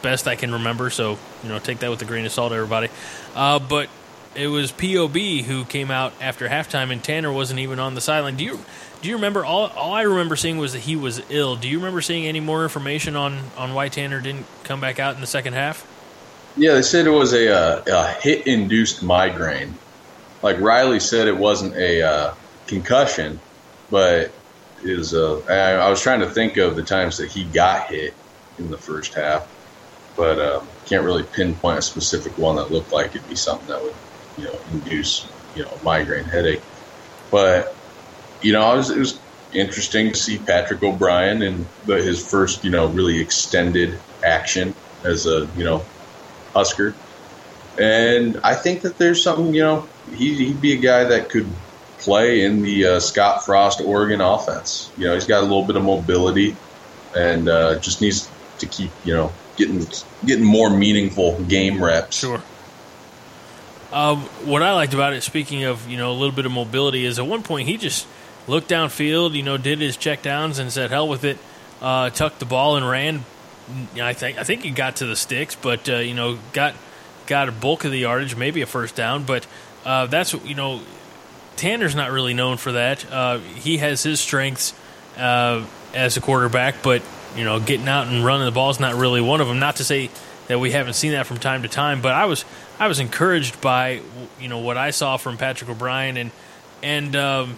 best 0.02 0.28
I 0.28 0.36
can 0.36 0.54
remember. 0.54 0.90
So 0.90 1.18
you 1.44 1.50
know, 1.50 1.60
take 1.60 1.80
that 1.80 1.90
with 1.90 2.02
a 2.02 2.06
grain 2.06 2.26
of 2.26 2.32
salt, 2.32 2.52
everybody. 2.54 2.90
Uh, 3.36 3.60
but 3.60 3.90
it 4.36 4.48
was 4.48 4.72
POB 4.72 5.46
who 5.46 5.66
came 5.66 5.92
out 5.92 6.14
after 6.22 6.48
halftime, 6.48 6.92
and 6.92 7.04
Tanner 7.04 7.32
wasn't 7.32 7.60
even 7.60 7.80
on 7.80 7.96
the 7.96 8.02
sideline. 8.02 8.36
Do 8.36 8.44
you 8.44 8.60
do 9.06 9.12
you 9.12 9.18
remember? 9.18 9.46
All 9.46 9.68
all 9.68 9.94
I 9.94 10.02
remember 10.02 10.36
seeing 10.36 10.58
was 10.58 10.74
that 10.74 10.80
he 10.80 10.96
was 10.96 11.22
ill. 11.30 11.56
Do 11.56 11.70
you 11.70 11.78
remember 11.78 12.02
seeing 12.02 12.26
any 12.26 12.40
more 12.40 12.64
information 12.64 13.16
on 13.16 13.40
on 13.56 13.76
why 13.76 13.88
Tanner 13.88 14.20
didn't 14.20 14.48
come 14.64 14.82
back 14.82 15.00
out 15.00 15.14
in 15.14 15.22
the 15.22 15.28
second 15.28 15.54
half? 15.54 15.86
Yeah, 16.58 16.74
they 16.74 16.82
said 16.82 17.06
it 17.06 17.12
was 17.12 17.34
a, 17.34 17.54
uh, 17.54 17.84
a 17.86 18.14
hit-induced 18.14 19.04
migraine. 19.04 19.76
Like 20.42 20.60
Riley 20.60 21.00
said, 21.00 21.28
it 21.28 21.38
wasn't 21.38 21.76
a 21.76 22.02
uh, 22.02 22.34
concussion, 22.66 23.40
but 23.92 24.32
is 24.82 25.14
uh, 25.14 25.40
I, 25.50 25.86
I, 25.86 25.90
was 25.90 26.02
trying 26.02 26.22
to 26.22 26.30
think 26.30 26.58
of 26.58 26.76
the 26.76 26.82
times 26.82 27.18
that 27.18 27.30
he 27.30 27.44
got 27.44 27.90
hit 27.90 28.14
in 28.58 28.72
the 28.72 28.78
first 28.78 29.14
half, 29.14 29.48
but 30.16 30.40
uh, 30.40 30.62
can't 30.86 31.04
really 31.04 31.24
pinpoint 31.24 31.78
a 31.78 31.82
specific 31.82 32.36
one 32.40 32.56
that 32.56 32.72
looked 32.72 32.92
like 32.92 33.16
it'd 33.16 33.28
be 33.30 33.36
something 33.36 33.68
that 33.68 33.84
would, 33.84 33.96
you 34.38 34.46
know, 34.46 34.60
induce 34.72 35.28
you 35.56 35.64
know 35.64 35.78
migraine 35.84 36.24
headache. 36.24 36.62
But 37.30 37.76
you 38.46 38.54
know, 38.54 38.76
was, 38.76 38.92
it 38.92 39.00
was 39.00 39.20
interesting 39.54 40.12
to 40.12 40.18
see 40.18 40.38
Patrick 40.38 40.84
O'Brien 40.84 41.42
in 41.42 41.66
the, 41.86 41.96
his 41.96 42.24
first 42.24 42.64
you 42.64 42.70
know 42.70 42.88
really 42.88 43.20
extended 43.20 44.00
action 44.24 44.76
as 45.04 45.26
a 45.26 45.50
you 45.58 45.64
know 45.64 45.84
Husker, 46.54 46.94
and 47.80 48.40
I 48.44 48.54
think 48.54 48.82
that 48.82 49.00
there's 49.00 49.22
something 49.24 49.54
you 49.54 49.64
know 49.64 49.88
he, 50.14 50.36
he'd 50.36 50.62
be 50.62 50.74
a 50.74 50.78
guy 50.78 51.06
that 51.06 51.30
could 51.30 51.48
play 51.98 52.42
in 52.42 52.62
the 52.62 52.86
uh, 52.86 53.00
Scott 53.00 53.44
Frost 53.44 53.82
Oregon 53.82 54.22
offense. 54.22 54.92
You 54.96 55.08
know, 55.08 55.16
he's 55.16 55.26
got 55.26 55.40
a 55.40 55.48
little 55.48 55.66
bit 55.66 55.76
of 55.76 55.84
mobility 55.84 56.56
and 57.18 57.50
uh, 57.50 57.80
just 57.80 58.00
needs 58.00 58.30
to 58.60 58.68
keep, 58.68 58.92
you 59.04 59.14
know, 59.16 59.32
getting 59.58 59.84
getting 60.24 60.46
more 60.46 60.70
meaningful 60.70 61.42
game 61.44 61.84
reps. 61.84 62.20
Sure. 62.20 62.44
Um, 63.92 64.22
what 64.44 64.62
I 64.62 64.74
liked 64.74 64.94
about 64.94 65.14
it, 65.14 65.24
speaking 65.24 65.64
of 65.64 65.90
you 65.90 65.98
know 65.98 66.12
a 66.12 66.14
little 66.14 66.36
bit 66.36 66.46
of 66.46 66.52
mobility, 66.52 67.06
is 67.06 67.18
at 67.18 67.26
one 67.26 67.42
point 67.42 67.68
he 67.68 67.78
just 67.78 68.06
looked 68.48 68.70
downfield, 68.70 69.34
you 69.34 69.44
know, 69.44 69.58
did 69.58 69.80
his 69.80 69.98
check 69.98 70.22
downs 70.22 70.60
and 70.60 70.72
said, 70.72 70.92
"Hell 70.92 71.08
with 71.08 71.24
it," 71.24 71.38
uh, 71.82 72.10
tucked 72.10 72.40
the 72.40 72.46
ball 72.46 72.76
and 72.78 72.88
ran. 72.88 73.26
I 74.00 74.14
think 74.14 74.38
I 74.38 74.44
think 74.44 74.64
he 74.64 74.72
got 74.72 74.98
to 74.98 75.06
the 75.06 75.16
sticks, 75.16 75.56
but 75.56 75.90
uh, 75.90 75.98
you 75.98 76.14
know 76.14 76.38
got 76.54 76.76
got 77.26 77.50
a 77.50 77.52
bulk 77.52 77.86
of 77.86 77.92
the 77.92 78.00
yardage, 78.00 78.36
maybe 78.36 78.62
a 78.62 78.66
first 78.66 78.96
down. 78.96 79.24
But 79.24 79.48
uh, 79.86 80.06
that's 80.08 80.34
you 80.34 80.56
know 80.56 80.82
Tanner's 81.56 81.96
not 81.96 82.12
really 82.12 82.34
known 82.34 82.58
for 82.58 82.74
that. 82.74 83.12
Uh, 83.12 83.40
he 83.40 83.78
has 83.78 84.04
his 84.04 84.20
strengths 84.20 84.74
uh, 85.18 85.66
as 85.94 86.18
a 86.18 86.22
quarterback, 86.22 86.84
but 86.84 87.02
you 87.36 87.44
know, 87.44 87.60
getting 87.60 87.88
out 87.88 88.08
and 88.08 88.24
running 88.24 88.46
the 88.46 88.52
ball 88.52 88.70
is 88.70 88.80
not 88.80 88.96
really 88.96 89.22
one 89.22 89.42
of 89.42 89.48
them. 89.48 89.60
Not 89.60 89.78
to 89.78 89.84
say 89.84 90.10
that 90.48 90.60
we 90.60 90.72
haven't 90.72 90.94
seen 90.94 91.12
that 91.14 91.26
from 91.26 91.38
time 91.38 91.64
to 91.64 91.68
time, 91.68 92.02
but 92.02 92.14
I 92.14 92.26
was 92.26 92.46
I 92.80 92.88
was 92.88 93.00
encouraged 93.00 93.62
by 93.62 94.02
you 94.40 94.48
know 94.48 94.60
what 94.60 94.78
I 94.78 94.92
saw 94.92 95.18
from 95.18 95.38
Patrick 95.38 95.70
O'Brien 95.70 96.18
and 96.18 96.32
and 96.84 97.16
um, 97.16 97.56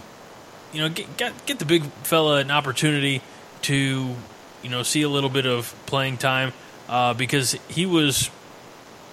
you 0.73 0.81
know 0.81 0.89
get, 0.89 1.17
get 1.17 1.45
get 1.45 1.59
the 1.59 1.65
big 1.65 1.83
fella 2.03 2.37
an 2.37 2.51
opportunity 2.51 3.21
to 3.63 4.15
you 4.63 4.69
know 4.69 4.83
see 4.83 5.01
a 5.01 5.09
little 5.09 5.29
bit 5.29 5.45
of 5.45 5.73
playing 5.85 6.17
time 6.17 6.53
uh, 6.89 7.13
because 7.13 7.53
he 7.67 7.85
was 7.85 8.29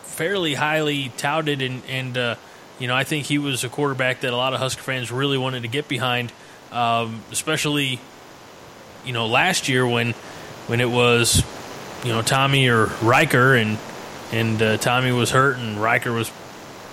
fairly 0.02 0.55
highly 0.55 1.11
touted 1.16 1.62
and 1.62 1.82
and 1.88 2.16
uh, 2.18 2.34
you 2.78 2.88
know, 2.88 2.94
I 2.94 3.05
think 3.05 3.26
he 3.26 3.38
was 3.38 3.64
a 3.64 3.68
quarterback 3.68 4.20
that 4.20 4.32
a 4.32 4.36
lot 4.36 4.52
of 4.52 4.61
Husker 4.61 4.82
fans 4.82 5.12
really 5.12 5.38
wanted 5.38 5.62
to 5.62 5.68
get 5.68 5.88
behind, 5.88 6.32
um, 6.72 7.22
especially, 7.30 8.00
you 9.05 9.12
know, 9.12 9.26
last 9.26 9.68
year 9.68 9.86
when 9.86 10.12
when 10.66 10.80
it 10.80 10.90
was, 10.90 11.42
you 12.05 12.11
know, 12.11 12.22
Tommy 12.22 12.68
or 12.68 12.86
Ryker 13.02 13.55
and 13.55 13.78
and 14.32 14.61
uh, 14.61 14.76
Tommy 14.78 15.12
was 15.12 15.30
hurt 15.30 15.59
and 15.59 15.80
Ryker 15.80 16.12
was 16.12 16.30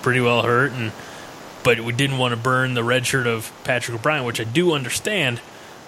pretty 0.02 0.20
well 0.20 0.42
hurt 0.42 0.72
and 0.72 0.92
but 1.64 1.80
we 1.80 1.92
didn't 1.92 2.18
want 2.18 2.32
to 2.32 2.36
burn 2.36 2.74
the 2.74 2.84
red 2.84 3.06
shirt 3.06 3.26
of 3.26 3.52
Patrick 3.64 3.98
O'Brien, 3.98 4.24
which 4.24 4.40
I 4.40 4.44
do 4.44 4.72
understand. 4.72 5.40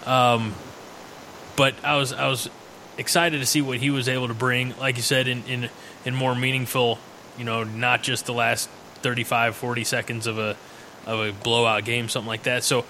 Um, 0.07 0.55
but 1.57 1.75
I 1.83 1.97
was 1.97 2.13
I 2.13 2.29
was 2.29 2.49
excited 2.99 3.41
to 3.41 3.47
see 3.47 3.63
what 3.63 3.79
he 3.79 3.91
was 3.91 4.09
able 4.09 4.29
to 4.29 4.35
bring, 4.35 4.77
like 4.79 4.97
you 4.97 5.03
said, 5.03 5.29
in 5.29 5.43
in, 5.45 5.71
in 6.05 6.15
more 6.15 6.35
meaningful, 6.35 6.99
you 7.39 7.45
know, 7.45 7.65
not 7.65 8.03
just 8.03 8.27
the 8.27 8.35
last 8.35 8.69
35, 9.03 9.57
40 9.57 9.85
seconds 9.85 10.27
of 10.27 10.39
a 10.39 10.57
of 11.07 11.21
a 11.21 11.33
blowout 11.33 11.85
game, 11.85 12.09
something 12.09 12.29
like 12.29 12.45
that. 12.45 12.65
So 12.65 12.85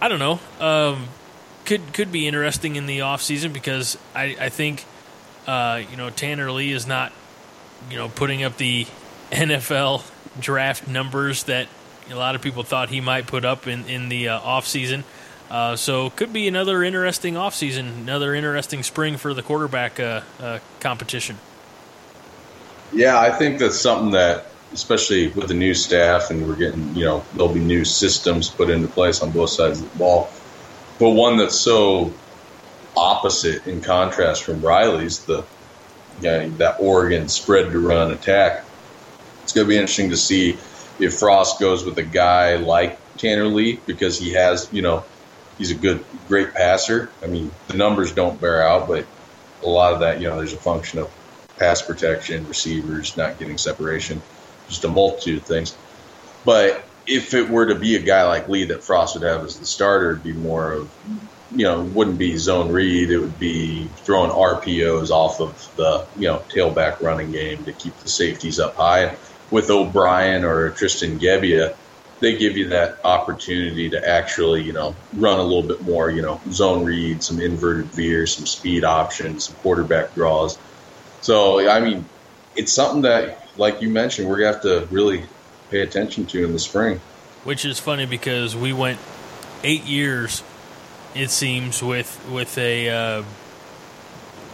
I 0.00 0.08
don't 0.08 0.18
know. 0.18 0.40
Um, 0.60 1.08
could 1.64 1.92
could 1.92 2.12
be 2.12 2.26
interesting 2.26 2.76
in 2.76 2.86
the 2.86 3.02
off 3.02 3.22
season 3.22 3.52
because 3.52 3.98
I, 4.14 4.36
I 4.40 4.48
think 4.48 4.84
uh, 5.46 5.82
you 5.90 5.96
know 5.96 6.10
Tanner 6.10 6.50
Lee 6.50 6.72
is 6.72 6.86
not 6.86 7.12
you 7.90 7.96
know 7.96 8.08
putting 8.08 8.42
up 8.42 8.56
the 8.56 8.86
NFL 9.30 10.08
draft 10.40 10.88
numbers 10.88 11.44
that 11.44 11.68
a 12.10 12.14
lot 12.14 12.34
of 12.34 12.42
people 12.42 12.62
thought 12.62 12.88
he 12.88 13.00
might 13.00 13.26
put 13.26 13.44
up 13.44 13.66
in 13.66 13.84
in 13.86 14.08
the 14.08 14.28
uh, 14.28 14.40
off 14.40 14.66
season. 14.66 15.04
Uh, 15.50 15.76
so 15.76 16.10
could 16.10 16.32
be 16.32 16.48
another 16.48 16.82
interesting 16.82 17.36
off 17.36 17.54
season, 17.54 17.86
another 17.86 18.34
interesting 18.34 18.82
spring 18.82 19.16
for 19.16 19.32
the 19.32 19.42
quarterback 19.42 20.00
uh, 20.00 20.20
uh 20.40 20.58
competition. 20.80 21.38
Yeah, 22.92 23.18
I 23.18 23.30
think 23.30 23.58
that's 23.58 23.80
something 23.80 24.12
that 24.12 24.46
especially 24.72 25.28
with 25.28 25.48
the 25.48 25.54
new 25.54 25.74
staff, 25.74 26.30
and 26.30 26.46
we're 26.46 26.56
getting, 26.56 26.94
you 26.94 27.04
know, 27.04 27.24
there'll 27.34 27.52
be 27.52 27.60
new 27.60 27.84
systems 27.84 28.50
put 28.50 28.68
into 28.68 28.86
place 28.88 29.22
on 29.22 29.30
both 29.30 29.50
sides 29.50 29.80
of 29.80 29.90
the 29.90 29.98
ball. 29.98 30.28
But 30.98 31.10
one 31.10 31.38
that's 31.38 31.58
so 31.58 32.12
opposite 32.96 33.66
in 33.66 33.80
contrast 33.80 34.42
from 34.42 34.60
Riley's, 34.60 35.20
the 35.20 35.44
you 36.20 36.30
know, 36.30 36.48
that 36.50 36.76
Oregon 36.80 37.28
spread 37.28 37.70
to 37.72 37.78
run 37.78 38.10
attack. 38.12 38.64
It's 39.46 39.52
going 39.52 39.68
to 39.68 39.68
be 39.68 39.76
interesting 39.76 40.10
to 40.10 40.16
see 40.16 40.58
if 40.98 41.20
Frost 41.20 41.60
goes 41.60 41.84
with 41.84 41.96
a 41.98 42.02
guy 42.02 42.56
like 42.56 42.98
Tanner 43.16 43.44
Lee 43.44 43.78
because 43.86 44.18
he 44.18 44.32
has, 44.32 44.68
you 44.72 44.82
know, 44.82 45.04
he's 45.56 45.70
a 45.70 45.76
good, 45.76 46.04
great 46.26 46.52
passer. 46.52 47.12
I 47.22 47.28
mean, 47.28 47.52
the 47.68 47.76
numbers 47.76 48.10
don't 48.10 48.40
bear 48.40 48.66
out, 48.66 48.88
but 48.88 49.06
a 49.62 49.68
lot 49.68 49.92
of 49.92 50.00
that, 50.00 50.20
you 50.20 50.26
know, 50.26 50.36
there's 50.36 50.52
a 50.52 50.56
function 50.56 50.98
of 50.98 51.08
pass 51.58 51.80
protection, 51.80 52.48
receivers 52.48 53.16
not 53.16 53.38
getting 53.38 53.56
separation 53.56 54.20
just 54.66 54.82
a 54.82 54.88
multitude 54.88 55.38
of 55.38 55.44
things. 55.44 55.76
But 56.44 56.84
if 57.06 57.34
it 57.34 57.48
were 57.48 57.66
to 57.66 57.76
be 57.76 57.94
a 57.94 58.02
guy 58.02 58.24
like 58.24 58.48
Lee 58.48 58.64
that 58.64 58.82
Frost 58.82 59.14
would 59.14 59.22
have 59.22 59.44
as 59.44 59.60
the 59.60 59.64
starter, 59.64 60.10
it'd 60.10 60.24
be 60.24 60.32
more 60.32 60.72
of, 60.72 60.90
you 61.52 61.62
know, 61.62 61.82
wouldn't 61.82 62.18
be 62.18 62.36
zone 62.36 62.72
read. 62.72 63.12
It 63.12 63.18
would 63.18 63.38
be 63.38 63.86
throwing 63.98 64.32
RPOs 64.32 65.10
off 65.10 65.40
of 65.40 65.76
the, 65.76 66.04
you 66.16 66.26
know, 66.26 66.42
tailback 66.48 67.00
running 67.00 67.30
game 67.30 67.64
to 67.66 67.72
keep 67.72 67.96
the 68.00 68.08
safeties 68.08 68.58
up 68.58 68.74
high. 68.74 69.16
With 69.50 69.70
O'Brien 69.70 70.44
or 70.44 70.70
Tristan 70.70 71.18
Gebbia, 71.18 71.76
they 72.20 72.36
give 72.36 72.56
you 72.56 72.68
that 72.70 72.98
opportunity 73.04 73.90
to 73.90 74.08
actually, 74.08 74.62
you 74.62 74.72
know, 74.72 74.96
run 75.14 75.38
a 75.38 75.42
little 75.42 75.62
bit 75.62 75.82
more, 75.82 76.10
you 76.10 76.22
know, 76.22 76.40
zone 76.50 76.84
read, 76.84 77.22
some 77.22 77.40
inverted 77.40 77.86
veers, 77.86 78.34
some 78.34 78.46
speed 78.46 78.84
options, 78.84 79.44
some 79.44 79.56
quarterback 79.56 80.14
draws. 80.14 80.58
So, 81.20 81.68
I 81.68 81.80
mean, 81.80 82.04
it's 82.56 82.72
something 82.72 83.02
that 83.02 83.46
like 83.58 83.82
you 83.82 83.88
mentioned, 83.88 84.28
we're 84.28 84.38
gonna 84.38 84.52
have 84.52 84.62
to 84.62 84.86
really 84.90 85.24
pay 85.70 85.80
attention 85.80 86.26
to 86.26 86.44
in 86.44 86.52
the 86.52 86.58
spring. 86.58 87.00
Which 87.44 87.64
is 87.64 87.78
funny 87.78 88.06
because 88.06 88.56
we 88.56 88.72
went 88.72 88.98
eight 89.62 89.84
years, 89.84 90.42
it 91.14 91.30
seems, 91.30 91.82
with 91.82 92.26
with 92.30 92.56
a 92.58 92.90
uh, 92.90 93.22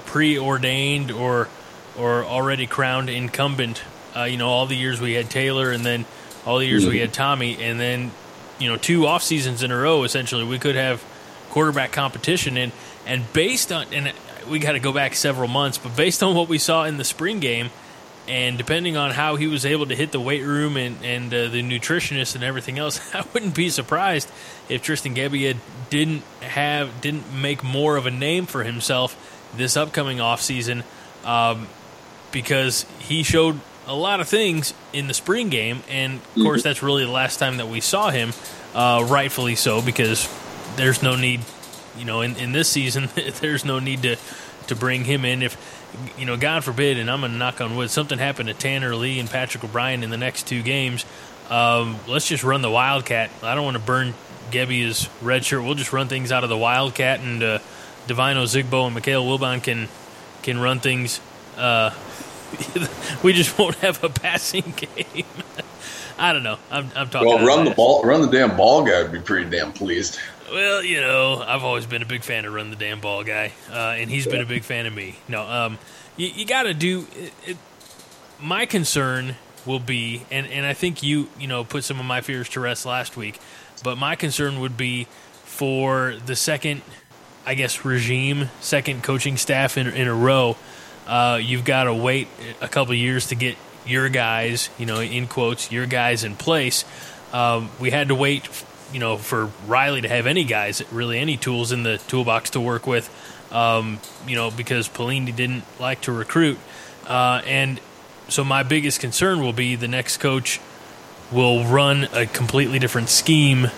preordained 0.07 1.11
or 1.11 1.49
or 1.99 2.25
already 2.25 2.67
crowned 2.67 3.11
incumbent. 3.11 3.83
Uh, 4.17 4.25
you 4.25 4.37
know, 4.37 4.49
all 4.49 4.67
the 4.67 4.77
years 4.77 5.01
we 5.01 5.15
had 5.15 5.31
Taylor, 5.31 5.71
and 5.71 5.85
then 5.85 6.05
all 6.45 6.59
the 6.59 6.67
years 6.67 6.83
mm-hmm. 6.83 6.93
we 6.93 6.99
had 6.99 7.13
Tommy, 7.13 7.63
and 7.63 7.81
then 7.81 8.11
you 8.59 8.69
know 8.69 8.77
two 8.77 9.07
off 9.07 9.23
seasons 9.23 9.63
in 9.63 9.71
a 9.71 9.77
row. 9.77 10.05
Essentially, 10.05 10.45
we 10.45 10.59
could 10.59 10.75
have 10.75 11.03
quarterback 11.51 11.93
competition, 11.93 12.57
and 12.57 12.73
and 13.07 13.31
based 13.33 13.73
on 13.73 13.87
and 13.93 14.13
we 14.51 14.59
got 14.59 14.73
to 14.73 14.81
go 14.81 14.93
back 14.93 15.15
several 15.15 15.49
months, 15.49 15.79
but 15.79 15.97
based 15.97 16.23
on 16.23 16.35
what 16.35 16.49
we 16.49 16.59
saw 16.59 16.85
in 16.85 16.97
the 16.97 17.05
spring 17.05 17.41
game 17.41 17.71
and 18.29 18.57
depending 18.57 18.97
on 18.97 19.11
how 19.11 19.37
he 19.37 19.47
was 19.47 19.67
able 19.67 19.87
to 19.87 19.97
hit 19.97 20.13
the 20.13 20.21
weight 20.21 20.45
room 20.45 20.77
and, 20.77 20.97
and 21.03 21.35
uh, 21.35 21.49
the 21.49 21.63
nutritionist 21.63 22.35
and 22.35 22.45
everything 22.45 22.79
else, 22.79 23.01
I 23.15 23.25
wouldn't 23.33 23.55
be 23.55 23.69
surprised 23.69 24.31
if 24.69 24.83
Tristan 24.83 25.15
Gebbia 25.15 25.57
didn't 25.91 26.23
have 26.41 27.01
didn't 27.01 27.33
make 27.35 27.65
more 27.65 27.97
of 27.97 28.07
a 28.07 28.11
name 28.11 28.47
for 28.47 28.63
himself 28.63 29.51
this 29.57 29.77
upcoming 29.77 30.19
offseason 30.19 30.85
um, 31.25 31.69
because 32.31 32.87
he 33.01 33.23
showed 33.23 33.61
a 33.87 33.95
lot 33.95 34.21
of 34.21 34.29
things 34.29 34.75
in 34.93 35.09
the 35.09 35.15
spring 35.15 35.49
game, 35.49 35.83
and 35.89 36.15
of 36.15 36.21
mm-hmm. 36.21 36.43
course 36.43 36.63
that's 36.63 36.83
really 36.83 37.05
the 37.05 37.11
last 37.11 37.39
time 37.39 37.57
that 37.59 37.69
we 37.69 37.81
saw 37.81 38.11
him, 38.11 38.33
uh, 38.75 39.05
rightfully 39.09 39.55
so, 39.55 39.83
because 39.83 40.29
there's 40.77 41.03
no 41.03 41.17
need, 41.17 41.41
you 41.99 42.05
know, 42.05 42.21
in, 42.21 42.37
in 42.37 42.53
this 42.53 42.69
season 42.69 43.09
there's 43.41 43.65
no 43.65 43.79
need 43.79 44.03
to 44.03 44.17
to 44.69 44.77
bring 44.77 45.05
him 45.05 45.25
in 45.25 45.43
if 45.43 45.57
you 46.19 46.25
know, 46.25 46.37
God 46.37 46.65
forbid, 46.65 46.99
and 46.99 47.11
I'm 47.11 47.21
to 47.21 47.29
knock 47.29 47.61
on 47.61 47.77
wood, 47.77 47.91
something 47.91 48.19
happened 48.19 48.49
to 48.49 48.55
Tanner 48.55 48.95
Lee 48.95 49.19
and 49.19 49.29
Patrick 49.29 49.65
O'Brien 49.65 50.03
in 50.03 50.11
the 50.11 50.17
next 50.17 50.47
two 50.47 50.63
games. 50.63 51.05
Um, 51.51 51.99
let's 52.07 52.27
just 52.27 52.45
run 52.45 52.63
the 52.63 52.71
Wildcat. 52.71 53.31
I 53.43 53.55
don't 53.55 53.65
want 53.65 53.77
to 53.77 53.83
burn 53.83 54.15
Gebbia's 54.51 55.09
red 55.21 55.45
shirt. 55.45 55.63
We'll 55.63 55.75
just 55.75 55.93
run 55.93 56.09
things 56.09 56.33
out 56.33 56.45
of 56.45 56.51
the 56.51 56.57
Wildcat, 56.57 57.21
and 57.21 57.43
uh, 57.43 57.59
Devine 58.07 58.37
Ozigbo 58.37 58.87
and 58.87 58.97
Mikale 58.97 59.23
Wilbon 59.23 59.63
can 59.63 59.89
can 60.43 60.59
run 60.59 60.81
things. 60.81 61.21
Uh, 61.57 61.91
we 63.23 63.33
just 63.33 63.59
won't 63.59 63.77
have 63.77 64.03
a 64.05 64.09
passing 64.09 64.75
game. 64.77 65.25
I 66.19 66.33
don't 66.33 66.43
know. 66.43 66.59
I'm, 66.71 66.91
I'm 66.95 67.09
talking. 67.09 67.29
Well, 67.29 67.45
run 67.45 67.65
the 67.65 67.73
ball, 67.73 68.03
run 68.05 68.21
the 68.21 68.31
damn 68.31 68.57
ball 68.57 68.85
guy 68.85 69.03
would 69.03 69.13
be 69.13 69.21
pretty 69.21 69.51
damn 69.51 69.73
pleased. 69.73 70.19
Well, 70.53 70.85
you 70.85 71.01
know, 71.01 71.43
I've 71.45 71.65
always 71.65 71.87
been 71.87 72.03
a 72.03 72.07
big 72.07 72.23
fan 72.23 72.45
of 72.45 72.53
Run 72.53 72.69
the 72.69 72.77
Damn 72.77 73.01
Ball 73.01 73.25
guy, 73.25 73.53
uh, 73.71 73.95
and 73.97 74.11
he's 74.11 74.27
been 74.27 74.43
a 74.43 74.47
big 74.47 74.65
fan 74.65 74.85
of 74.85 74.93
me. 74.93 75.17
No, 75.27 75.43
um, 75.43 75.79
you, 76.19 76.27
you 76.29 76.45
got 76.45 76.65
to 76.65 76.75
do. 76.75 77.07
It, 77.17 77.33
it, 77.47 77.57
my 78.39 78.67
concern 78.67 79.37
will 79.65 79.79
be, 79.79 80.27
and, 80.31 80.47
and 80.47 80.67
I 80.67 80.75
think 80.75 81.03
you 81.03 81.31
you 81.39 81.47
know 81.47 81.65
put 81.65 81.85
some 81.85 81.99
of 81.99 82.05
my 82.05 82.21
fears 82.21 82.51
to 82.51 82.61
rest 82.61 82.85
last 82.85 83.17
week, 83.17 83.41
but 83.83 83.97
my 83.97 84.15
concern 84.15 84.61
would 84.61 84.77
be 84.77 85.07
for 85.45 86.17
the 86.27 86.37
second, 86.37 86.83
I 87.47 87.55
guess, 87.55 87.85
regime, 87.85 88.51
second 88.61 89.03
coaching 89.03 89.39
staff 89.39 89.79
in, 89.79 89.87
in 89.87 90.07
a 90.07 90.15
row. 90.15 90.57
Uh, 91.07 91.39
you've 91.43 91.65
got 91.65 91.85
to 91.85 91.95
wait 91.95 92.29
a 92.61 92.69
couple 92.69 92.95
years 92.95 93.29
to 93.29 93.35
get 93.35 93.57
your 93.87 94.09
guys, 94.09 94.71
you 94.79 94.87
know, 94.87 95.01
in 95.01 95.27
quotes, 95.27 95.73
your 95.73 95.87
guys 95.87 96.25
in 96.25 96.37
place. 96.37 96.85
Um, 97.33 97.71
we 97.81 97.91
had 97.91 98.09
to 98.09 98.15
wait, 98.15 98.49
you 98.93 99.01
know, 99.01 99.17
for 99.17 99.51
Riley 99.67 100.03
to 100.03 100.09
have 100.09 100.27
any 100.27 100.45
guys, 100.45 100.83
really 100.93 101.19
any 101.19 101.37
tools 101.37 101.73
in 101.73 101.83
the 101.83 101.99
toolbox 101.99 102.51
to 102.51 102.61
work 102.61 102.87
with, 102.87 103.11
um, 103.53 103.99
you 104.27 104.37
know, 104.37 104.51
because 104.51 104.89
Pelini 104.89 105.35
didn't 105.35 105.65
like 105.81 106.03
to 106.03 106.13
recruit. 106.13 106.59
Uh, 107.07 107.43
and 107.47 107.81
so 108.29 108.45
my 108.45 108.63
biggest 108.63 109.01
concern 109.01 109.41
will 109.41 109.53
be 109.53 109.75
the 109.75 109.89
next 109.89 110.19
coach 110.19 110.61
will 111.33 111.65
run 111.65 112.05
a 112.13 112.27
completely 112.27 112.79
different 112.79 113.09
scheme 113.09 113.69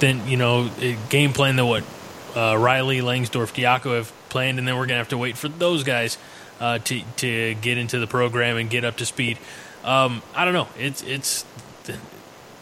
than 0.00 0.26
you 0.26 0.36
know 0.36 0.70
game 1.10 1.32
plan 1.32 1.56
than 1.56 1.66
what 1.66 1.84
uh, 2.34 2.56
Riley, 2.58 3.00
Langsdorf, 3.00 3.52
Diaco 3.52 3.96
have 3.96 4.12
planned, 4.32 4.58
and 4.58 4.66
then 4.66 4.76
we're 4.76 4.86
gonna 4.86 4.98
have 4.98 5.10
to 5.10 5.18
wait 5.18 5.36
for 5.36 5.48
those 5.48 5.84
guys 5.84 6.18
uh, 6.60 6.78
to 6.78 7.02
to 7.18 7.54
get 7.54 7.78
into 7.78 7.98
the 7.98 8.06
program 8.06 8.56
and 8.56 8.68
get 8.68 8.84
up 8.84 8.96
to 8.96 9.06
speed. 9.06 9.38
Um, 9.84 10.22
I 10.34 10.44
don't 10.44 10.54
know. 10.54 10.68
It's 10.78 11.02
it's 11.02 11.44
the, 11.84 11.96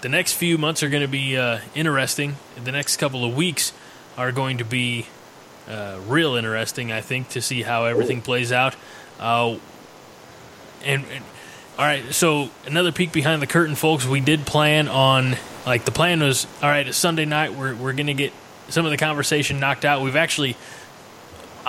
the 0.00 0.08
next 0.08 0.34
few 0.34 0.58
months 0.58 0.82
are 0.82 0.88
going 0.88 1.02
to 1.02 1.08
be 1.08 1.36
uh, 1.36 1.60
interesting. 1.74 2.36
The 2.62 2.72
next 2.72 2.96
couple 2.96 3.24
of 3.24 3.36
weeks 3.36 3.72
are 4.16 4.32
going 4.32 4.58
to 4.58 4.64
be 4.64 5.06
uh, 5.68 6.00
real 6.06 6.34
interesting. 6.34 6.92
I 6.92 7.00
think 7.00 7.28
to 7.30 7.42
see 7.42 7.62
how 7.62 7.84
everything 7.84 8.22
plays 8.22 8.52
out. 8.52 8.74
Uh, 9.18 9.58
and, 10.82 11.04
and 11.04 11.24
all 11.78 11.84
right, 11.84 12.12
so 12.14 12.48
another 12.66 12.92
peek 12.92 13.12
behind 13.12 13.42
the 13.42 13.46
curtain, 13.46 13.74
folks. 13.74 14.06
We 14.06 14.20
did 14.20 14.46
plan 14.46 14.88
on 14.88 15.36
like 15.66 15.84
the 15.84 15.92
plan 15.92 16.20
was 16.20 16.46
all 16.62 16.68
right. 16.70 16.86
It's 16.86 16.96
Sunday 16.96 17.26
night. 17.26 17.54
We're 17.54 17.74
we're 17.74 17.92
gonna 17.92 18.14
get 18.14 18.32
some 18.70 18.86
of 18.86 18.90
the 18.90 18.96
conversation 18.96 19.60
knocked 19.60 19.84
out. 19.84 20.02
We've 20.02 20.16
actually, 20.16 20.56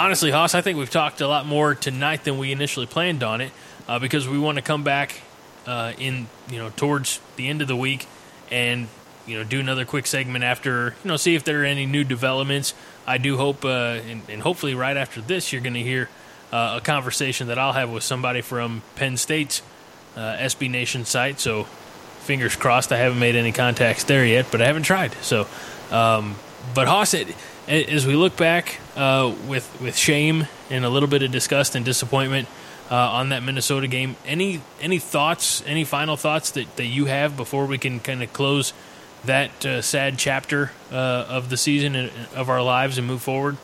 honestly, 0.01 0.31
Haas, 0.31 0.55
I 0.55 0.61
think 0.61 0.79
we've 0.79 0.89
talked 0.89 1.21
a 1.21 1.27
lot 1.27 1.45
more 1.45 1.75
tonight 1.75 2.23
than 2.23 2.39
we 2.39 2.51
initially 2.51 2.87
planned 2.87 3.21
on 3.21 3.39
it 3.39 3.51
uh, 3.87 3.99
because 3.99 4.27
we 4.27 4.39
want 4.39 4.57
to 4.57 4.63
come 4.63 4.83
back 4.83 5.21
uh, 5.67 5.93
in 5.99 6.27
you 6.49 6.57
know 6.57 6.71
towards 6.75 7.19
the 7.35 7.47
end 7.47 7.61
of 7.61 7.67
the 7.67 7.75
week 7.75 8.07
and 8.49 8.87
you 9.27 9.37
know 9.37 9.43
do 9.43 9.59
another 9.59 9.85
quick 9.85 10.07
segment 10.07 10.43
after 10.43 10.95
you 11.03 11.07
know 11.07 11.17
see 11.17 11.35
if 11.35 11.43
there 11.43 11.61
are 11.61 11.65
any 11.65 11.85
new 11.85 12.03
developments. 12.03 12.73
I 13.05 13.19
do 13.19 13.37
hope 13.37 13.63
uh, 13.63 13.99
and, 14.09 14.21
and 14.27 14.41
hopefully 14.41 14.73
right 14.73 14.97
after 14.97 15.21
this 15.21 15.53
you're 15.53 15.61
going 15.61 15.75
to 15.75 15.83
hear 15.83 16.09
uh, 16.51 16.79
a 16.79 16.83
conversation 16.83 17.47
that 17.47 17.59
I'll 17.59 17.73
have 17.73 17.91
with 17.91 18.03
somebody 18.03 18.41
from 18.41 18.81
Penn 18.95 19.17
State's 19.17 19.61
uh, 20.15 20.35
SB 20.37 20.69
Nation 20.69 21.05
site. 21.05 21.39
So, 21.39 21.63
fingers 22.21 22.55
crossed. 22.55 22.91
I 22.91 22.97
haven't 22.97 23.19
made 23.19 23.35
any 23.35 23.51
contacts 23.51 24.03
there 24.03 24.25
yet, 24.25 24.47
but 24.51 24.61
I 24.61 24.65
haven't 24.65 24.83
tried. 24.83 25.13
So, 25.21 25.47
um, 25.91 26.35
but 26.75 26.87
Haas. 26.87 27.13
it, 27.13 27.33
as 27.71 28.05
we 28.05 28.15
look 28.15 28.35
back 28.35 28.79
uh, 28.95 29.33
with 29.47 29.79
with 29.81 29.95
shame 29.95 30.47
and 30.69 30.83
a 30.83 30.89
little 30.89 31.09
bit 31.09 31.23
of 31.23 31.31
disgust 31.31 31.75
and 31.75 31.85
disappointment 31.85 32.47
uh, 32.89 32.95
on 32.95 33.29
that 33.29 33.43
Minnesota 33.43 33.87
game, 33.87 34.17
any 34.25 34.61
any 34.81 34.99
thoughts, 34.99 35.63
any 35.65 35.85
final 35.85 36.17
thoughts 36.17 36.51
that, 36.51 36.75
that 36.75 36.85
you 36.85 37.05
have 37.05 37.37
before 37.37 37.65
we 37.65 37.77
can 37.77 37.99
kind 37.99 38.21
of 38.21 38.33
close 38.33 38.73
that 39.23 39.65
uh, 39.65 39.81
sad 39.81 40.17
chapter 40.17 40.71
uh, 40.91 41.25
of 41.29 41.49
the 41.49 41.57
season 41.57 41.95
and 41.95 42.11
of 42.35 42.49
our 42.49 42.61
lives 42.61 42.97
and 42.97 43.07
move 43.07 43.21
forward? 43.21 43.55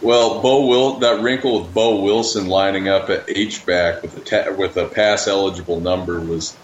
Well, 0.00 0.40
Bo 0.40 0.66
Will 0.66 0.98
that 1.00 1.20
wrinkle 1.20 1.62
with 1.62 1.74
Bo 1.74 2.02
Wilson 2.02 2.46
lining 2.46 2.88
up 2.88 3.10
at 3.10 3.28
H 3.28 3.66
back 3.66 4.02
with 4.02 4.16
a 4.16 4.20
ta- 4.20 4.52
with 4.52 4.76
a 4.76 4.86
pass 4.86 5.26
eligible 5.26 5.80
number 5.80 6.20
was 6.20 6.56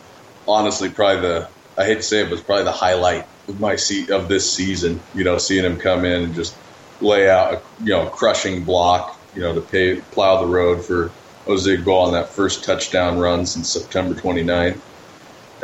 honestly 0.47 0.89
probably 0.89 1.23
the 1.23 1.49
I 1.77 1.85
hate 1.85 1.97
to 1.97 2.03
say 2.03 2.21
it, 2.21 2.33
it's 2.33 2.41
probably 2.41 2.65
the 2.65 2.73
highlight 2.73 3.27
of 3.49 3.61
my 3.61 3.77
seat 3.77 4.11
of 4.11 4.29
this 4.29 4.51
season. 4.51 5.01
You 5.15 5.25
know, 5.25 5.39
seeing 5.39 5.65
him 5.65 5.79
come 5.79 6.05
in 6.05 6.23
and 6.23 6.35
just 6.35 6.57
lay 7.01 7.29
out 7.29 7.55
a 7.55 7.63
you 7.83 7.91
know 7.91 8.07
crushing 8.07 8.65
block, 8.65 9.19
you 9.35 9.43
know, 9.43 9.55
to 9.55 9.61
pay 9.61 10.01
plow 10.01 10.41
the 10.41 10.47
road 10.47 10.85
for 10.85 11.11
Ozigbo 11.47 12.07
on 12.07 12.13
that 12.13 12.29
first 12.29 12.65
touchdown 12.65 13.19
run 13.19 13.47
since 13.47 13.69
September 13.69 14.15
29th. 14.15 14.81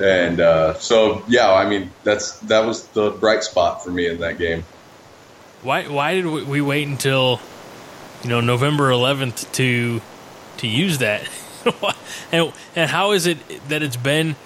And 0.01 0.41
uh, 0.41 0.74
so, 0.74 1.22
yeah, 1.28 1.53
I 1.53 1.68
mean, 1.68 1.91
that's 2.05 2.39
that 2.41 2.64
was 2.64 2.87
the 2.89 3.11
bright 3.11 3.43
spot 3.43 3.85
for 3.85 3.91
me 3.91 4.07
in 4.07 4.18
that 4.20 4.39
game. 4.39 4.64
Why 5.62 5.85
why 5.85 6.14
did 6.14 6.26
we 6.26 6.61
wait 6.61 6.87
until 6.87 7.41
you 8.22 8.31
know 8.31 8.41
November 8.41 8.91
11th 8.91 9.51
to 9.53 10.01
to 10.59 10.66
use 10.66 10.99
that. 10.99 11.28
and 12.33 12.53
and 12.76 12.91
how 12.91 13.12
is 13.12 13.26
it 13.26 13.39
that 13.68 13.83
it's 13.83 13.97
been 13.97 14.37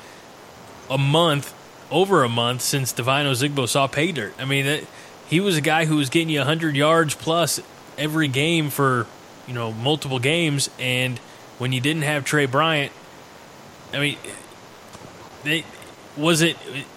a 0.89 0.99
month, 0.99 1.55
over 1.95 2.25
a 2.25 2.29
month 2.29 2.61
since 2.61 2.93
Devine 2.93 3.27
Ozigbo 3.27 3.69
saw 3.69 3.87
pay 3.87 4.11
dirt? 4.13 4.35
I 4.39 4.45
mean, 4.45 4.67
that, 4.67 4.85
he 5.29 5.41
was 5.41 5.57
a 5.57 5.61
guy 5.61 5.85
who 5.85 5.97
was 5.97 6.11
getting 6.11 6.29
you 6.29 6.41
100 6.41 6.77
yards 6.77 7.15
plus 7.15 7.61
every 7.97 8.29
game 8.29 8.69
for 8.71 9.07
you 9.47 9.55
know 9.55 9.73
multiple 9.73 10.19
games, 10.19 10.69
and 10.79 11.19
when 11.59 11.73
you 11.73 11.81
didn't 11.81 12.03
have 12.03 12.25
Tre 12.25 12.47
Bryant, 12.47 12.93
I 13.93 14.01
mean, 14.01 14.19
they 15.45 15.65
was 16.17 16.43
it 16.43 16.57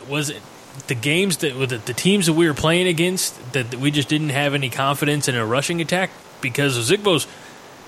was 0.09 0.29
it 0.29 0.41
the 0.87 0.95
games 0.95 1.37
that 1.37 1.53
the, 1.53 1.77
the 1.77 1.93
teams 1.93 2.27
that 2.27 2.33
we 2.33 2.47
were 2.47 2.53
playing 2.53 2.87
against 2.87 3.53
that 3.53 3.75
we 3.75 3.91
just 3.91 4.09
didn't 4.09 4.29
have 4.29 4.53
any 4.53 4.69
confidence 4.69 5.27
in 5.27 5.35
a 5.35 5.45
rushing 5.45 5.81
attack 5.81 6.11
because 6.41 6.77
Zigbo's 6.89 7.27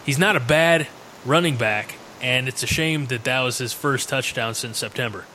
he's 0.06 0.20
not 0.20 0.36
a 0.36 0.40
bad 0.40 0.88
running 1.26 1.58
back, 1.58 1.96
and 2.22 2.48
it's 2.48 2.64
a 2.64 2.68
shame 2.68 3.08
that 3.08 3.24
that 3.26 3.42
was 3.42 3.58
his 3.58 3.74
first 3.74 4.10
touchdown 4.10 4.54
since 4.56 4.78
September. 4.78 5.26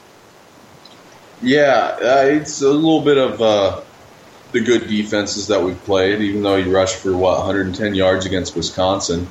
Yeah, 1.42 1.96
uh, 2.00 2.24
it's 2.26 2.62
a 2.62 2.70
little 2.70 3.02
bit 3.02 3.18
of 3.18 3.42
uh, 3.42 3.80
the 4.52 4.60
good 4.60 4.88
defenses 4.88 5.48
that 5.48 5.62
we've 5.62 5.82
played. 5.84 6.20
Even 6.20 6.42
though 6.42 6.56
he 6.56 6.70
rushed 6.70 6.96
for 6.96 7.16
what 7.16 7.38
110 7.38 7.94
yards 7.94 8.26
against 8.26 8.56
Wisconsin, 8.56 9.28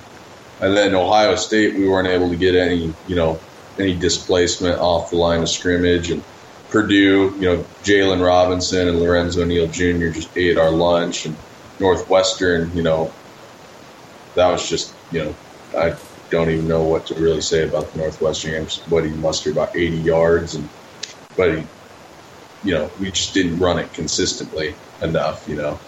and 0.61 0.75
then 0.77 0.93
Ohio 0.95 1.35
State, 1.35 1.75
we 1.75 1.87
weren't 1.87 2.07
able 2.07 2.29
to 2.29 2.35
get 2.35 2.55
any 2.55 2.93
you 3.07 3.15
know 3.15 3.39
any 3.79 3.95
displacement 3.95 4.79
off 4.79 5.09
the 5.09 5.17
line 5.17 5.41
of 5.41 5.49
scrimmage 5.49 6.11
and. 6.11 6.23
Purdue, 6.69 7.31
you 7.35 7.41
know, 7.41 7.57
Jalen 7.83 8.25
Robinson 8.25 8.87
and 8.87 8.99
Lorenzo 8.99 9.45
Neal 9.45 9.67
Jr. 9.67 10.07
just 10.07 10.35
ate 10.35 10.57
our 10.57 10.71
lunch, 10.71 11.27
and 11.27 11.35
Northwestern, 11.79 12.75
you 12.75 12.81
know, 12.81 13.13
that 14.33 14.49
was 14.49 14.67
just 14.67 14.93
you 15.11 15.23
know 15.23 15.35
I 15.77 15.95
don't 16.29 16.49
even 16.49 16.67
know 16.67 16.83
what 16.83 17.07
to 17.07 17.15
really 17.15 17.41
say 17.41 17.67
about 17.67 17.91
the 17.91 17.99
Northwestern 17.99 18.51
games. 18.51 18.81
But 18.89 19.05
he 19.05 19.11
mustered 19.11 19.53
about 19.53 19.75
80 19.75 19.97
yards, 19.97 20.55
and 20.55 20.67
but 21.35 21.57
he, 21.57 21.63
you 22.63 22.73
know, 22.73 22.89
we 22.99 23.11
just 23.11 23.33
didn't 23.33 23.59
run 23.59 23.79
it 23.79 23.93
consistently 23.93 24.75
enough, 25.01 25.47
you 25.47 25.55
know. 25.55 25.79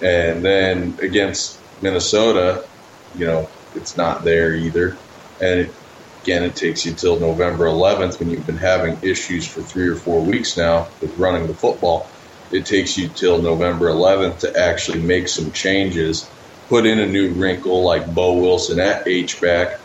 And 0.00 0.44
then 0.44 0.98
against 1.00 1.58
Minnesota, 1.80 2.66
you 3.14 3.26
know, 3.26 3.48
it's 3.74 3.96
not 3.96 4.24
there 4.24 4.54
either. 4.54 4.96
And 5.40 5.60
it, 5.60 5.74
again, 6.22 6.42
it 6.44 6.56
takes 6.56 6.84
you 6.84 6.92
till 6.92 7.18
November 7.18 7.66
11th 7.66 8.18
when 8.18 8.30
you've 8.30 8.46
been 8.46 8.56
having 8.56 8.98
issues 9.02 9.46
for 9.46 9.62
three 9.62 9.88
or 9.88 9.96
four 9.96 10.20
weeks 10.20 10.56
now 10.56 10.88
with 11.00 11.16
running 11.18 11.46
the 11.46 11.54
football. 11.54 12.06
It 12.50 12.66
takes 12.66 12.98
you 12.98 13.08
till 13.08 13.40
November 13.40 13.86
11th 13.86 14.40
to 14.40 14.58
actually 14.58 15.00
make 15.00 15.28
some 15.28 15.52
changes 15.52 16.28
put 16.68 16.86
in 16.86 16.98
a 16.98 17.06
new 17.06 17.32
wrinkle 17.32 17.84
like 17.84 18.14
Bo 18.14 18.34
Wilson 18.34 18.78
at 18.80 19.06
H 19.08 19.40
back 19.40 19.78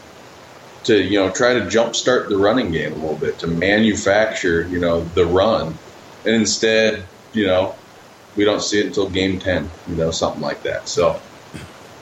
to 0.83 0.97
you 1.01 1.19
know 1.19 1.29
try 1.29 1.53
to 1.53 1.61
jumpstart 1.61 2.29
the 2.29 2.37
running 2.37 2.71
game 2.71 2.93
a 2.93 2.95
little 2.95 3.17
bit 3.17 3.39
to 3.39 3.47
manufacture 3.47 4.65
you 4.69 4.79
know 4.79 5.03
the 5.03 5.25
run, 5.25 5.77
and 6.27 6.35
instead 6.35 7.03
you 7.33 7.47
know 7.47 7.73
we 8.35 8.45
don't 8.45 8.61
see 8.61 8.79
it 8.79 8.85
until 8.85 9.09
game 9.09 9.39
ten, 9.39 9.69
you 9.87 9.95
know 9.95 10.11
something 10.11 10.41
like 10.41 10.61
that. 10.63 10.87
So 10.87 11.19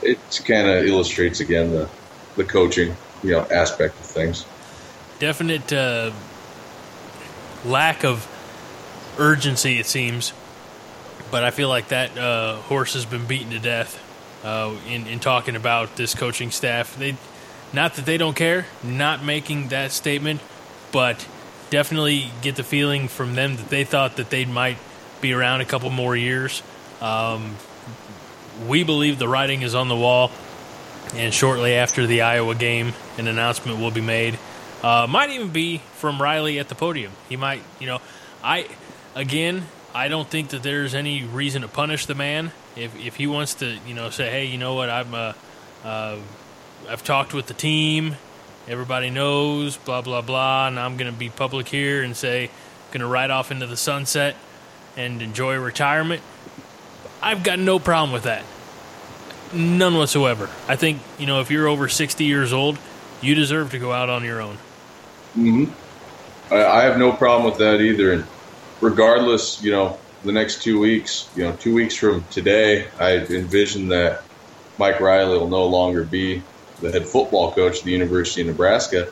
it 0.02 0.18
kind 0.44 0.68
of 0.68 0.84
illustrates 0.84 1.40
again 1.40 1.70
the 1.70 1.88
the 2.36 2.44
coaching 2.44 2.94
you 3.22 3.30
know 3.30 3.46
aspect 3.50 3.98
of 3.98 4.04
things. 4.06 4.44
Definite 5.18 5.72
uh, 5.72 6.10
lack 7.64 8.04
of 8.04 8.28
urgency, 9.18 9.78
it 9.78 9.86
seems, 9.86 10.34
but 11.30 11.42
I 11.42 11.50
feel 11.50 11.70
like 11.70 11.88
that 11.88 12.18
uh, 12.18 12.56
horse 12.56 12.92
has 12.92 13.06
been 13.06 13.26
beaten 13.26 13.50
to 13.50 13.58
death 13.58 14.02
uh, 14.44 14.74
in 14.86 15.06
in 15.06 15.20
talking 15.20 15.56
about 15.56 15.96
this 15.96 16.14
coaching 16.14 16.50
staff. 16.50 16.96
They 16.96 17.16
not 17.72 17.94
that 17.94 18.04
they 18.04 18.18
don't 18.18 18.36
care, 18.36 18.66
not 18.82 19.24
making 19.24 19.68
that 19.68 19.92
statement, 19.92 20.40
but 20.92 21.26
definitely 21.70 22.30
get 22.42 22.56
the 22.56 22.62
feeling 22.62 23.08
from 23.08 23.34
them 23.34 23.56
that 23.56 23.68
they 23.68 23.84
thought 23.84 24.16
that 24.16 24.30
they 24.30 24.44
might 24.44 24.78
be 25.20 25.32
around 25.32 25.60
a 25.60 25.64
couple 25.64 25.90
more 25.90 26.16
years. 26.16 26.62
Um, 27.00 27.56
we 28.66 28.84
believe 28.84 29.18
the 29.18 29.28
writing 29.28 29.62
is 29.62 29.74
on 29.74 29.88
the 29.88 29.96
wall, 29.96 30.30
and 31.14 31.32
shortly 31.32 31.74
after 31.74 32.06
the 32.06 32.22
Iowa 32.22 32.54
game, 32.54 32.92
an 33.18 33.28
announcement 33.28 33.78
will 33.78 33.90
be 33.90 34.00
made. 34.00 34.38
Uh, 34.82 35.06
might 35.08 35.30
even 35.30 35.50
be 35.50 35.78
from 35.94 36.20
Riley 36.20 36.58
at 36.58 36.68
the 36.68 36.74
podium. 36.74 37.12
He 37.28 37.36
might, 37.36 37.62
you 37.80 37.86
know, 37.86 38.00
I 38.42 38.68
again, 39.14 39.66
I 39.94 40.08
don't 40.08 40.28
think 40.28 40.50
that 40.50 40.62
there's 40.62 40.94
any 40.94 41.24
reason 41.24 41.62
to 41.62 41.68
punish 41.68 42.06
the 42.06 42.14
man 42.14 42.52
if 42.76 42.94
if 42.96 43.16
he 43.16 43.26
wants 43.26 43.54
to, 43.54 43.78
you 43.86 43.94
know, 43.94 44.10
say, 44.10 44.30
hey, 44.30 44.44
you 44.44 44.58
know 44.58 44.74
what, 44.74 44.90
I'm 44.90 45.14
uh, 45.14 45.32
uh, 45.84 46.16
I've 46.88 47.02
talked 47.02 47.34
with 47.34 47.46
the 47.46 47.54
team, 47.54 48.16
everybody 48.68 49.10
knows, 49.10 49.76
blah 49.76 50.02
blah 50.02 50.22
blah, 50.22 50.68
and 50.68 50.78
I'm 50.78 50.96
going 50.96 51.10
to 51.10 51.18
be 51.18 51.28
public 51.28 51.68
here 51.68 52.02
and 52.02 52.16
say, 52.16 52.50
going 52.90 53.00
to 53.00 53.06
ride 53.06 53.30
off 53.30 53.50
into 53.50 53.66
the 53.66 53.76
sunset 53.76 54.36
and 54.96 55.20
enjoy 55.20 55.56
retirement. 55.58 56.22
I've 57.22 57.42
got 57.42 57.58
no 57.58 57.78
problem 57.78 58.12
with 58.12 58.24
that. 58.24 58.44
None 59.52 59.94
whatsoever. 59.94 60.48
I 60.68 60.76
think, 60.76 61.00
you 61.18 61.26
know, 61.26 61.40
if 61.40 61.50
you're 61.50 61.66
over 61.66 61.88
60 61.88 62.24
years 62.24 62.52
old, 62.52 62.78
you 63.20 63.34
deserve 63.34 63.70
to 63.72 63.78
go 63.78 63.92
out 63.92 64.08
on 64.08 64.24
your 64.24 64.40
own. 64.40 64.56
Mm-hmm. 65.36 66.52
I, 66.52 66.64
I 66.64 66.82
have 66.84 66.98
no 66.98 67.12
problem 67.12 67.50
with 67.50 67.58
that 67.58 67.80
either. 67.80 68.12
And 68.12 68.24
regardless, 68.80 69.62
you 69.62 69.72
know, 69.72 69.98
the 70.24 70.32
next 70.32 70.62
two 70.62 70.78
weeks, 70.80 71.28
you 71.36 71.44
know, 71.44 71.52
two 71.56 71.74
weeks 71.74 71.94
from 71.94 72.24
today, 72.30 72.86
I 72.98 73.16
envision 73.16 73.88
that 73.88 74.22
Mike 74.78 75.00
Riley 75.00 75.38
will 75.38 75.48
no 75.48 75.66
longer 75.66 76.04
be 76.04 76.42
the 76.80 76.92
head 76.92 77.06
football 77.06 77.52
coach 77.52 77.78
at 77.78 77.84
the 77.84 77.92
University 77.92 78.42
of 78.42 78.48
Nebraska. 78.48 79.08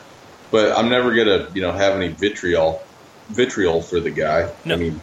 But 0.50 0.76
I'm 0.76 0.88
never 0.88 1.14
gonna, 1.14 1.48
you 1.54 1.62
know, 1.62 1.72
have 1.72 1.94
any 1.94 2.08
vitriol, 2.08 2.82
vitriol 3.28 3.80
for 3.82 4.00
the 4.00 4.10
guy. 4.10 4.52
No. 4.64 4.74
I 4.74 4.78
mean, 4.78 5.00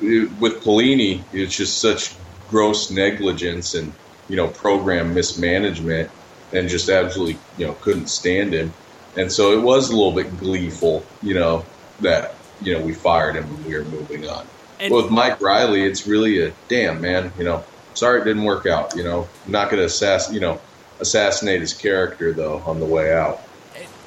with 0.00 0.64
Pelini, 0.64 1.22
it's 1.32 1.56
just 1.56 1.80
such 1.80 2.14
gross 2.48 2.90
negligence 2.90 3.74
and 3.74 3.92
you 4.28 4.36
know 4.36 4.48
program 4.48 5.14
mismanagement, 5.14 6.10
and 6.52 6.68
just 6.68 6.88
absolutely 6.88 7.38
you 7.58 7.66
know 7.66 7.74
couldn't 7.74 8.08
stand 8.08 8.52
him. 8.54 8.72
And 9.16 9.30
so 9.30 9.52
it 9.52 9.62
was 9.62 9.90
a 9.90 9.96
little 9.96 10.12
bit 10.12 10.38
gleeful, 10.38 11.04
you 11.22 11.34
know, 11.34 11.64
that 12.00 12.34
you 12.62 12.72
know 12.72 12.84
we 12.84 12.94
fired 12.94 13.36
him 13.36 13.44
and 13.44 13.64
we 13.66 13.76
were 13.76 13.84
moving 13.84 14.28
on. 14.28 14.46
And- 14.78 14.90
but 14.90 15.02
with 15.02 15.10
Mike 15.10 15.40
Riley, 15.40 15.82
it's 15.82 16.06
really 16.06 16.42
a 16.42 16.52
damn 16.68 17.00
man, 17.00 17.32
you 17.38 17.44
know. 17.44 17.64
Sorry 17.92 18.20
it 18.20 18.24
didn't 18.24 18.44
work 18.44 18.66
out. 18.66 18.96
You 18.96 19.04
know, 19.04 19.28
I'm 19.44 19.52
not 19.52 19.68
going 19.70 19.80
to 19.80 19.86
assass, 19.86 20.32
you 20.32 20.40
know, 20.40 20.60
assassinate 21.00 21.60
his 21.60 21.72
character 21.74 22.32
though 22.32 22.62
on 22.66 22.80
the 22.80 22.86
way 22.86 23.12
out. 23.12 23.40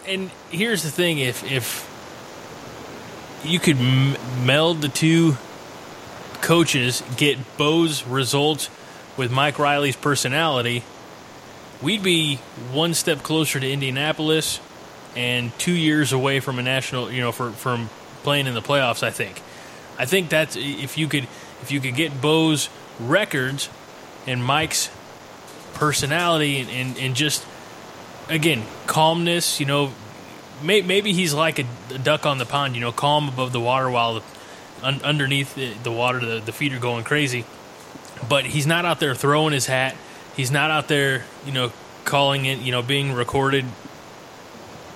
and 0.07 0.29
here's 0.49 0.83
the 0.83 0.91
thing: 0.91 1.19
if 1.19 1.43
if 1.49 1.89
you 3.43 3.59
could 3.59 3.77
m- 3.77 4.15
meld 4.45 4.81
the 4.81 4.89
two 4.89 5.37
coaches, 6.41 7.03
get 7.17 7.37
Bo's 7.57 8.05
results 8.05 8.69
with 9.17 9.31
Mike 9.31 9.59
Riley's 9.59 9.95
personality, 9.95 10.83
we'd 11.81 12.03
be 12.03 12.37
one 12.71 12.93
step 12.93 13.23
closer 13.23 13.59
to 13.59 13.71
Indianapolis 13.71 14.59
and 15.15 15.57
two 15.59 15.73
years 15.73 16.11
away 16.11 16.39
from 16.39 16.57
a 16.59 16.63
national, 16.63 17.11
you 17.11 17.21
know, 17.21 17.31
for, 17.31 17.51
from 17.51 17.89
playing 18.23 18.47
in 18.47 18.53
the 18.53 18.61
playoffs. 18.61 19.03
I 19.03 19.11
think. 19.11 19.41
I 19.97 20.05
think 20.05 20.29
that's 20.29 20.55
if 20.55 20.97
you 20.97 21.07
could 21.07 21.27
if 21.61 21.71
you 21.71 21.79
could 21.79 21.95
get 21.95 22.19
Bo's 22.21 22.69
records 22.99 23.69
and 24.25 24.43
Mike's 24.43 24.89
personality 25.73 26.59
and, 26.59 26.69
and, 26.69 26.97
and 26.97 27.15
just 27.15 27.45
again 28.29 28.63
calmness 28.87 29.59
you 29.59 29.65
know 29.65 29.91
may, 30.63 30.81
maybe 30.81 31.13
he's 31.13 31.33
like 31.33 31.59
a, 31.59 31.65
a 31.93 31.97
duck 31.97 32.25
on 32.25 32.37
the 32.37 32.45
pond 32.45 32.75
you 32.75 32.81
know 32.81 32.91
calm 32.91 33.27
above 33.27 33.51
the 33.51 33.59
water 33.59 33.89
while 33.89 34.15
the, 34.15 34.23
un, 34.81 35.01
underneath 35.03 35.55
the, 35.55 35.73
the 35.83 35.91
water 35.91 36.19
the, 36.19 36.39
the 36.39 36.51
feet 36.51 36.73
are 36.73 36.79
going 36.79 37.03
crazy. 37.03 37.45
But 38.27 38.45
he's 38.45 38.65
not 38.65 38.85
out 38.85 38.99
there 38.99 39.15
throwing 39.15 39.53
his 39.53 39.65
hat. 39.65 39.95
He's 40.35 40.51
not 40.51 40.71
out 40.71 40.87
there 40.87 41.25
you 41.45 41.51
know 41.51 41.71
calling 42.05 42.45
it 42.45 42.59
you 42.59 42.71
know 42.71 42.81
being 42.81 43.13
recorded 43.13 43.65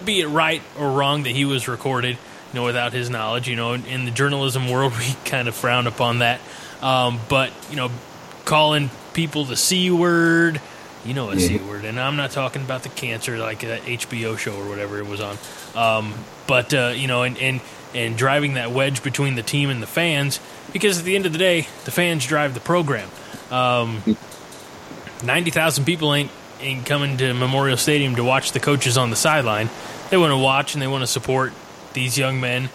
be 0.04 0.20
it 0.20 0.28
right 0.28 0.62
or 0.78 0.92
wrong 0.92 1.24
that 1.24 1.32
he 1.32 1.46
was 1.46 1.68
recorded 1.68 2.12
you 2.12 2.54
know 2.54 2.64
without 2.64 2.94
his 2.94 3.10
knowledge 3.10 3.48
you 3.48 3.56
know. 3.56 3.74
In, 3.74 3.86
in 3.86 4.06
the 4.06 4.12
journalism 4.12 4.70
world 4.70 4.94
we 4.98 5.16
kind 5.26 5.48
of 5.48 5.56
frown 5.56 5.88
upon 5.88 6.20
that. 6.20 6.40
Um, 6.82 7.20
but 7.30 7.52
you 7.70 7.76
know 7.76 7.92
calling 8.46 8.90
people 9.18 9.44
the 9.46 9.58
c 9.58 9.90
word 9.90 10.62
you 11.04 11.12
know 11.12 11.32
a 11.32 11.40
c 11.40 11.58
word 11.58 11.86
and 11.86 12.00
i'm 12.00 12.16
not 12.16 12.30
talking 12.30 12.62
about 12.62 12.84
the 12.84 12.90
cancer 12.90 13.40
like 13.40 13.62
that 13.62 13.82
hbo 13.82 14.38
show 14.38 14.56
or 14.56 14.70
whatever 14.70 15.00
it 15.00 15.08
was 15.08 15.20
on 15.20 15.36
um, 15.76 16.14
but 16.46 16.72
uh, 16.72 16.94
you 16.96 17.08
know 17.08 17.24
and, 17.24 17.36
and 17.40 17.60
and 17.96 18.16
driving 18.16 18.54
that 18.54 18.72
wedge 18.72 19.02
between 19.02 19.34
the 19.34 19.42
team 19.42 19.72
and 19.72 19.82
the 19.82 19.88
fans 19.88 20.40
because 20.72 21.00
at 21.00 21.04
the 21.04 21.16
end 21.16 21.26
of 21.26 21.32
the 21.32 21.40
day 21.40 21.62
the 21.86 21.92
fans 21.92 22.28
drive 22.28 22.54
the 22.54 22.60
program 22.60 23.10
um, 23.50 24.04
90,000 25.24 25.84
people 25.84 26.14
ain't 26.14 26.32
ain't 26.60 26.86
coming 26.86 27.18
to 27.18 27.34
Memorial 27.34 27.78
Stadium 27.78 28.16
to 28.16 28.24
watch 28.24 28.52
the 28.52 28.60
coaches 28.60 28.98
on 28.98 29.10
the 29.10 29.16
sideline. 29.16 29.70
They 30.10 30.18
want 30.18 30.32
to 30.32 30.38
watch 30.38 30.74
and 30.74 30.82
they 30.82 30.88
want 30.88 31.04
to 31.04 31.08
support 31.08 31.54
these 31.94 32.18
young 32.18 32.40
men. 32.40 32.70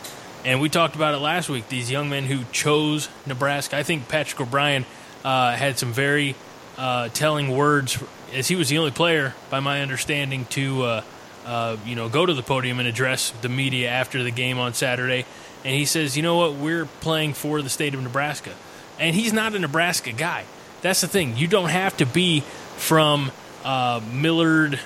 And 0.44 0.60
we 0.60 0.68
talked 0.68 0.94
about 0.94 1.14
it 1.14 1.18
last 1.18 1.48
week. 1.48 1.68
These 1.68 1.90
young 1.90 2.08
men 2.08 2.24
who 2.24 2.44
chose 2.52 3.08
Nebraska. 3.26 3.76
I 3.76 3.82
think 3.82 4.08
Patrick 4.08 4.40
O'Brien 4.40 4.86
uh, 5.24 5.52
had 5.52 5.78
some 5.78 5.92
very 5.92 6.34
uh, 6.76 7.08
telling 7.08 7.54
words, 7.54 8.02
as 8.32 8.48
he 8.48 8.56
was 8.56 8.68
the 8.68 8.78
only 8.78 8.90
player, 8.90 9.34
by 9.50 9.60
my 9.60 9.82
understanding, 9.82 10.46
to 10.46 10.82
uh, 10.82 11.04
uh, 11.46 11.76
you 11.84 11.94
know 11.94 12.08
go 12.08 12.24
to 12.24 12.34
the 12.34 12.42
podium 12.42 12.78
and 12.78 12.88
address 12.88 13.32
the 13.42 13.48
media 13.48 13.88
after 13.88 14.22
the 14.22 14.30
game 14.30 14.58
on 14.58 14.74
Saturday. 14.74 15.24
And 15.64 15.74
he 15.74 15.84
says, 15.84 16.16
"You 16.16 16.22
know 16.22 16.36
what? 16.36 16.54
We're 16.54 16.86
playing 16.86 17.34
for 17.34 17.62
the 17.62 17.70
state 17.70 17.94
of 17.94 18.02
Nebraska." 18.02 18.52
And 18.98 19.16
he's 19.16 19.32
not 19.32 19.54
a 19.54 19.58
Nebraska 19.58 20.12
guy. 20.12 20.44
That's 20.82 21.00
the 21.00 21.08
thing. 21.08 21.36
You 21.36 21.46
don't 21.46 21.70
have 21.70 21.96
to 21.98 22.06
be 22.06 22.40
from 22.76 23.32
uh, 23.64 24.00
Millard 24.12 24.78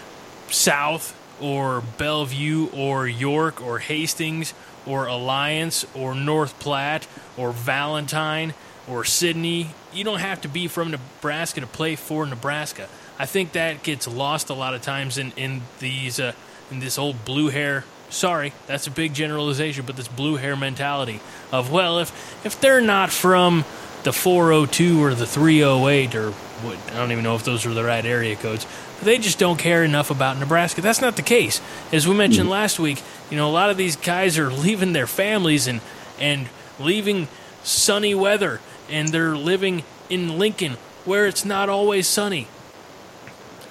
South 0.51 1.15
or 1.41 1.83
Bellevue 1.99 2.69
or 2.73 3.07
York 3.07 3.61
or 3.61 3.79
Hastings 3.79 4.55
or 4.87 5.07
Alliance 5.07 5.85
or 5.95 6.15
North 6.15 6.59
Platte 6.61 7.07
or 7.37 7.53
Valentine 7.53 8.55
or 8.89 9.05
Sidney. 9.05 9.69
You 9.93 10.05
don't 10.05 10.21
have 10.21 10.41
to 10.43 10.49
be 10.49 10.69
from 10.69 10.91
Nebraska 10.91 11.61
to 11.61 11.67
play 11.67 11.97
for 11.97 12.27
Nebraska. 12.27 12.89
I 13.19 13.27
think 13.27 13.53
that 13.53 13.83
gets 13.83 14.07
lost 14.07 14.51
a 14.51 14.55
lot 14.55 14.75
of 14.75 14.83
times 14.83 15.19
in 15.19 15.33
in 15.37 15.63
these 15.79 16.21
uh, 16.21 16.33
in 16.71 16.81
this 16.81 16.99
old 16.99 17.25
blue 17.25 17.49
hair. 17.49 17.85
Sorry, 18.09 18.53
that's 18.67 18.87
a 18.87 18.91
big 18.91 19.15
generalization, 19.15 19.85
but 19.85 19.97
this 19.97 20.09
blue 20.09 20.37
hair 20.37 20.57
mentality 20.57 21.21
of 21.51 21.73
well, 21.73 21.99
if 21.99 22.45
if 22.45 22.61
they're 22.61 22.81
not 22.81 23.11
from 23.11 23.65
the 24.05 24.13
402 24.13 25.03
or 25.03 25.15
the 25.15 25.27
308 25.27 26.15
or 26.15 26.31
what, 26.31 26.79
I 26.93 26.97
don't 26.97 27.11
even 27.11 27.25
know 27.25 27.35
if 27.35 27.45
those 27.45 27.67
are 27.67 27.75
the 27.75 27.83
right 27.83 28.05
area 28.05 28.37
codes. 28.37 28.67
They 29.03 29.19
just 29.19 29.39
don't 29.39 29.59
care 29.59 29.83
enough 29.83 30.11
about 30.11 30.39
Nebraska. 30.39 30.81
That's 30.81 31.01
not 31.01 31.17
the 31.17 31.23
case. 31.23 31.61
As 31.93 32.07
we 32.07 32.15
mentioned 32.15 32.49
last 32.49 32.79
week, 32.79 33.03
you 33.31 33.37
know, 33.37 33.49
a 33.49 33.53
lot 33.53 33.69
of 33.69 33.77
these 33.77 33.97
guys 33.97 34.39
are 34.39 34.51
leaving 34.67 34.93
their 34.93 35.07
families 35.07 35.67
and 35.67 35.81
and 36.21 36.49
leaving 36.79 37.29
sunny 37.63 38.15
weather 38.15 38.61
and 38.91 39.09
they're 39.09 39.37
living 39.37 39.85
in 40.09 40.39
Lincoln 40.39 40.73
where 41.05 41.27
it's 41.27 41.45
not 41.45 41.69
always 41.69 42.07
sunny. 42.07 42.49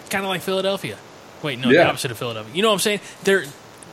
Kind 0.10 0.26
of 0.26 0.30
like 0.30 0.42
Philadelphia. 0.42 0.98
Wait, 1.42 1.60
no, 1.60 1.70
the 1.70 1.88
opposite 1.88 2.12
of 2.12 2.18
Philadelphia. 2.18 2.54
You 2.56 2.62
know 2.62 2.70
what 2.70 2.76
I'm 2.76 2.80
saying? 2.80 3.00
They're 3.24 3.44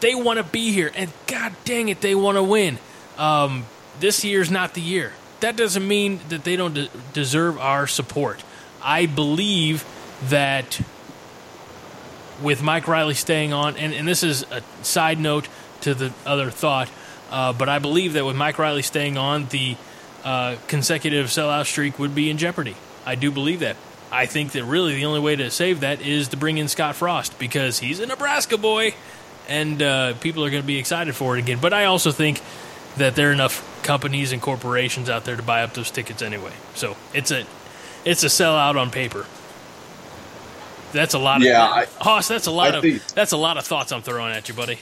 they 0.00 0.14
want 0.14 0.38
to 0.38 0.42
be 0.44 0.72
here 0.72 0.90
and 0.94 1.12
god 1.26 1.52
dang 1.64 1.88
it, 1.88 2.00
they 2.00 2.14
want 2.14 2.36
to 2.36 2.42
win. 2.42 2.78
Um, 3.18 3.66
this 4.00 4.24
year's 4.24 4.50
not 4.50 4.74
the 4.74 4.80
year. 4.80 5.12
That 5.40 5.56
doesn't 5.56 5.86
mean 5.86 6.20
that 6.28 6.44
they 6.44 6.56
don't 6.56 6.74
de- 6.74 6.88
deserve 7.12 7.58
our 7.58 7.86
support. 7.86 8.42
I 8.82 9.06
believe 9.06 9.84
that 10.28 10.80
with 12.42 12.62
Mike 12.62 12.88
Riley 12.88 13.14
staying 13.14 13.52
on, 13.52 13.76
and, 13.76 13.92
and 13.92 14.06
this 14.06 14.22
is 14.22 14.44
a 14.50 14.62
side 14.82 15.18
note 15.18 15.48
to 15.82 15.94
the 15.94 16.12
other 16.26 16.50
thought, 16.50 16.90
uh, 17.30 17.52
but 17.52 17.68
I 17.68 17.78
believe 17.78 18.14
that 18.14 18.24
with 18.24 18.36
Mike 18.36 18.58
Riley 18.58 18.82
staying 18.82 19.16
on, 19.16 19.46
the 19.46 19.76
uh, 20.24 20.56
consecutive 20.68 21.26
sellout 21.26 21.66
streak 21.66 21.98
would 21.98 22.14
be 22.14 22.30
in 22.30 22.38
jeopardy. 22.38 22.76
I 23.04 23.14
do 23.14 23.30
believe 23.30 23.60
that. 23.60 23.76
I 24.10 24.26
think 24.26 24.52
that 24.52 24.64
really 24.64 24.94
the 24.94 25.06
only 25.06 25.20
way 25.20 25.36
to 25.36 25.50
save 25.50 25.80
that 25.80 26.00
is 26.02 26.28
to 26.28 26.36
bring 26.36 26.58
in 26.58 26.68
Scott 26.68 26.96
Frost 26.96 27.38
because 27.38 27.78
he's 27.78 27.98
a 27.98 28.06
Nebraska 28.06 28.58
boy, 28.58 28.94
and 29.48 29.82
uh, 29.82 30.14
people 30.20 30.44
are 30.44 30.50
going 30.50 30.62
to 30.62 30.66
be 30.66 30.78
excited 30.78 31.16
for 31.16 31.36
it 31.36 31.40
again. 31.40 31.58
But 31.60 31.72
I 31.72 31.86
also 31.86 32.12
think 32.12 32.40
that 32.98 33.14
there 33.16 33.30
are 33.30 33.32
enough 33.32 33.80
companies 33.82 34.32
and 34.32 34.40
corporations 34.42 35.08
out 35.08 35.24
there 35.24 35.34
to 35.36 35.42
buy 35.42 35.62
up 35.62 35.72
those 35.72 35.90
tickets 35.90 36.20
anyway. 36.22 36.52
So 36.74 36.96
it's 37.14 37.30
a 37.30 37.44
it's 38.04 38.22
a 38.22 38.26
sellout 38.26 38.76
on 38.78 38.90
paper. 38.90 39.24
That's 40.92 41.14
a 41.14 41.18
lot 41.18 41.38
of 41.40 41.46
Yeah, 41.46 41.64
I- 41.64 41.86
Hoss. 42.00 42.28
That's 42.28 42.46
a 42.46 42.50
lot 42.50 42.74
I 42.74 42.76
of 42.76 42.82
think- 42.82 43.06
that's 43.14 43.32
a 43.32 43.36
lot 43.38 43.56
of 43.56 43.64
thoughts 43.64 43.92
I'm 43.92 44.02
throwing 44.02 44.32
at 44.32 44.48
you, 44.48 44.54
buddy. 44.54 44.78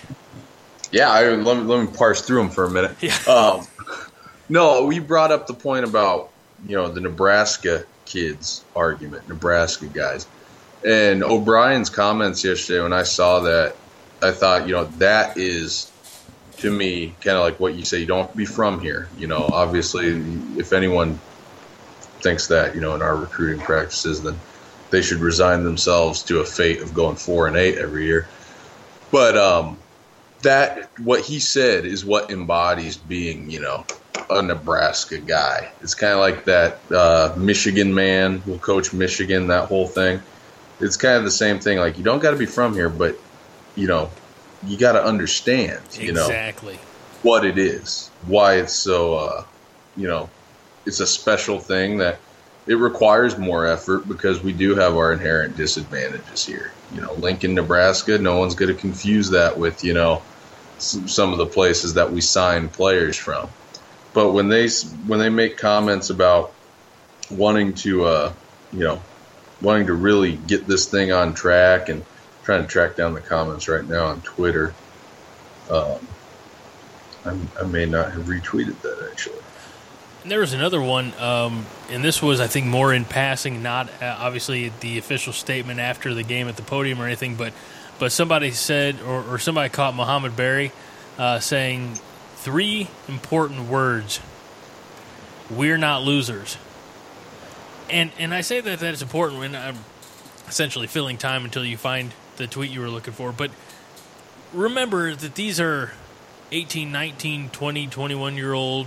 Yeah, 0.91 1.09
I, 1.09 1.23
let, 1.29 1.57
me, 1.57 1.63
let 1.63 1.85
me 1.89 1.97
parse 1.97 2.23
through 2.23 2.43
them 2.43 2.51
for 2.51 2.65
a 2.65 2.71
minute. 2.71 2.97
Yeah. 3.01 3.15
Um, 3.33 3.65
no, 4.51 4.85
we 4.85 4.99
brought 4.99 5.31
up 5.31 5.47
the 5.47 5.55
point 5.55 5.85
about 5.85 6.31
you 6.67 6.77
know 6.77 6.89
the 6.89 7.01
Nebraska 7.01 7.85
kids 8.05 8.65
argument, 8.75 9.29
Nebraska 9.29 9.87
guys, 9.87 10.27
and 10.85 11.23
O'Brien's 11.23 11.89
comments 11.89 12.45
yesterday. 12.45 12.83
When 12.83 12.93
I 12.93 13.05
saw 13.05 13.41
that, 13.41 13.77
I 14.21 14.33
thought 14.33 14.67
you 14.67 14.75
know 14.75 14.85
that 14.99 15.39
is 15.39 15.91
to 16.59 16.71
me 16.71 17.15
kind 17.21 17.37
of 17.37 17.45
like 17.45 17.61
what 17.61 17.75
you 17.75 17.85
say. 17.85 18.01
You 18.01 18.07
don't 18.07 18.23
have 18.23 18.33
to 18.33 18.37
be 18.37 18.45
from 18.45 18.81
here. 18.81 19.09
You 19.17 19.29
know, 19.29 19.49
obviously, 19.51 20.09
if 20.59 20.73
anyone 20.73 21.19
thinks 22.21 22.49
that 22.49 22.75
you 22.75 22.81
know 22.81 22.97
in 22.97 23.03
our 23.03 23.17
recruiting 23.17 23.61
practices, 23.61 24.23
then 24.23 24.39
they 24.91 25.01
should 25.01 25.21
resign 25.21 25.63
themselves 25.63 26.25
to 26.25 26.41
a 26.41 26.45
fate 26.45 26.83
of 26.83 26.93
going 26.93 27.15
four 27.15 27.47
and 27.47 27.57
eight 27.57 27.79
every 27.79 28.05
year. 28.07 28.27
But 29.13 29.37
um, 29.37 29.79
that 30.43 30.91
what 30.99 31.21
he 31.21 31.39
said 31.39 31.85
is 31.85 32.05
what 32.05 32.33
embodies 32.33 32.97
being, 32.97 33.49
you 33.49 33.61
know, 33.61 33.85
a 34.31 34.43
Nebraska 34.43 35.19
guy. 35.19 35.71
It's 35.81 35.95
kind 35.95 36.13
of 36.13 36.21
like 36.21 36.45
that 36.45 36.79
uh, 36.91 37.35
Michigan 37.37 37.95
man 37.95 38.43
will 38.47 38.59
coach 38.59 38.93
Michigan. 38.93 39.49
That 39.49 39.69
whole 39.69 39.87
thing. 39.87 40.21
It's 40.81 40.97
kind 40.97 41.17
of 41.17 41.25
the 41.25 41.31
same 41.31 41.59
thing. 41.59 41.79
Like 41.79 41.99
you 41.99 42.05
don't 42.05 42.21
got 42.21 42.31
to 42.31 42.37
be 42.37 42.47
from 42.47 42.75
here, 42.75 42.89
but 42.89 43.17
you 43.77 43.87
know, 43.87 44.11
you 44.67 44.77
got 44.77 44.93
to 44.93 45.03
understand, 45.03 45.81
you 45.93 46.13
know, 46.13 46.27
exactly. 46.27 46.79
what 47.23 47.45
it 47.45 47.59
is, 47.59 48.11
why 48.27 48.57
it's 48.57 48.75
so, 48.75 49.15
uh, 49.15 49.45
you 49.97 50.07
know, 50.07 50.29
it's 50.87 51.01
a 51.01 51.07
special 51.07 51.59
thing 51.59 51.99
that 51.99 52.19
it 52.67 52.75
requires 52.75 53.39
more 53.39 53.67
effort 53.67 54.07
because 54.07 54.43
we 54.43 54.53
do 54.53 54.75
have 54.75 54.97
our 54.97 55.13
inherent 55.13 55.57
disadvantages 55.57 56.45
here. 56.45 56.73
You 56.95 57.01
know, 57.01 57.15
Lincoln, 57.15 57.55
Nebraska, 57.55 58.19
no 58.19 58.39
one's 58.39 58.55
going 58.55 58.75
to 58.75 58.79
confuse 58.79 59.31
that 59.31 59.59
with, 59.59 59.83
you 59.83 59.95
know, 59.95 60.23
some, 60.79 61.09
some 61.09 61.33
of 61.33 61.39
the 61.39 61.47
places 61.47 61.95
that 61.95 62.11
we 62.13 62.21
sign 62.21 62.69
players 62.69 63.17
from. 63.17 63.49
But 64.13 64.33
when 64.33 64.49
they 64.49 64.69
when 65.07 65.19
they 65.19 65.29
make 65.29 65.57
comments 65.57 66.11
about 66.11 66.53
wanting 67.31 67.75
to, 67.75 68.05
uh, 68.05 68.33
you 68.73 68.81
know, 68.81 69.01
wanting 69.63 69.87
to 69.87 69.95
really 69.95 70.37
get 70.37 70.67
this 70.67 70.87
thing 70.87 71.13
on 71.13 71.35
track 71.35 71.89
and 71.89 72.05
trying 72.43 72.63
to 72.63 72.69
track 72.69 72.97
down 72.97 73.15
the 73.15 73.21
comments 73.21 73.69
right 73.69 73.87
now 73.87 74.07
on 74.07 74.21
Twitter. 74.23 74.75
Um, 75.71 76.07
I 77.25 77.65
may 77.65 77.87
not 77.87 78.13
have 78.13 78.25
retweeted 78.25 78.81
that 78.81 79.09
actually. 79.11 79.37
And 80.23 80.31
there 80.31 80.41
was 80.41 80.53
another 80.53 80.81
one, 80.83 81.15
um, 81.19 81.65
and 81.91 82.05
this 82.05 82.21
was, 82.21 82.41
I 82.41 82.47
think, 82.47 82.67
more 82.67 82.93
in 82.93 83.05
passing, 83.05 83.63
not 83.63 83.89
uh, 84.03 84.17
obviously 84.19 84.71
the 84.81 84.99
official 84.99 85.33
statement 85.33 85.81
after 85.81 86.13
the 86.13 86.23
game 86.23 86.49
at 86.49 86.57
the 86.57 86.63
podium 86.63 87.01
or 87.01 87.07
anything, 87.07 87.37
but 87.37 87.53
but 87.99 88.13
somebody 88.13 88.51
said, 88.51 89.01
or, 89.03 89.23
or 89.23 89.39
somebody 89.39 89.69
caught 89.69 89.95
Mohamed 89.95 90.35
Barry 90.35 90.73
uh, 91.19 91.39
saying 91.39 91.99
three 92.41 92.89
important 93.09 93.69
words: 93.69 94.21
"We're 95.51 95.79
not 95.79 96.03
losers." 96.03 96.57
And 97.89 98.11
and 98.19 98.33
I 98.35 98.41
say 98.41 98.61
that 98.61 98.81
that 98.81 98.95
is 98.95 99.03
important 99.03 99.41
when 99.41 99.55
I'm 99.57 99.79
essentially 100.49 100.87
filling 100.87 101.17
time 101.19 101.45
until 101.45 101.65
you 101.65 101.77
find 101.77 102.13
the 102.37 102.47
tweet 102.47 102.71
you 102.71 102.81
were 102.81 102.89
looking 102.89 103.13
for. 103.13 103.33
But 103.33 103.51
remember 104.53 105.15
that 105.15 105.35
these 105.35 105.61
are 105.61 105.93
18, 106.53 106.91
19, 106.91 107.51
20, 107.51 107.87
21 107.87 108.37
year 108.37 108.53
old 108.53 108.87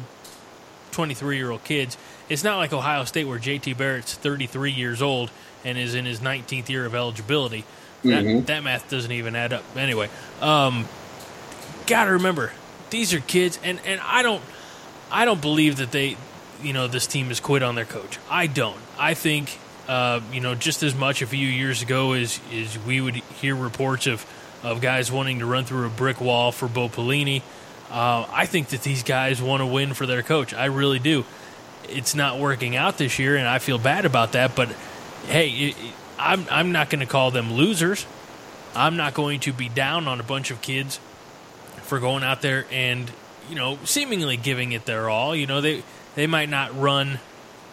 23 0.91 1.37
year 1.37 1.51
old 1.51 1.63
kids. 1.63 1.97
It's 2.29 2.43
not 2.43 2.57
like 2.57 2.73
Ohio 2.73 3.03
State 3.05 3.25
where 3.25 3.39
JT 3.39 3.77
Barrett's 3.77 4.13
33 4.15 4.71
years 4.71 5.01
old 5.01 5.31
and 5.65 5.77
is 5.77 5.95
in 5.95 6.05
his 6.05 6.19
19th 6.19 6.69
year 6.69 6.85
of 6.85 6.93
eligibility. 6.95 7.63
That, 8.03 8.25
Mhm. 8.25 8.45
that 8.47 8.63
math 8.63 8.89
doesn't 8.89 9.11
even 9.11 9.35
add 9.35 9.53
up. 9.53 9.63
Anyway, 9.77 10.09
um, 10.41 10.87
gotta 11.87 12.11
remember 12.11 12.51
these 12.93 13.13
are 13.13 13.19
kids, 13.19 13.59
and, 13.63 13.79
and 13.85 13.99
I 14.01 14.21
don't 14.21 14.41
I 15.11 15.25
don't 15.25 15.41
believe 15.41 15.77
that 15.77 15.91
they 15.91 16.15
you 16.61 16.71
know 16.71 16.87
this 16.87 17.07
team 17.07 17.27
has 17.27 17.41
quit 17.41 17.63
on 17.63 17.75
their 17.75 17.85
coach. 17.85 18.19
I 18.29 18.47
don't. 18.47 18.77
I 18.97 19.15
think 19.15 19.59
uh, 19.89 20.21
you 20.31 20.39
know 20.39 20.55
just 20.55 20.83
as 20.83 20.95
much 20.95 21.21
a 21.21 21.27
few 21.27 21.47
years 21.47 21.81
ago 21.81 22.13
as 22.13 22.39
is 22.51 22.77
we 22.85 23.01
would 23.01 23.15
hear 23.15 23.55
reports 23.55 24.07
of 24.07 24.25
of 24.61 24.79
guys 24.79 25.11
wanting 25.11 25.39
to 25.39 25.45
run 25.45 25.65
through 25.65 25.87
a 25.87 25.89
brick 25.89 26.21
wall 26.21 26.53
for 26.53 26.69
Bo 26.69 26.87
Pelini. 26.87 27.41
Uh, 27.89 28.25
I 28.31 28.45
think 28.45 28.69
that 28.69 28.83
these 28.83 29.03
guys 29.03 29.41
want 29.41 29.61
to 29.61 29.65
win 29.65 29.93
for 29.93 30.05
their 30.05 30.23
coach. 30.23 30.53
I 30.53 30.65
really 30.65 30.99
do. 30.99 31.25
It's 31.89 32.15
not 32.15 32.39
working 32.39 32.75
out 32.75 32.97
this 32.97 33.19
year, 33.19 33.35
and 33.35 33.47
I 33.47 33.59
feel 33.59 33.77
bad 33.77 34.05
about 34.05 34.31
that. 34.33 34.55
But 34.55 34.69
hey, 35.27 35.49
it, 35.49 35.77
it, 35.77 35.93
I'm 36.19 36.45
I'm 36.51 36.71
not 36.71 36.91
going 36.91 37.01
to 37.01 37.11
call 37.11 37.31
them 37.31 37.53
losers. 37.53 38.05
I'm 38.75 38.97
not 38.97 39.15
going 39.15 39.39
to 39.41 39.53
be 39.53 39.67
down 39.67 40.07
on 40.07 40.19
a 40.19 40.23
bunch 40.23 40.51
of 40.51 40.61
kids 40.61 40.99
for 41.93 41.99
going 41.99 42.23
out 42.23 42.41
there 42.41 42.65
and 42.71 43.11
you 43.49 43.55
know 43.55 43.77
seemingly 43.83 44.35
giving 44.35 44.71
it 44.71 44.85
their 44.85 45.09
all. 45.09 45.35
You 45.35 45.45
know 45.45 45.61
they 45.61 45.83
they 46.15 46.25
might 46.25 46.49
not 46.49 46.75
run 46.75 47.19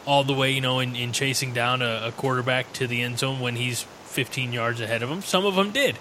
all 0.07 0.25
the 0.25 0.35
way, 0.35 0.51
you 0.51 0.61
know, 0.61 0.81
in, 0.81 0.97
in 0.97 1.13
chasing 1.13 1.53
down 1.53 1.83
a, 1.83 2.09
a 2.09 2.13
quarterback 2.13 2.73
to 2.75 2.87
the 2.87 3.01
end 3.03 3.19
zone 3.19 3.41
when 3.41 3.57
he's 3.57 3.83
15 4.07 4.53
yards 4.53 4.81
ahead 4.81 5.03
of 5.03 5.09
them. 5.09 5.23
Some 5.23 5.47
of 5.47 5.55
them 5.55 5.71
did, 5.71 5.99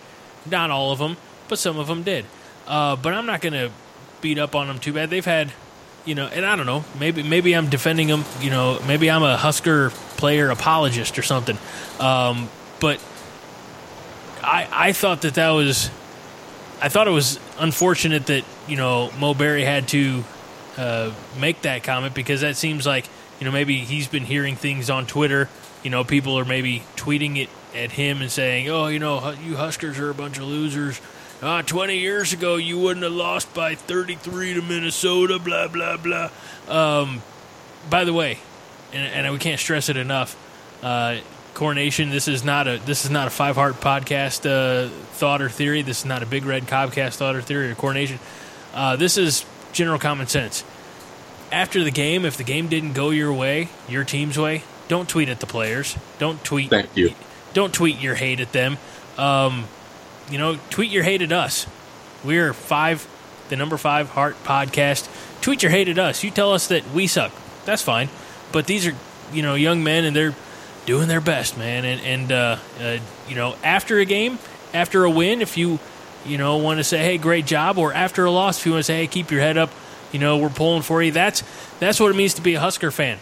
not 0.50 0.72
all 0.72 0.92
of 0.92 1.00
them, 1.00 1.18
but 1.48 1.60
some 1.60 1.78
of 1.78 1.88
them 1.88 2.04
did. 2.04 2.26
Uh, 2.68 2.96
but 2.96 3.14
I'm 3.14 3.26
not 3.26 3.42
going 3.42 3.54
to 3.54 3.72
beat 4.22 4.38
up 4.38 4.56
on 4.56 4.68
them 4.68 4.80
too 4.80 4.94
bad. 4.94 5.10
They've 5.10 5.26
had, 5.26 5.52
you 6.06 6.16
know, 6.16 6.28
and 6.28 6.46
I 6.46 6.56
don't 6.56 6.66
know, 6.66 6.84
maybe 7.00 7.24
maybe 7.24 7.56
I'm 7.56 7.70
defending 7.70 8.08
them. 8.08 8.26
You 8.42 8.50
know, 8.50 8.80
maybe 8.88 9.10
I'm 9.10 9.24
a 9.24 9.38
Husker 9.38 9.92
player 10.18 10.50
apologist 10.50 11.18
or 11.20 11.24
something. 11.24 11.58
Um, 12.00 12.50
but 12.80 13.00
I 14.42 14.68
I 14.72 14.92
thought 14.94 15.22
that 15.22 15.36
that 15.36 15.52
was, 15.52 15.90
I 16.82 16.90
thought 16.90 17.08
it 17.08 17.12
was 17.12 17.40
unfortunate 17.58 18.28
that 18.28 18.46
you 18.68 18.78
know 18.78 19.12
Mo 19.20 19.34
Barry 19.34 19.64
had 19.64 19.88
to 19.90 20.24
uh, 20.78 21.12
make 21.40 21.62
that 21.64 21.84
comment 21.84 22.16
because 22.16 22.42
that 22.42 22.56
seems 22.56 22.86
like 22.86 23.06
you 23.40 23.46
know 23.46 23.52
maybe 23.52 23.80
he's 23.80 24.08
been 24.08 24.26
hearing 24.26 24.56
things 24.56 24.90
on 24.90 25.06
Twitter. 25.06 25.50
You 25.84 25.90
know, 25.90 26.04
people 26.04 26.38
are 26.38 26.46
maybe 26.46 26.84
tweeting 26.96 27.38
it 27.38 27.50
at 27.76 27.92
him 27.92 28.22
and 28.22 28.32
saying, 28.32 28.70
"Oh, 28.70 28.88
you 28.88 29.00
know, 29.00 29.32
you 29.46 29.56
Huskers 29.56 30.00
are 30.00 30.10
a 30.10 30.14
bunch 30.14 30.38
of 30.38 30.44
losers." 30.44 31.00
Uh, 31.42 31.62
20 31.62 31.98
years 31.98 32.34
ago, 32.34 32.58
you 32.58 32.78
wouldn't 32.78 33.04
have 33.04 33.14
lost 33.14 33.54
by 33.54 33.74
33 33.74 34.56
to 34.56 34.62
Minnesota, 34.62 35.40
blah, 35.40 35.70
blah, 35.70 35.96
blah. 35.96 36.30
Um, 36.68 37.22
by 37.90 38.04
the 38.04 38.12
way, 38.12 38.40
and, 38.92 39.26
and 39.26 39.34
we 39.34 39.40
can't 39.40 39.60
stress 39.60 39.88
it 39.88 39.96
enough, 39.96 40.36
uh, 40.84 41.20
Corn 41.60 41.76
Nation, 41.76 42.10
this 42.10 42.30
is 42.30 42.46
not 42.46 42.70
a 42.70 42.78
this 42.78 43.04
is 43.04 43.12
not 43.12 43.28
a 43.28 43.30
five 43.30 43.56
heart 43.56 43.82
podcast 43.82 44.50
uh, 44.50 44.88
thought 45.12 45.42
or 45.42 45.50
theory. 45.50 45.82
This 45.82 46.00
is 46.00 46.06
not 46.06 46.24
a 46.24 46.26
big 46.26 46.46
red 46.46 46.64
cobcast 46.64 47.18
thought 47.18 47.36
or 47.36 47.42
theory 47.42 47.70
or 47.70 47.76
Corn 47.76 47.96
Nation. 47.96 48.18
Uh, 48.74 48.96
this 48.96 49.18
is 49.18 49.44
general 49.74 50.00
common 50.00 50.28
sense. 50.28 50.64
After 51.52 51.84
the 51.84 51.92
game, 51.92 52.24
if 52.24 52.38
the 52.38 52.46
game 52.46 52.70
didn't 52.70 52.94
go 52.94 53.10
your 53.10 53.34
way, 53.34 53.68
your 53.90 54.06
team's 54.06 54.40
way, 54.40 54.64
don't 54.88 55.10
tweet 55.10 55.28
at 55.28 55.42
the 55.42 55.46
players. 55.46 55.98
Don't 56.18 56.42
tweet. 56.46 56.70
Thank 56.70 56.96
you. 56.96 57.14
Don't 57.54 57.74
tweet 57.74 58.00
your 58.00 58.16
hate 58.16 58.40
at 58.40 58.54
them. 58.54 58.78
Um, 59.18 59.66
you 60.32 60.38
know, 60.38 60.58
tweet 60.70 60.92
your 60.92 61.04
hate 61.04 61.22
at 61.22 61.34
us. 61.34 61.68
We're 62.24 62.54
five, 62.54 63.06
the 63.50 63.58
number 63.58 63.76
five 63.76 64.12
heart 64.12 64.42
podcast. 64.46 65.10
Tweet 65.42 65.62
your 65.62 65.74
hate 65.74 65.90
at 65.90 66.00
us. 66.00 66.24
You 66.24 66.32
tell 66.32 66.54
us 66.54 66.68
that 66.68 66.90
we 66.92 67.06
suck. 67.06 67.34
That's 67.66 67.82
fine. 67.82 68.08
But 68.54 68.66
these 68.66 68.88
are, 68.88 68.96
you 69.34 69.42
know, 69.42 69.56
young 69.56 69.84
men 69.84 70.06
and 70.06 70.16
they're 70.16 70.36
doing 70.86 71.08
their 71.08 71.22
best, 71.22 71.58
man. 71.58 71.86
And, 71.86 72.02
and 72.02 72.32
uh, 72.32 72.58
uh, 72.82 72.98
you 73.28 73.36
know, 73.36 73.56
after 73.64 74.00
a 74.00 74.06
game, 74.06 74.40
after 74.74 75.04
a 75.04 75.10
win, 75.10 75.42
if 75.42 75.58
you, 75.58 75.80
you 76.26 76.38
know, 76.38 76.58
want 76.58 76.80
to 76.80 76.84
say, 76.84 77.00
hey, 77.00 77.18
great 77.18 77.46
job, 77.46 77.78
or 77.78 77.94
after 77.94 78.26
a 78.26 78.32
loss, 78.32 78.60
if 78.60 78.66
you 78.66 78.74
want 78.74 78.80
to 78.80 78.84
say, 78.84 78.98
hey, 78.98 79.08
keep 79.08 79.32
your 79.32 79.42
head 79.42 79.58
up, 79.58 79.72
you 80.12 80.20
know, 80.20 80.38
we're 80.38 80.50
pulling 80.50 80.82
for 80.82 81.02
you. 81.02 81.12
That's 81.12 81.44
that's 81.80 82.00
what 82.00 82.12
it 82.12 82.16
means 82.16 82.34
to 82.36 82.42
be 82.42 82.56
a 82.56 82.60
Husker 82.60 82.92
fan. 82.92 83.20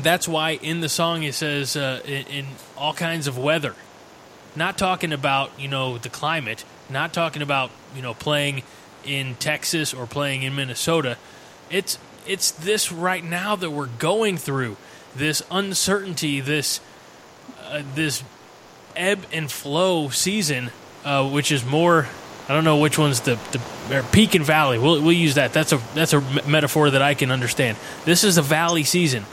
That's 0.00 0.26
why 0.26 0.52
in 0.52 0.80
the 0.80 0.88
song 0.88 1.22
it 1.22 1.34
says 1.34 1.76
uh, 1.76 2.00
in, 2.04 2.26
in 2.26 2.46
all 2.76 2.94
kinds 2.94 3.26
of 3.26 3.38
weather. 3.38 3.74
Not 4.56 4.78
talking 4.78 5.12
about 5.12 5.50
you 5.58 5.68
know 5.68 5.98
the 5.98 6.08
climate. 6.08 6.64
Not 6.88 7.12
talking 7.12 7.42
about 7.42 7.70
you 7.94 8.02
know 8.02 8.14
playing 8.14 8.62
in 9.04 9.34
Texas 9.36 9.92
or 9.92 10.06
playing 10.06 10.42
in 10.42 10.54
Minnesota. 10.54 11.16
It's 11.70 11.98
it's 12.26 12.50
this 12.50 12.90
right 12.90 13.24
now 13.24 13.56
that 13.56 13.70
we're 13.70 13.86
going 13.86 14.36
through. 14.36 14.76
This 15.16 15.42
uncertainty. 15.50 16.40
This 16.40 16.80
uh, 17.62 17.82
this 17.94 18.22
ebb 18.96 19.26
and 19.32 19.50
flow 19.50 20.08
season, 20.08 20.70
uh, 21.04 21.28
which 21.28 21.52
is 21.52 21.64
more. 21.64 22.08
I 22.48 22.52
don't 22.52 22.64
know 22.64 22.76
which 22.76 22.98
one's 22.98 23.22
the, 23.22 23.36
the 23.52 24.04
peak 24.12 24.34
and 24.34 24.44
valley. 24.44 24.78
We'll, 24.78 25.00
we'll 25.00 25.12
use 25.12 25.36
that. 25.36 25.54
That's 25.54 25.72
a 25.72 25.80
that's 25.94 26.12
a 26.12 26.20
metaphor 26.46 26.90
that 26.90 27.00
I 27.00 27.14
can 27.14 27.30
understand. 27.30 27.78
This 28.04 28.22
is 28.22 28.36
a 28.36 28.42
valley 28.42 28.84
season. 28.84 29.24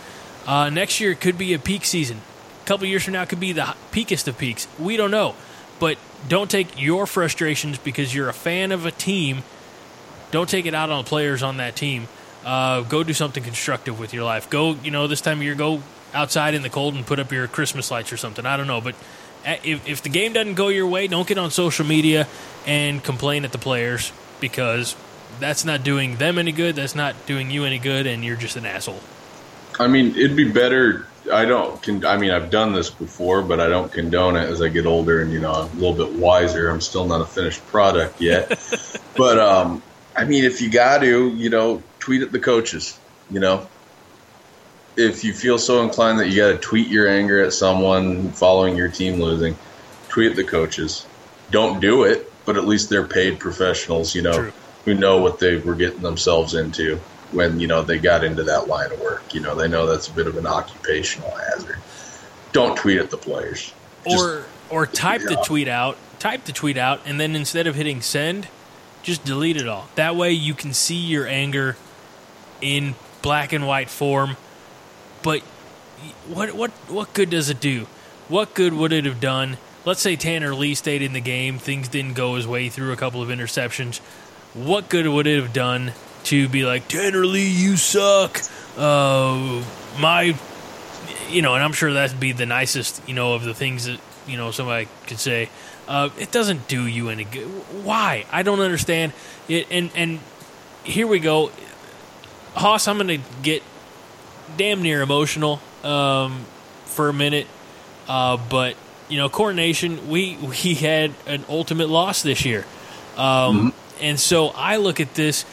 Uh, 0.47 0.69
next 0.69 0.99
year 0.99 1.13
could 1.13 1.37
be 1.37 1.53
a 1.53 1.59
peak 1.59 1.85
season. 1.85 2.21
A 2.63 2.67
couple 2.67 2.87
years 2.87 3.03
from 3.03 3.13
now 3.13 3.25
could 3.25 3.39
be 3.39 3.51
the 3.51 3.75
peakest 3.91 4.27
of 4.27 4.37
peaks. 4.37 4.67
We 4.79 4.97
don't 4.97 5.11
know. 5.11 5.35
But 5.79 5.97
don't 6.27 6.49
take 6.49 6.79
your 6.79 7.07
frustrations 7.07 7.79
because 7.79 8.13
you're 8.13 8.29
a 8.29 8.33
fan 8.33 8.71
of 8.71 8.85
a 8.85 8.91
team. 8.91 9.43
Don't 10.29 10.47
take 10.47 10.65
it 10.65 10.73
out 10.73 10.89
on 10.89 11.03
the 11.03 11.09
players 11.09 11.43
on 11.43 11.57
that 11.57 11.75
team. 11.75 12.07
Uh, 12.43 12.81
go 12.81 13.03
do 13.03 13.13
something 13.13 13.43
constructive 13.43 13.99
with 13.99 14.13
your 14.13 14.23
life. 14.23 14.49
Go, 14.49 14.73
you 14.83 14.91
know, 14.91 15.07
this 15.07 15.21
time 15.21 15.37
of 15.37 15.43
year, 15.43 15.55
go 15.55 15.81
outside 16.13 16.53
in 16.53 16.61
the 16.61 16.69
cold 16.69 16.95
and 16.95 17.05
put 17.05 17.19
up 17.19 17.31
your 17.31 17.47
Christmas 17.47 17.91
lights 17.91 18.11
or 18.11 18.17
something. 18.17 18.45
I 18.45 18.57
don't 18.57 18.67
know, 18.67 18.81
but 18.81 18.95
uh, 19.45 19.55
if, 19.63 19.87
if 19.87 20.01
the 20.01 20.09
game 20.09 20.33
doesn't 20.33 20.55
go 20.55 20.69
your 20.69 20.87
way, 20.87 21.07
don't 21.07 21.27
get 21.27 21.37
on 21.37 21.51
social 21.51 21.85
media 21.85 22.27
and 22.65 23.03
complain 23.03 23.45
at 23.45 23.51
the 23.51 23.57
players 23.57 24.11
because 24.39 24.95
that's 25.39 25.65
not 25.65 25.83
doing 25.83 26.17
them 26.17 26.37
any 26.37 26.51
good. 26.51 26.75
That's 26.75 26.95
not 26.95 27.15
doing 27.25 27.51
you 27.51 27.63
any 27.65 27.79
good, 27.79 28.07
and 28.07 28.23
you're 28.23 28.35
just 28.35 28.55
an 28.55 28.65
asshole. 28.65 28.99
I 29.79 29.87
mean, 29.87 30.15
it'd 30.15 30.35
be 30.35 30.51
better. 30.51 31.07
I 31.31 31.45
don't. 31.45 31.81
Con- 31.81 32.05
I 32.05 32.17
mean, 32.17 32.31
I've 32.31 32.49
done 32.49 32.73
this 32.73 32.89
before, 32.89 33.41
but 33.41 33.59
I 33.59 33.67
don't 33.67 33.91
condone 33.91 34.35
it 34.35 34.49
as 34.49 34.61
I 34.61 34.69
get 34.69 34.85
older 34.85 35.21
and 35.21 35.31
you 35.31 35.39
know 35.39 35.51
I'm 35.51 35.77
a 35.77 35.81
little 35.81 35.93
bit 35.93 36.19
wiser. 36.19 36.69
I'm 36.69 36.81
still 36.81 37.05
not 37.05 37.21
a 37.21 37.25
finished 37.25 37.65
product 37.67 38.19
yet, 38.19 38.49
but 39.17 39.39
um, 39.39 39.81
I 40.15 40.25
mean, 40.25 40.43
if 40.43 40.61
you 40.61 40.69
got 40.69 40.99
to, 40.99 41.29
you 41.29 41.49
know, 41.49 41.81
tweet 42.01 42.21
at 42.21 42.31
the 42.33 42.39
coaches. 42.39 42.99
You 43.29 43.39
know, 43.39 43.67
if 44.97 45.23
you 45.23 45.33
feel 45.33 45.57
so 45.57 45.83
inclined 45.83 46.19
that 46.19 46.27
you 46.27 46.35
got 46.35 46.49
to 46.49 46.57
tweet 46.57 46.89
your 46.89 47.07
anger 47.07 47.41
at 47.41 47.53
someone 47.53 48.31
following 48.31 48.75
your 48.75 48.89
team 48.89 49.21
losing, 49.21 49.55
tweet 50.09 50.31
at 50.31 50.35
the 50.35 50.43
coaches. 50.43 51.05
Don't 51.49 51.79
do 51.79 52.03
it, 52.03 52.31
but 52.45 52.57
at 52.57 52.65
least 52.65 52.89
they're 52.89 53.07
paid 53.07 53.39
professionals. 53.39 54.13
You 54.13 54.23
know, 54.23 54.33
True. 54.33 54.53
who 54.85 54.93
know 54.93 55.21
what 55.21 55.39
they 55.39 55.57
were 55.57 55.75
getting 55.75 56.01
themselves 56.01 56.55
into 56.55 56.97
when 57.31 57.59
you 57.61 57.67
know 57.67 57.81
they 57.81 57.99
got 57.99 58.25
into 58.25 58.43
that 58.43 58.67
line 58.67 58.91
of 58.91 58.99
work. 58.99 59.33
You 59.33 59.39
know, 59.39 59.55
they 59.55 59.69
know 59.69 59.85
that's 59.85 60.09
a 60.09 60.13
bit 60.13 60.27
of 60.27 60.37
an 60.37 60.45
occupational 60.45 61.31
hazard. 61.31 61.77
Don't 62.51 62.75
tweet 62.75 62.99
at 62.99 63.09
the 63.09 63.17
players. 63.17 63.71
Just- 64.05 64.23
or 64.23 64.45
or 64.69 64.87
type 64.87 65.21
the 65.21 65.41
tweet 65.45 65.67
out, 65.67 65.97
type 66.19 66.45
the 66.45 66.53
tweet 66.53 66.77
out, 66.77 67.01
and 67.05 67.19
then 67.19 67.35
instead 67.35 67.67
of 67.67 67.75
hitting 67.75 68.01
send, 68.01 68.47
Just 69.03 69.23
delete 69.23 69.57
it 69.57 69.67
all. 69.67 69.87
That 69.95 70.15
way 70.15 70.31
you 70.31 70.53
can 70.53 70.73
see 70.73 70.95
your 70.95 71.25
anger 71.27 71.75
in 72.61 72.95
black 73.21 73.53
and 73.53 73.67
white 73.67 73.89
form. 73.89 74.37
But 75.23 75.41
what 76.27 76.53
what 76.53 76.71
what 76.87 77.13
good 77.13 77.29
does 77.29 77.49
it 77.49 77.59
do? 77.59 77.87
What 78.27 78.53
good 78.53 78.73
would 78.73 78.93
it 78.93 79.05
have 79.05 79.19
done? 79.19 79.57
Let's 79.83 80.01
say 80.01 80.15
Tanner 80.15 80.53
Lee 80.53 80.75
stayed 80.75 81.01
in 81.01 81.13
the 81.13 81.21
game, 81.21 81.57
things 81.57 81.87
didn't 81.87 82.13
go 82.13 82.35
his 82.35 82.47
way 82.47 82.69
through 82.69 82.91
a 82.91 82.95
couple 82.95 83.21
of 83.21 83.29
interceptions. 83.29 83.97
What 84.53 84.89
good 84.89 85.07
would 85.07 85.25
it 85.25 85.41
have 85.41 85.53
done 85.53 85.93
to 86.25 86.47
be 86.47 86.65
like 86.65 86.87
Tanner 86.87 87.25
Lee, 87.25 87.49
you 87.49 87.77
suck? 87.77 88.39
Uh, 88.77 89.63
my, 89.99 90.35
you 91.29 91.41
know, 91.41 91.55
and 91.55 91.63
I'm 91.63 91.73
sure 91.73 91.93
that'd 91.93 92.19
be 92.19 92.31
the 92.31 92.45
nicest, 92.45 93.01
you 93.07 93.15
know, 93.15 93.33
of 93.33 93.43
the 93.43 93.53
things 93.53 93.85
that 93.85 93.99
you 94.27 94.37
know 94.37 94.51
somebody 94.51 94.87
could 95.07 95.19
say. 95.19 95.49
Uh, 95.87 96.09
it 96.17 96.31
doesn't 96.31 96.67
do 96.67 96.85
you 96.85 97.09
any 97.09 97.23
good. 97.23 97.47
Why? 97.83 98.25
I 98.31 98.43
don't 98.43 98.59
understand 98.59 99.13
it. 99.47 99.67
And 99.71 99.91
and 99.95 100.19
here 100.83 101.07
we 101.07 101.19
go, 101.19 101.51
Hoss. 102.53 102.87
I'm 102.87 102.97
going 102.97 103.21
to 103.21 103.29
get 103.41 103.63
damn 104.57 104.81
near 104.81 105.01
emotional 105.01 105.59
um, 105.83 106.45
for 106.85 107.09
a 107.09 107.13
minute, 107.13 107.47
uh, 108.07 108.37
but 108.37 108.75
you 109.09 109.17
know, 109.17 109.29
Corn 109.29 109.55
Nation. 109.55 110.09
We 110.09 110.37
we 110.37 110.75
had 110.75 111.13
an 111.25 111.43
ultimate 111.49 111.89
loss 111.89 112.21
this 112.21 112.45
year, 112.45 112.65
um, 113.17 113.71
mm-hmm. 113.71 114.03
and 114.03 114.19
so 114.19 114.49
I 114.49 114.77
look 114.77 114.99
at 114.99 115.13
this 115.15 115.45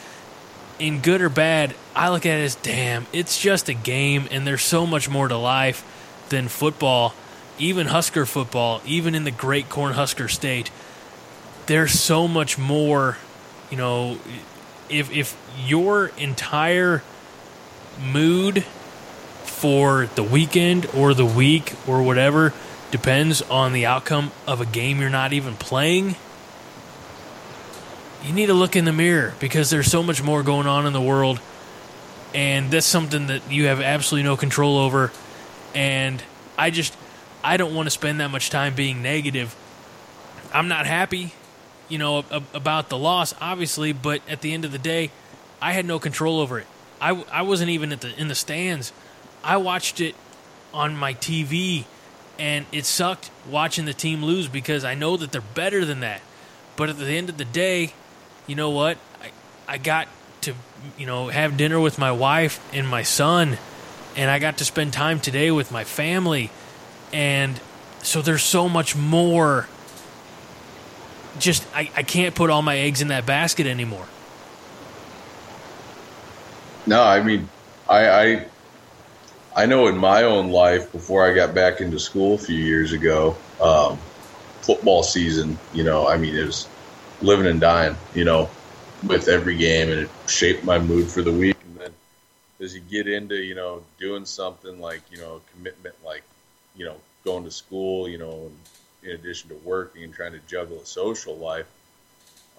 in 0.79 1.01
good 1.01 1.21
or 1.21 1.29
bad. 1.29 1.75
I 1.95 2.09
look 2.09 2.25
at 2.25 2.39
it 2.39 2.43
as 2.43 2.55
damn. 2.55 3.05
It's 3.11 3.39
just 3.39 3.67
a 3.67 3.73
game, 3.73 4.27
and 4.31 4.47
there's 4.47 4.63
so 4.63 4.85
much 4.85 5.09
more 5.09 5.27
to 5.27 5.37
life 5.37 5.83
than 6.29 6.47
football 6.47 7.13
even 7.59 7.87
Husker 7.87 8.25
football, 8.25 8.81
even 8.85 9.15
in 9.15 9.23
the 9.23 9.31
great 9.31 9.69
Cornhusker 9.69 10.29
State, 10.29 10.71
there's 11.65 11.91
so 11.91 12.27
much 12.27 12.57
more. 12.57 13.17
You 13.69 13.77
know, 13.77 14.17
if 14.89 15.11
if 15.11 15.37
your 15.65 16.07
entire 16.17 17.03
mood 18.01 18.63
for 19.43 20.07
the 20.15 20.23
weekend 20.23 20.87
or 20.95 21.13
the 21.13 21.25
week 21.25 21.73
or 21.85 22.01
whatever 22.01 22.53
depends 22.91 23.41
on 23.43 23.73
the 23.73 23.85
outcome 23.85 24.31
of 24.47 24.61
a 24.61 24.65
game 24.65 24.99
you're 24.99 25.09
not 25.09 25.33
even 25.33 25.55
playing, 25.55 26.15
you 28.23 28.33
need 28.33 28.47
to 28.47 28.53
look 28.53 28.75
in 28.75 28.85
the 28.85 28.93
mirror 28.93 29.33
because 29.39 29.69
there's 29.69 29.89
so 29.89 30.03
much 30.03 30.23
more 30.23 30.43
going 30.43 30.67
on 30.67 30.85
in 30.85 30.93
the 30.93 31.01
world. 31.01 31.39
And 32.33 32.69
that's 32.69 32.85
something 32.85 33.27
that 33.27 33.51
you 33.51 33.65
have 33.65 33.81
absolutely 33.81 34.23
no 34.23 34.37
control 34.37 34.77
over. 34.77 35.11
And 35.73 36.21
I 36.57 36.69
just, 36.69 36.95
I 37.43 37.57
don't 37.57 37.73
want 37.73 37.87
to 37.87 37.91
spend 37.91 38.19
that 38.19 38.31
much 38.31 38.49
time 38.49 38.75
being 38.75 39.01
negative. 39.01 39.55
I'm 40.53 40.67
not 40.67 40.85
happy, 40.85 41.33
you 41.87 41.97
know, 41.97 42.25
about 42.53 42.89
the 42.89 42.97
loss, 42.97 43.33
obviously, 43.39 43.93
but 43.93 44.21
at 44.27 44.41
the 44.41 44.53
end 44.53 44.65
of 44.65 44.71
the 44.71 44.77
day, 44.77 45.11
I 45.61 45.73
had 45.73 45.85
no 45.85 45.99
control 45.99 46.39
over 46.39 46.59
it. 46.59 46.67
I, 46.99 47.23
I 47.31 47.41
wasn't 47.43 47.69
even 47.69 47.91
at 47.91 48.01
the 48.01 48.19
in 48.19 48.27
the 48.27 48.35
stands. 48.35 48.91
I 49.43 49.57
watched 49.57 50.01
it 50.01 50.15
on 50.73 50.95
my 50.95 51.13
TV, 51.13 51.85
and 52.37 52.65
it 52.71 52.85
sucked 52.85 53.31
watching 53.49 53.85
the 53.85 53.93
team 53.93 54.23
lose 54.23 54.47
because 54.47 54.83
I 54.83 54.95
know 54.95 55.15
that 55.17 55.31
they're 55.31 55.41
better 55.41 55.85
than 55.85 56.01
that. 56.01 56.21
But 56.75 56.89
at 56.89 56.97
the 56.97 57.07
end 57.07 57.29
of 57.29 57.37
the 57.37 57.45
day, 57.45 57.93
you 58.47 58.55
know 58.55 58.69
what? 58.69 58.97
I 59.21 59.31
I 59.73 59.77
got 59.77 60.07
to 60.41 60.53
you 60.97 61.05
know 61.05 61.27
have 61.27 61.55
dinner 61.55 61.79
with 61.79 61.97
my 61.97 62.11
wife 62.11 62.61
and 62.73 62.87
my 62.87 63.03
son, 63.03 63.57
and 64.17 64.29
I 64.29 64.39
got 64.39 64.57
to 64.57 64.65
spend 64.65 64.91
time 64.91 65.19
today 65.19 65.51
with 65.51 65.71
my 65.71 65.85
family 65.85 66.51
and 67.13 67.59
so 68.01 68.21
there's 68.21 68.43
so 68.43 68.69
much 68.69 68.95
more. 68.95 69.67
Just, 71.39 71.65
I, 71.73 71.89
I 71.95 72.03
can't 72.03 72.35
put 72.35 72.49
all 72.49 72.61
my 72.61 72.77
eggs 72.77 73.01
in 73.01 73.09
that 73.09 73.25
basket 73.25 73.65
anymore. 73.65 74.05
No, 76.85 77.01
I 77.01 77.21
mean, 77.21 77.47
I, 77.87 78.09
I, 78.09 78.45
I 79.55 79.65
know 79.65 79.87
in 79.87 79.97
my 79.97 80.23
own 80.23 80.49
life 80.49 80.91
before 80.91 81.29
I 81.29 81.33
got 81.33 81.53
back 81.53 81.81
into 81.81 81.99
school 81.99 82.35
a 82.35 82.37
few 82.37 82.57
years 82.57 82.93
ago, 82.93 83.35
um, 83.61 83.97
football 84.61 85.03
season, 85.03 85.57
you 85.73 85.83
know, 85.83 86.07
I 86.07 86.17
mean, 86.17 86.35
it 86.35 86.45
was 86.45 86.67
living 87.21 87.45
and 87.45 87.59
dying, 87.59 87.95
you 88.13 88.25
know, 88.25 88.49
with 89.03 89.27
every 89.27 89.55
game, 89.55 89.89
and 89.89 90.01
it 90.01 90.09
shaped 90.27 90.63
my 90.63 90.79
mood 90.79 91.07
for 91.07 91.21
the 91.21 91.31
week. 91.31 91.57
And 91.65 91.77
then 91.77 91.91
as 92.59 92.75
you 92.75 92.81
get 92.81 93.07
into, 93.07 93.35
you 93.35 93.55
know, 93.55 93.83
doing 93.99 94.25
something 94.25 94.79
like, 94.79 95.01
you 95.11 95.17
know, 95.17 95.41
commitment 95.53 95.95
like 96.03 96.23
you 96.79 96.85
know, 96.85 96.95
going 97.25 97.43
to 97.43 97.51
school, 97.51 98.07
you 98.07 98.17
know, 98.17 98.49
in 99.03 99.11
addition 99.11 99.49
to 99.49 99.55
working 99.55 100.03
and 100.03 100.13
trying 100.13 100.31
to 100.31 100.39
juggle 100.47 100.79
a 100.79 100.85
social 100.85 101.35
life, 101.35 101.67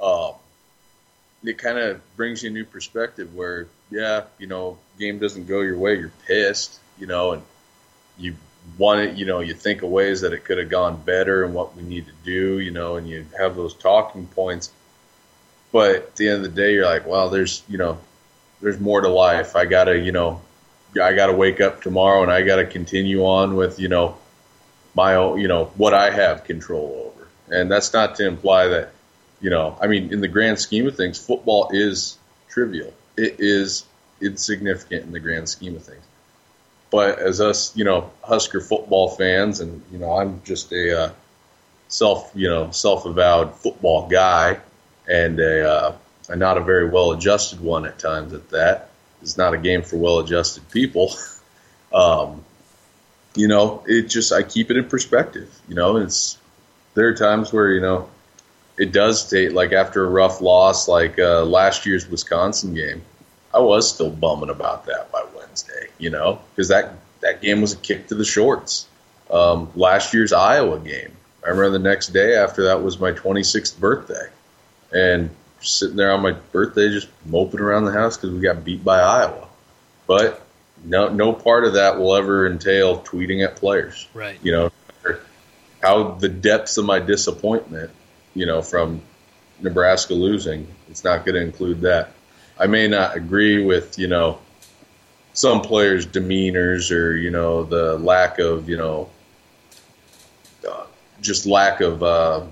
um, 0.01 0.35
it 1.43 1.57
kind 1.57 1.79
of 1.79 2.01
brings 2.17 2.43
you 2.43 2.51
a 2.51 2.53
new 2.53 2.67
perspective 2.67 3.35
where, 3.35 3.67
yeah, 3.91 4.25
you 4.39 4.47
know, 4.47 4.77
game 4.99 5.19
doesn't 5.19 5.49
go 5.49 5.63
your 5.63 5.79
way, 5.79 5.99
you're 5.99 6.13
pissed, 6.27 6.79
you 6.99 7.07
know, 7.07 7.33
and 7.33 7.43
you 8.19 8.37
want 8.77 9.01
it, 9.01 9.17
you 9.17 9.25
know, 9.25 9.41
you 9.41 9.55
think 9.55 9.83
of 9.83 9.89
ways 9.89 10.21
that 10.21 10.35
it 10.35 10.45
could 10.45 10.59
have 10.59 10.69
gone 10.69 11.01
better 11.03 11.45
and 11.45 11.55
what 11.55 11.75
we 11.75 11.83
need 11.83 12.05
to 12.07 12.13
do, 12.23 12.61
you 12.61 12.71
know, 12.71 12.97
and 12.97 13.09
you 13.09 13.25
have 13.39 13.57
those 13.57 13.73
talking 13.75 14.27
points. 14.27 14.71
But 15.73 15.95
at 15.95 16.17
the 16.17 16.29
end 16.29 16.45
of 16.45 16.55
the 16.55 16.63
day, 16.63 16.75
you're 16.75 16.85
like, 16.85 17.07
well, 17.07 17.31
there's, 17.31 17.63
you 17.69 17.79
know, 17.79 17.99
there's 18.61 18.79
more 18.79 19.01
to 19.01 19.09
life. 19.09 19.57
I 19.57 19.65
gotta, 19.65 19.99
you 19.99 20.13
know, 20.13 20.43
I 21.01 21.15
got 21.15 21.27
to 21.27 21.33
wake 21.33 21.61
up 21.61 21.83
tomorrow 21.83 22.23
and 22.23 22.33
I 22.33 22.43
got 22.43 22.57
to 22.57 22.67
continue 22.67 23.25
on 23.25 23.55
with 23.55 23.79
you 23.79 23.89
know 23.89 24.17
my 24.95 25.15
own 25.15 25.41
you 25.41 25.49
know 25.49 25.67
what 25.77 25.95
I 25.95 26.11
have 26.11 26.45
control 26.45 27.13
over. 27.13 27.29
And 27.49 27.71
that's 27.71 27.93
not 27.93 28.17
to 28.17 28.27
imply 28.27 28.69
that 28.69 28.93
you 29.41 29.51
know 29.51 29.77
I 29.81 29.87
mean 29.87 30.13
in 30.13 30.21
the 30.21 30.29
grand 30.29 30.59
scheme 30.59 30.87
of 30.87 30.97
things, 30.97 31.19
football 31.19 31.71
is 31.73 32.19
trivial. 32.49 32.93
It 33.17 33.37
is 33.39 33.85
insignificant 34.21 35.05
in 35.05 35.13
the 35.13 35.21
grand 35.21 35.49
scheme 35.49 35.77
of 35.77 35.85
things. 35.85 36.03
But 36.91 37.21
as 37.21 37.41
us, 37.41 37.75
you 37.77 37.85
know, 37.85 38.11
Husker 38.23 38.61
football 38.61 39.11
fans, 39.11 39.61
and 39.61 39.83
you 39.93 39.99
know, 39.99 40.13
I'm 40.13 40.43
just 40.45 40.73
a 40.73 41.05
uh, 41.05 41.13
self, 41.89 42.33
you 42.35 42.49
know, 42.49 42.73
self-avowed 42.73 43.55
football 43.55 44.09
guy, 44.09 44.59
and 45.09 45.39
a, 45.39 45.71
uh, 45.71 45.97
not 46.35 46.59
a 46.59 46.61
very 46.61 46.89
well-adjusted 46.89 47.61
one 47.61 47.87
at 47.87 47.99
times 47.99 48.33
at 48.33 48.51
that 48.51 48.90
is 49.23 49.37
not 49.37 49.55
a 49.55 49.59
game 49.59 49.83
for 49.83 49.97
well-adjusted 49.97 50.69
people. 50.71 51.13
Um, 51.93 52.45
you 53.35 53.49
know, 53.49 53.83
it 53.87 54.03
just 54.03 54.33
I 54.33 54.43
keep 54.43 54.71
it 54.71 54.77
in 54.77 54.85
perspective. 54.85 55.49
You 55.69 55.75
know, 55.75 55.97
it's 55.97 56.39
there 56.95 57.09
are 57.09 57.15
times 57.15 57.53
where 57.53 57.71
you 57.71 57.81
know 57.81 58.09
it 58.77 58.93
does 58.93 59.29
take 59.29 59.53
like 59.53 59.73
after 59.73 60.05
a 60.05 60.09
rough 60.09 60.41
loss, 60.41 60.89
like 60.89 61.19
uh, 61.19 61.45
last 61.45 61.87
year's 61.87 62.09
Wisconsin 62.09 62.75
game. 62.75 63.03
I 63.53 63.59
was 63.59 63.93
still 63.93 64.11
bumming 64.11 64.51
about 64.51 64.87
that 64.87 65.11
by 65.11 65.25
Wednesday. 65.37 65.89
You 65.99 66.11
know, 66.11 66.41
because 66.55 66.69
that 66.69 66.95
that 67.21 67.43
game 67.43 67.61
was 67.61 67.73
a 67.73 67.77
kick 67.77 68.09
to 68.09 68.15
the 68.15 68.25
shorts. 68.25 68.87
Um, 69.31 69.71
last 69.77 70.13
year's 70.13 70.33
Iowa 70.33 70.79
game. 70.79 71.13
I 71.45 71.51
remember 71.51 71.71
the 71.71 71.79
next 71.79 72.09
day 72.09 72.37
after 72.37 72.65
that 72.65 72.83
was 72.83 72.99
my 72.99 73.13
26th 73.13 73.79
birthday, 73.79 74.29
and 74.93 75.31
sitting 75.61 75.97
there 75.97 76.13
on 76.13 76.23
my 76.23 76.33
birthday 76.33 76.89
just 76.91 77.09
moping 77.27 77.61
around 77.61 77.85
the 77.85 77.93
house 77.93 78.17
because 78.17 78.31
we 78.31 78.41
got 78.41 78.65
beat 78.65 78.83
by 78.85 79.01
Iowa. 79.01 79.49
But 80.07 80.43
no, 80.85 81.09
no 81.09 81.33
part 81.33 81.65
of 81.65 81.75
that 81.75 81.99
will 81.99 82.17
ever 82.17 82.47
entail 82.47 83.01
tweeting 83.01 83.45
at 83.45 83.57
players. 83.57 84.09
Right. 84.15 84.39
You 84.43 84.53
know, 84.53 84.73
how 85.83 86.13
the 86.13 86.29
depths 86.29 86.77
of 86.77 86.85
my 86.85 86.99
disappointment, 86.99 87.91
you 88.35 88.47
know, 88.47 88.63
from 88.63 89.03
Nebraska 89.61 90.15
losing, 90.15 90.69
it's 90.89 91.05
not 91.05 91.25
going 91.25 91.35
to 91.35 91.43
include 91.43 91.83
that. 91.83 92.13
I 92.59 92.67
may 92.67 92.89
not 92.89 93.17
agree 93.17 93.65
with, 93.65 93.99
you 93.99 94.09
know, 94.09 94.39
some 95.33 95.63
players' 95.63 96.07
demeanors 96.07 96.91
or, 96.91 97.17
you 97.17 97.31
know, 97.31 97.63
the 97.63 97.97
lack 97.99 98.39
of, 98.39 98.69
you 98.69 98.77
know, 98.77 99.09
uh, 100.69 100.85
just 101.21 101.47
lack 101.47 101.81
of, 101.81 102.03
uh, 102.03 102.43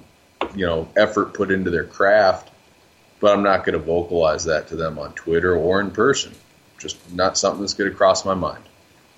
you 0.55 0.65
know, 0.65 0.89
effort 0.97 1.35
put 1.35 1.51
into 1.51 1.71
their 1.71 1.85
craft 1.85 2.48
but 3.21 3.33
I'm 3.33 3.43
not 3.43 3.65
going 3.65 3.79
to 3.79 3.85
vocalize 3.85 4.45
that 4.45 4.69
to 4.69 4.77
them 4.77 4.99
on 4.99 5.13
Twitter 5.13 5.57
or 5.57 5.81
in 5.81 5.91
person. 5.91 6.35
Just 6.79 7.13
not 7.13 7.37
something 7.37 7.61
that's 7.61 7.75
going 7.75 7.91
to 7.91 7.97
cross 7.97 8.25
my 8.25 8.35
mind. 8.35 8.63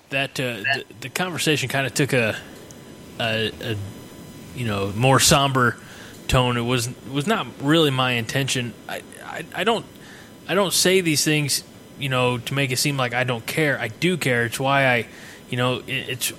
That 0.09 0.31
uh, 0.39 0.63
the, 0.63 0.83
the, 1.01 1.09
conversation 1.09 1.69
kind 1.69 1.87
of 1.87 1.93
took 1.93 2.11
a, 2.11 2.35
a, 3.19 3.51
a, 3.61 3.77
you 4.55 4.65
know, 4.65 4.91
more 4.95 5.19
somber 5.19 5.77
tone. 6.27 6.57
It 6.57 6.61
was 6.61 6.89
was 7.09 7.27
not 7.27 7.47
really 7.61 7.91
my 7.91 8.13
intention. 8.13 8.73
I, 8.89 9.03
I, 9.23 9.45
I 9.55 9.63
don't 9.63 9.85
I 10.47 10.55
don't 10.55 10.73
say 10.73 11.01
these 11.01 11.23
things, 11.23 11.63
you 11.99 12.09
know, 12.09 12.37
to 12.39 12.53
make 12.53 12.71
it 12.71 12.77
seem 12.77 12.97
like 12.97 13.13
I 13.13 13.23
don't 13.23 13.45
care. 13.45 13.79
I 13.79 13.87
do 13.87 14.17
care. 14.17 14.45
It's 14.45 14.59
why 14.59 14.85
I, 14.85 15.07
you 15.49 15.57
know, 15.57 15.79
it, 15.79 16.09
it's 16.09 16.33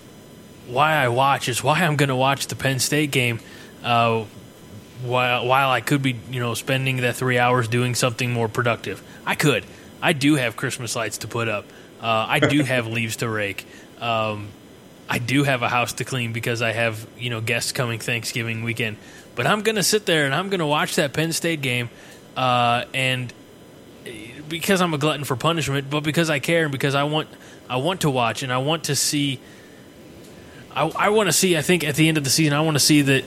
why 0.66 0.94
I 0.94 1.08
watch. 1.08 1.48
It's 1.48 1.62
why 1.62 1.80
I'm 1.80 1.96
going 1.96 2.08
to 2.08 2.16
watch 2.16 2.48
the 2.48 2.56
Penn 2.56 2.78
State 2.78 3.10
game. 3.10 3.40
Uh, 3.82 4.24
while 5.03 5.46
while 5.46 5.70
I 5.70 5.80
could 5.80 6.03
be 6.03 6.16
you 6.30 6.40
know 6.40 6.55
spending 6.55 6.98
that 6.98 7.16
three 7.16 7.38
hours 7.38 7.68
doing 7.68 7.94
something 7.94 8.32
more 8.32 8.48
productive. 8.48 9.03
I 9.26 9.34
could. 9.34 9.64
I 10.00 10.12
do 10.12 10.34
have 10.34 10.57
Christmas 10.57 10.96
lights 10.96 11.18
to 11.18 11.28
put 11.28 11.48
up. 11.48 11.64
Uh, 12.00 12.26
I 12.28 12.40
do 12.40 12.62
have 12.64 12.86
leaves 12.86 13.16
to 13.16 13.28
rake. 13.28 13.66
Um, 14.00 14.48
I 15.09 15.18
do 15.18 15.44
have 15.44 15.62
a 15.62 15.68
house 15.68 15.94
to 15.94 16.05
clean 16.05 16.32
because 16.32 16.62
I 16.62 16.72
have 16.72 17.07
you 17.18 17.30
know 17.30 17.40
guests 17.40 17.72
coming 17.72 17.98
Thanksgiving 17.98 18.62
weekend. 18.62 18.96
But 19.34 19.46
I'm 19.46 19.62
gonna 19.62 19.82
sit 19.82 20.07
there 20.07 20.26
and 20.26 20.34
I'm 20.34 20.48
gonna 20.50 20.66
watch 20.66 20.96
that 20.96 21.12
Penn 21.12 21.32
State 21.32 21.62
game 21.62 21.88
uh, 22.36 22.84
and 22.94 23.32
because 24.48 24.80
I'm 24.80 24.94
a 24.94 24.98
glutton 24.98 25.24
for 25.24 25.36
punishment, 25.36 25.88
but 25.90 26.03
because 26.03 26.30
I 26.30 26.38
care 26.38 26.64
and 26.64 26.72
because 26.72 26.94
I 26.94 27.05
want 27.05 27.28
I 27.68 27.76
want 27.76 28.03
to 28.03 28.11
watch 28.11 28.42
and 28.42 28.53
I 28.53 28.59
want 28.59 28.84
to 28.84 28.96
see. 28.96 29.40
I, 30.74 30.88
I 30.88 31.09
want 31.11 31.28
to 31.28 31.32
see. 31.32 31.57
I 31.57 31.62
think 31.62 31.84
at 31.84 31.96
the 31.96 32.09
end 32.09 32.16
of 32.16 32.24
the 32.24 32.30
season, 32.30 32.55
I 32.55 32.62
want 32.62 32.76
to 32.76 32.80
see 32.80 33.03
that 33.03 33.24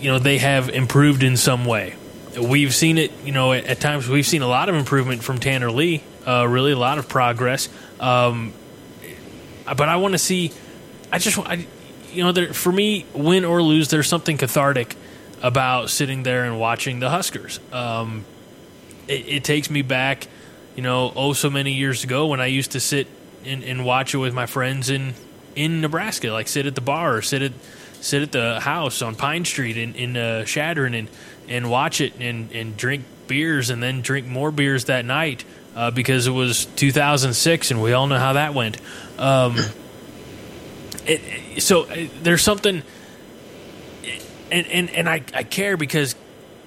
you 0.00 0.10
know 0.10 0.18
they 0.18 0.38
have 0.38 0.68
improved 0.68 1.22
in 1.22 1.36
some 1.36 1.64
way. 1.64 1.94
We've 2.40 2.74
seen 2.74 2.98
it. 2.98 3.12
You 3.24 3.32
know, 3.32 3.52
at, 3.52 3.64
at 3.66 3.80
times 3.80 4.08
we've 4.08 4.26
seen 4.26 4.42
a 4.42 4.48
lot 4.48 4.68
of 4.68 4.74
improvement 4.74 5.22
from 5.22 5.38
Tanner 5.38 5.70
Lee. 5.70 6.02
Uh, 6.26 6.46
really, 6.48 6.72
a 6.72 6.78
lot 6.78 6.98
of 6.98 7.08
progress. 7.08 7.68
Um, 8.00 8.52
but 9.64 9.88
I 9.88 9.96
want 9.96 10.12
to 10.12 10.18
see. 10.18 10.52
I 11.12 11.18
just, 11.18 11.38
I, 11.38 11.66
you 12.12 12.24
know, 12.24 12.32
there, 12.32 12.52
for 12.52 12.72
me, 12.72 13.06
win 13.14 13.44
or 13.44 13.62
lose, 13.62 13.88
there's 13.88 14.08
something 14.08 14.36
cathartic 14.36 14.96
about 15.42 15.90
sitting 15.90 16.22
there 16.22 16.44
and 16.44 16.58
watching 16.58 17.00
the 17.00 17.10
Huskers. 17.10 17.60
Um, 17.72 18.24
it, 19.06 19.28
it, 19.28 19.44
takes 19.44 19.68
me 19.68 19.82
back, 19.82 20.26
you 20.74 20.82
know, 20.82 21.12
oh 21.14 21.34
so 21.34 21.50
many 21.50 21.72
years 21.72 22.02
ago 22.02 22.26
when 22.26 22.40
I 22.40 22.46
used 22.46 22.72
to 22.72 22.80
sit 22.80 23.06
and, 23.44 23.62
and 23.62 23.84
watch 23.84 24.14
it 24.14 24.18
with 24.18 24.32
my 24.32 24.46
friends 24.46 24.88
in 24.90 25.14
in 25.54 25.80
Nebraska, 25.80 26.30
like 26.30 26.48
sit 26.48 26.66
at 26.66 26.74
the 26.74 26.80
bar 26.80 27.16
or 27.16 27.22
sit 27.22 27.42
at 27.42 27.52
sit 28.04 28.22
at 28.22 28.32
the 28.32 28.60
house 28.60 29.02
on 29.02 29.14
Pine 29.14 29.44
Street 29.44 29.76
in 29.76 29.94
in 29.94 30.16
uh, 30.16 30.44
Chadron 30.44 30.94
and 30.94 31.08
and 31.48 31.70
watch 31.70 32.00
it 32.00 32.14
and 32.20 32.52
and 32.52 32.76
drink 32.76 33.04
beers 33.26 33.70
and 33.70 33.82
then 33.82 34.02
drink 34.02 34.26
more 34.26 34.50
beers 34.50 34.84
that 34.84 35.04
night 35.04 35.44
uh, 35.74 35.90
because 35.90 36.26
it 36.26 36.32
was 36.32 36.66
2006 36.66 37.70
and 37.70 37.82
we 37.82 37.92
all 37.92 38.06
know 38.06 38.18
how 38.18 38.34
that 38.34 38.54
went. 38.54 38.76
Um, 39.18 39.56
it, 41.06 41.62
so 41.62 41.84
uh, 41.84 42.06
there's 42.22 42.42
something, 42.42 42.82
and 44.52 44.66
and 44.66 44.90
and 44.90 45.08
I 45.08 45.22
I 45.32 45.42
care 45.44 45.76
because 45.76 46.14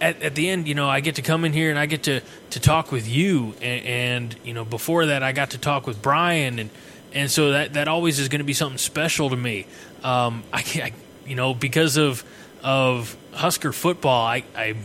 at, 0.01 0.21
at 0.21 0.35
the 0.35 0.49
end, 0.49 0.67
you 0.67 0.75
know, 0.75 0.89
I 0.89 0.99
get 0.99 1.15
to 1.15 1.21
come 1.21 1.45
in 1.45 1.53
here 1.53 1.69
and 1.69 1.79
I 1.79 1.85
get 1.85 2.03
to, 2.03 2.21
to 2.51 2.59
talk 2.59 2.91
with 2.91 3.07
you, 3.07 3.55
and, 3.61 3.85
and 3.85 4.35
you 4.43 4.53
know, 4.53 4.65
before 4.65 5.07
that, 5.07 5.23
I 5.23 5.31
got 5.31 5.51
to 5.51 5.57
talk 5.57 5.87
with 5.87 6.01
Brian, 6.01 6.59
and 6.59 6.69
and 7.13 7.31
so 7.31 7.51
that 7.51 7.73
that 7.73 7.87
always 7.87 8.19
is 8.19 8.27
going 8.29 8.39
to 8.39 8.45
be 8.45 8.53
something 8.53 8.77
special 8.77 9.29
to 9.29 9.35
me. 9.35 9.65
Um, 10.03 10.43
I 10.53 10.61
can't, 10.61 10.93
you 11.27 11.35
know, 11.35 11.53
because 11.53 11.97
of 11.97 12.23
of 12.63 13.15
Husker 13.33 13.71
football, 13.71 14.25
I 14.25 14.43
I'm 14.55 14.77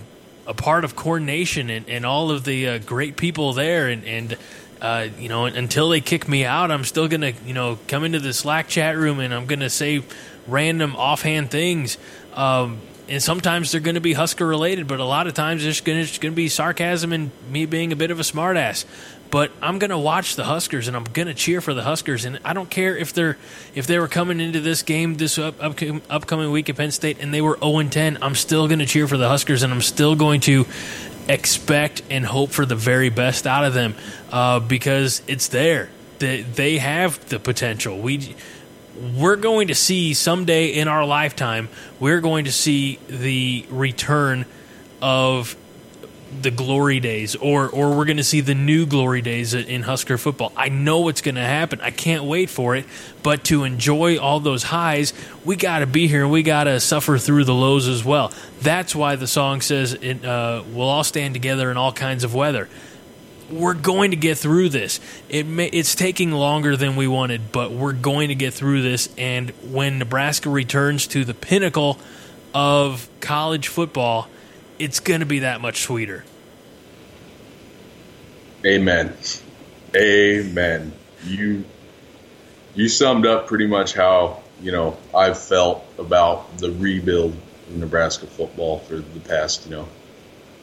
a 0.47 0.55
part 0.55 0.85
of 0.85 0.97
Corn 0.97 1.25
Nation 1.25 1.71
and, 1.71 1.89
and 1.89 2.05
all 2.05 2.31
of 2.31 2.45
the 2.45 2.69
uh, 2.69 2.79
great 2.79 3.17
people 3.17 3.53
there, 3.53 3.89
and 3.89 4.05
and 4.05 4.37
uh, 4.81 5.09
you 5.19 5.29
know, 5.29 5.45
until 5.47 5.89
they 5.89 6.01
kick 6.01 6.27
me 6.29 6.45
out, 6.45 6.73
I'm 6.73 6.85
still 6.85 7.07
gonna, 7.07 7.33
you 7.47 7.55
know, 7.55 7.79
come 7.87 8.03
into 8.03 8.19
the 8.19 8.33
Slack 8.33 8.67
chat 8.69 8.97
room 8.97 9.21
and 9.21 9.33
I'm 9.33 9.47
gonna 9.47 9.71
say 9.71 10.03
random 10.49 10.97
offhand 10.97 11.53
things. 11.53 11.99
Um, 12.35 12.81
and 13.09 13.23
sometimes 13.23 13.73
they're 13.73 13.81
going 13.81 13.97
to 13.97 14.01
be 14.01 14.13
Husker 14.13 14.47
related, 14.47 14.87
but 14.87 15.01
a 15.01 15.05
lot 15.05 15.27
of 15.27 15.35
times 15.35 15.67
it's 15.67 15.81
going 15.81 16.07
to 16.07 16.31
be 16.31 16.49
sarcasm 16.49 17.13
and 17.13 17.31
me 17.51 17.67
being 17.67 17.93
a 17.93 17.97
bit 17.97 18.11
of 18.11 18.21
a 18.21 18.23
smartass. 18.23 18.85
But 19.33 19.51
I'm 19.63 19.79
going 19.79 19.91
to 19.91 19.99
watch 19.99 20.37
the 20.37 20.45
Huskers 20.45 20.89
and 20.89 20.97
I'm 20.97 21.05
going 21.05 21.27
to 21.27 21.33
cheer 21.33 21.63
for 21.63 21.73
the 21.73 21.83
Huskers, 21.83 22.27
and 22.27 22.39
I 22.45 22.53
don't 22.53 22.69
care 22.69 22.95
if 22.95 23.15
they're 23.15 23.39
if 23.75 23.87
they 23.87 23.99
were 23.99 24.07
coming 24.07 24.41
into 24.41 24.61
this 24.61 24.83
game 24.83 25.15
this 25.15 25.39
up, 25.39 25.55
up, 25.65 25.81
upcoming 26.11 26.51
week 26.53 26.69
at 26.69 26.77
Penn 26.77 26.91
State 26.91 27.17
and 27.19 27.33
they 27.33 27.41
were 27.41 27.59
0 27.59 27.83
10. 27.89 28.19
I'm 28.21 28.35
still 28.35 28.69
going 28.69 28.81
to 28.81 28.87
cheer 28.87 29.09
for 29.09 29.17
the 29.17 29.29
Huskers, 29.29 29.63
and 29.63 29.73
I'm 29.73 29.81
still 29.81 30.15
going 30.17 30.43
to 30.43 30.67
expect 31.29 32.03
and 32.11 32.27
hope 32.27 32.51
for 32.51 32.67
the 32.67 32.77
very 32.77 33.09
best 33.09 33.47
out 33.47 33.65
of 33.65 33.73
them 33.73 33.95
uh, 34.31 34.61
because 34.61 35.23
it's 35.27 35.49
there. 35.49 35.89
They, 36.19 36.43
they 36.43 36.77
have 36.77 37.27
the 37.31 37.39
potential. 37.39 37.99
We 37.99 38.37
we're 39.17 39.37
going 39.37 39.69
to 39.69 39.75
see 39.75 40.13
someday 40.13 40.75
in 40.75 40.89
our 40.89 41.07
lifetime, 41.07 41.71
we're 41.99 42.21
going 42.21 42.45
to 42.45 42.53
see 42.53 42.99
the 43.09 43.65
return 43.71 44.45
of 45.01 45.57
the 46.41 46.51
glory 46.51 47.01
days, 47.01 47.37
or 47.37 47.69
or 47.69 47.97
we're 47.97 48.05
going 48.05 48.17
to 48.17 48.25
see 48.25 48.41
the 48.41 48.55
new 48.55 48.87
glory 48.87 49.23
days 49.23 49.55
in 49.55 49.83
Husker 49.83 50.19
football. 50.19 50.53
I 50.57 50.69
know 50.69 51.01
what's 51.01 51.21
going 51.21 51.35
to 51.35 51.43
happen. 51.43 51.81
I 51.81 51.91
can't 51.91 52.25
wait 52.25 52.51
for 52.51 52.75
it. 52.75 52.87
But 53.23 53.45
to 53.45 53.65
enjoy 53.65 54.19
all 54.19 54.41
those 54.41 54.65
highs, 54.65 55.13
we 55.45 55.57
got 55.57 55.81
to 55.81 55.87
be 55.87 56.09
here 56.09 56.23
and 56.23 56.33
we 56.33 56.43
got 56.43 56.65
to 56.65 56.81
suffer 56.81 57.19
through 57.19 57.45
the 57.45 57.55
lows 57.55 57.87
as 57.87 58.05
well. 58.05 58.33
That's 58.61 58.95
why 58.95 59.17
the 59.17 59.27
song 59.29 59.61
says 59.61 59.95
it, 59.95 60.25
uh, 60.25 60.65
we'll 60.73 60.89
all 60.89 61.05
stand 61.05 61.35
together 61.35 61.71
in 61.71 61.77
all 61.77 61.93
kinds 61.93 62.25
of 62.25 62.35
weather 62.35 62.69
we're 63.53 63.75
going 63.75 64.13
to 64.13 64.17
get 64.17 64.39
through 64.39 64.71
this. 64.71 64.99
It 65.29 65.47
may, 65.47 65.67
it's 65.67 65.95
taking 65.95 66.33
longer 66.33 66.77
than 66.77 66.97
we 66.97 67.07
wanted, 67.07 67.53
but 67.53 67.71
we're 67.71 67.93
going 67.93 68.29
to 68.29 68.35
get 68.35 68.55
through 68.55 68.83
this. 68.83 69.09
And 69.19 69.51
when 69.71 69.99
Nebraska 69.99 70.49
returns 70.49 71.07
to 71.09 71.25
the 71.25 71.35
pinnacle 71.35 71.99
of 72.55 73.09
college 73.21 73.69
football, 73.69 74.29
it's 74.83 74.99
going 74.99 75.21
to 75.21 75.27
be 75.27 75.41
that 75.41 75.61
much 75.61 75.83
sweeter. 75.83 76.25
Amen. 78.67 79.15
Amen. 79.95 80.93
You 81.25 81.65
you 82.75 82.89
summed 82.89 83.27
up 83.27 83.47
pretty 83.47 83.67
much 83.67 83.95
how 83.95 84.43
you 84.61 84.73
know 84.73 84.97
I've 85.15 85.39
felt 85.39 85.85
about 85.99 86.59
the 86.59 86.73
rebuild 86.73 87.33
of 87.69 87.77
Nebraska 87.77 88.27
football 88.27 88.81
for 88.81 88.97
the 88.97 89.21
past 89.21 89.67
you 89.67 89.73
know 89.73 89.89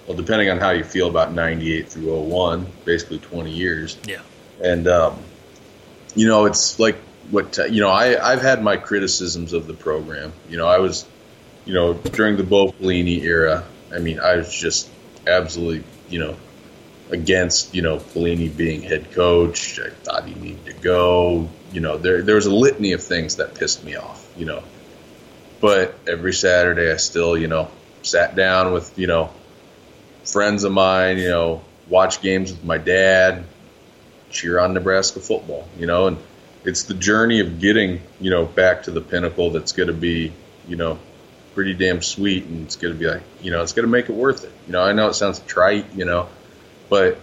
well, 0.10 0.18
depending 0.18 0.50
on 0.50 0.58
how 0.58 0.72
you 0.72 0.84
feel 0.84 1.08
about 1.08 1.34
98 1.34 1.88
through 1.88 2.12
01, 2.12 2.66
basically 2.84 3.20
20 3.20 3.52
years. 3.52 3.96
Yeah. 4.08 4.22
And, 4.60 4.88
um, 4.88 5.20
you 6.16 6.28
know, 6.28 6.46
it's 6.46 6.80
like 6.80 6.96
what, 7.30 7.60
you 7.70 7.80
know, 7.80 7.90
I, 7.90 8.32
I've 8.32 8.42
had 8.42 8.64
my 8.64 8.78
criticisms 8.78 9.54
of 9.54 9.68
the 9.68 9.76
program. 9.76 10.34
You 10.50 10.58
know, 10.58 10.66
I 10.66 10.80
was, 10.80 11.06
you 11.64 11.76
know, 11.76 11.94
during 11.94 12.38
the 12.38 12.44
Bo 12.44 12.72
Pelini 12.72 13.22
era, 13.22 13.64
I 13.94 14.00
mean, 14.00 14.20
I 14.20 14.38
was 14.38 14.54
just 14.54 14.90
absolutely, 15.26 15.84
you 16.10 16.20
know, 16.20 16.36
against, 17.10 17.74
you 17.74 17.82
know, 17.82 17.98
Pelini 17.98 18.56
being 18.56 18.82
head 18.82 19.12
coach. 19.12 19.80
I 19.80 19.90
thought 19.90 20.26
he 20.26 20.36
needed 20.36 20.66
to 20.66 20.74
go. 20.74 21.50
You 21.72 21.82
know, 21.82 21.98
there, 21.98 22.22
there 22.22 22.36
was 22.36 22.46
a 22.46 22.54
litany 22.54 22.94
of 22.94 23.04
things 23.04 23.38
that 23.38 23.56
pissed 23.56 23.84
me 23.84 23.96
off, 23.96 24.28
you 24.38 24.46
know. 24.46 24.64
But 25.60 25.96
every 26.08 26.34
Saturday, 26.34 26.92
I 26.92 26.98
still, 26.98 27.38
you 27.38 27.48
know, 27.48 27.70
sat 28.04 28.36
down 28.36 28.74
with, 28.74 28.98
you 28.98 29.08
know, 29.08 29.32
friends 30.24 30.64
of 30.64 30.72
mine, 30.72 31.18
you 31.18 31.30
know, 31.30 31.62
watch 31.90 32.22
games 32.22 32.52
with 32.52 32.64
my 32.64 32.78
dad, 32.78 33.44
cheer 34.30 34.60
on 34.60 34.74
Nebraska 34.74 35.20
football, 35.20 35.68
you 35.78 35.88
know, 35.88 36.08
and 36.08 36.18
it's 36.64 36.84
the 36.84 36.94
journey 36.94 37.40
of 37.40 37.60
getting, 37.60 38.02
you 38.20 38.30
know, 38.30 38.46
back 38.46 38.84
to 38.84 38.92
the 38.92 39.02
pinnacle 39.02 39.50
that's 39.50 39.72
going 39.72 39.88
to 39.88 39.94
be, 39.94 40.32
you 40.68 40.76
know, 40.76 41.00
pretty 41.60 41.74
damn 41.74 42.02
sweet 42.02 42.46
and 42.46 42.64
it's 42.64 42.78
going 42.78 42.94
to 42.94 42.98
be 42.98 43.06
like, 43.06 43.22
you 43.42 43.52
know, 43.52 43.62
it's 43.62 43.74
going 43.74 43.84
to 43.84 43.92
make 43.92 44.08
it 44.08 44.14
worth 44.14 44.46
it. 44.46 44.52
You 44.66 44.72
know, 44.72 44.82
I 44.82 44.94
know 44.94 45.10
it 45.10 45.14
sounds 45.14 45.40
trite, 45.40 45.94
you 45.94 46.06
know, 46.06 46.30
but 46.88 47.20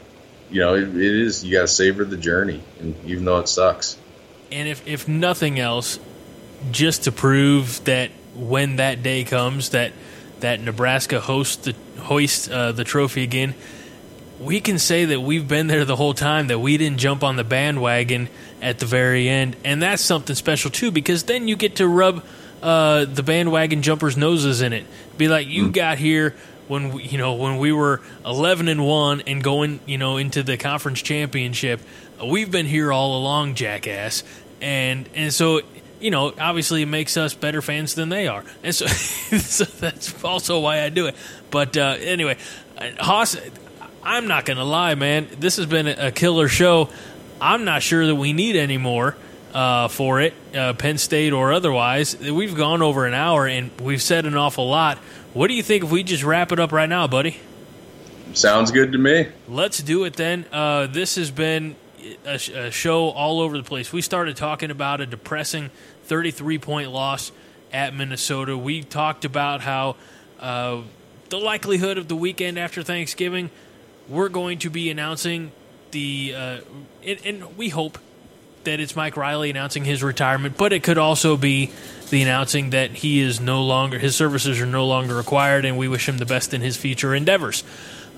you 0.50 0.60
know, 0.60 0.74
it, 0.74 0.82
it 0.82 0.94
is 0.94 1.42
you 1.42 1.52
got 1.52 1.62
to 1.62 1.68
savor 1.68 2.04
the 2.04 2.18
journey 2.18 2.62
and 2.78 2.94
even 3.06 3.24
though 3.24 3.38
it 3.38 3.48
sucks. 3.48 3.96
And 4.52 4.68
if 4.68 4.86
if 4.86 5.08
nothing 5.08 5.58
else, 5.58 5.98
just 6.70 7.04
to 7.04 7.12
prove 7.12 7.82
that 7.84 8.10
when 8.34 8.76
that 8.76 9.02
day 9.02 9.24
comes 9.24 9.70
that 9.70 9.94
that 10.40 10.60
Nebraska 10.60 11.18
hosts 11.18 11.56
the 11.56 11.74
hoist 12.02 12.50
uh, 12.50 12.72
the 12.72 12.84
trophy 12.84 13.22
again, 13.22 13.54
we 14.38 14.60
can 14.60 14.78
say 14.78 15.06
that 15.06 15.20
we've 15.22 15.48
been 15.48 15.66
there 15.66 15.86
the 15.86 15.96
whole 15.96 16.12
time, 16.12 16.48
that 16.48 16.58
we 16.58 16.76
didn't 16.76 16.98
jump 16.98 17.24
on 17.24 17.36
the 17.36 17.44
bandwagon 17.44 18.28
at 18.60 18.80
the 18.80 18.86
very 18.86 19.30
end. 19.30 19.56
And 19.64 19.82
that's 19.82 20.02
something 20.02 20.36
special, 20.36 20.70
too, 20.70 20.90
because 20.90 21.22
then 21.22 21.48
you 21.48 21.56
get 21.56 21.76
to 21.76 21.88
rub 21.88 22.22
uh, 22.66 23.04
the 23.04 23.22
bandwagon 23.22 23.82
jumpers' 23.82 24.16
noses 24.16 24.60
in 24.60 24.72
it. 24.72 24.84
Be 25.16 25.28
like, 25.28 25.46
you 25.46 25.68
mm. 25.68 25.72
got 25.72 25.98
here 25.98 26.34
when 26.66 26.92
we, 26.92 27.04
you 27.04 27.16
know 27.16 27.34
when 27.34 27.58
we 27.58 27.70
were 27.70 28.00
11 28.24 28.66
and 28.66 28.84
1 28.84 29.22
and 29.28 29.42
going 29.42 29.78
you 29.86 29.98
know 29.98 30.16
into 30.16 30.42
the 30.42 30.56
conference 30.56 31.00
championship 31.00 31.80
we've 32.26 32.50
been 32.50 32.66
here 32.66 32.92
all 32.92 33.16
along 33.16 33.54
jackass 33.54 34.24
and 34.60 35.08
and 35.14 35.32
so 35.32 35.60
you 36.00 36.10
know, 36.10 36.32
obviously 36.38 36.82
it 36.82 36.86
makes 36.86 37.16
us 37.16 37.34
better 37.34 37.62
fans 37.62 37.94
than 37.94 38.08
they 38.08 38.28
are, 38.28 38.44
and 38.62 38.74
so, 38.74 38.86
so 38.86 39.64
that's 39.64 40.22
also 40.24 40.60
why 40.60 40.82
I 40.82 40.88
do 40.88 41.06
it. 41.06 41.16
But 41.50 41.76
uh, 41.76 41.96
anyway, 42.00 42.36
Hoss, 42.98 43.36
I'm 44.02 44.26
not 44.26 44.44
gonna 44.44 44.64
lie, 44.64 44.94
man. 44.94 45.26
This 45.38 45.56
has 45.56 45.66
been 45.66 45.86
a 45.86 46.12
killer 46.12 46.48
show. 46.48 46.90
I'm 47.40 47.64
not 47.64 47.82
sure 47.82 48.06
that 48.06 48.14
we 48.14 48.32
need 48.32 48.56
any 48.56 48.78
more 48.78 49.16
uh, 49.56 49.88
for 49.88 50.20
it, 50.20 50.34
uh, 50.54 50.74
Penn 50.74 50.98
State 50.98 51.32
or 51.32 51.50
otherwise. 51.50 52.14
We've 52.18 52.54
gone 52.54 52.82
over 52.82 53.06
an 53.06 53.14
hour 53.14 53.46
and 53.46 53.70
we've 53.80 54.02
said 54.02 54.26
an 54.26 54.36
awful 54.36 54.68
lot. 54.68 54.98
What 55.32 55.48
do 55.48 55.54
you 55.54 55.62
think 55.62 55.82
if 55.82 55.90
we 55.90 56.02
just 56.02 56.22
wrap 56.22 56.52
it 56.52 56.60
up 56.60 56.72
right 56.72 56.88
now, 56.88 57.06
buddy? 57.06 57.38
Sounds 58.34 58.70
good 58.70 58.92
to 58.92 58.98
me. 58.98 59.28
Let's 59.48 59.78
do 59.78 60.04
it 60.04 60.12
then. 60.12 60.44
Uh, 60.52 60.88
this 60.88 61.14
has 61.14 61.30
been 61.30 61.74
a, 62.26 62.34
a, 62.34 62.70
show 62.70 63.08
all 63.08 63.40
over 63.40 63.56
the 63.56 63.62
place. 63.62 63.90
We 63.94 64.02
started 64.02 64.36
talking 64.36 64.70
about 64.70 65.00
a 65.00 65.06
depressing 65.06 65.70
33 66.04 66.58
point 66.58 66.90
loss 66.90 67.32
at 67.72 67.94
Minnesota. 67.94 68.58
We 68.58 68.82
talked 68.82 69.24
about 69.24 69.62
how 69.62 69.96
uh, 70.38 70.82
the 71.30 71.38
likelihood 71.38 71.96
of 71.96 72.08
the 72.08 72.16
weekend 72.16 72.58
after 72.58 72.82
Thanksgiving, 72.82 73.48
we're 74.06 74.28
going 74.28 74.58
to 74.58 74.70
be 74.70 74.90
announcing 74.90 75.50
the, 75.92 76.34
uh, 76.36 76.58
and, 77.02 77.20
and 77.24 77.56
we 77.56 77.70
hope 77.70 77.96
that 78.66 78.78
it's 78.78 78.94
Mike 78.94 79.16
Riley 79.16 79.50
announcing 79.50 79.84
his 79.84 80.02
retirement, 80.02 80.56
but 80.56 80.72
it 80.72 80.82
could 80.82 80.98
also 80.98 81.36
be 81.36 81.70
the 82.10 82.22
announcing 82.22 82.70
that 82.70 82.90
he 82.90 83.20
is 83.20 83.40
no 83.40 83.64
longer, 83.64 83.98
his 83.98 84.14
services 84.14 84.60
are 84.60 84.66
no 84.66 84.86
longer 84.86 85.14
required, 85.14 85.64
and 85.64 85.78
we 85.78 85.88
wish 85.88 86.08
him 86.08 86.18
the 86.18 86.26
best 86.26 86.52
in 86.52 86.60
his 86.60 86.76
future 86.76 87.14
endeavors. 87.14 87.64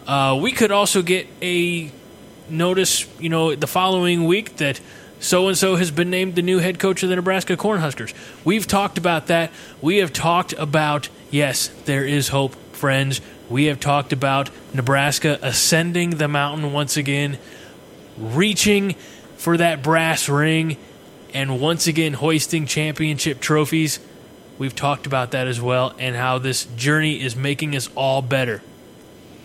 Uh, 0.06 0.38
we 0.40 0.52
could 0.52 0.72
also 0.72 1.02
get 1.02 1.26
a 1.40 1.90
notice, 2.48 3.06
you 3.20 3.28
know, 3.28 3.54
the 3.54 3.66
following 3.66 4.24
week 4.24 4.56
that 4.56 4.80
so 5.20 5.48
and 5.48 5.56
so 5.56 5.76
has 5.76 5.90
been 5.90 6.10
named 6.10 6.34
the 6.34 6.42
new 6.42 6.58
head 6.58 6.78
coach 6.78 7.02
of 7.02 7.08
the 7.08 7.16
Nebraska 7.16 7.56
Cornhuskers. 7.56 8.14
We've 8.44 8.66
talked 8.66 8.98
about 8.98 9.26
that. 9.26 9.50
We 9.82 9.98
have 9.98 10.12
talked 10.12 10.52
about, 10.54 11.08
yes, 11.30 11.68
there 11.84 12.04
is 12.04 12.28
hope, 12.28 12.54
friends. 12.74 13.20
We 13.50 13.66
have 13.66 13.80
talked 13.80 14.12
about 14.12 14.50
Nebraska 14.72 15.38
ascending 15.42 16.10
the 16.10 16.28
mountain 16.28 16.72
once 16.72 16.96
again, 16.96 17.38
reaching 18.16 18.94
for 19.38 19.56
that 19.56 19.82
brass 19.82 20.28
ring, 20.28 20.76
and 21.32 21.60
once 21.60 21.86
again 21.86 22.12
hoisting 22.12 22.66
championship 22.66 23.40
trophies. 23.40 24.00
We've 24.58 24.74
talked 24.74 25.06
about 25.06 25.30
that 25.30 25.46
as 25.46 25.60
well, 25.60 25.94
and 25.98 26.16
how 26.16 26.38
this 26.38 26.64
journey 26.64 27.22
is 27.22 27.36
making 27.36 27.76
us 27.76 27.88
all 27.94 28.20
better. 28.20 28.60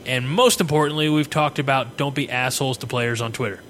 And 0.06 0.28
most 0.28 0.60
importantly, 0.60 1.08
we've 1.08 1.30
talked 1.30 1.60
about 1.60 1.96
don't 1.96 2.16
be 2.16 2.30
assholes 2.30 2.80
to 2.80 2.88
players 2.88 3.22
on 3.22 3.32
Twitter. 3.32 3.62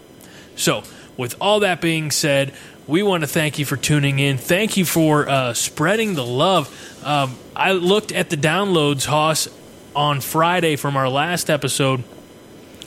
So, 0.55 0.84
with 1.17 1.36
all 1.39 1.59
that 1.59 1.82
being 1.82 2.09
said, 2.09 2.53
we 2.88 3.03
want 3.03 3.21
to 3.21 3.28
thank 3.28 3.59
you 3.59 3.65
for 3.65 3.78
tuning 3.78 4.19
in. 4.19 4.38
Thank 4.38 4.78
you 4.78 4.86
for 4.86 5.30
uh, 5.30 5.53
spreading 5.53 6.15
the 6.15 6.26
love. 6.26 7.03
Um, 7.05 7.36
I 7.55 7.74
looked 7.74 8.11
at 8.11 8.30
the 8.30 8.38
downloads, 8.38 9.05
Hoss, 9.05 9.47
on 9.95 10.21
Friday 10.21 10.76
from 10.76 10.95
our 10.95 11.09
last 11.09 11.49
episode. 11.49 12.03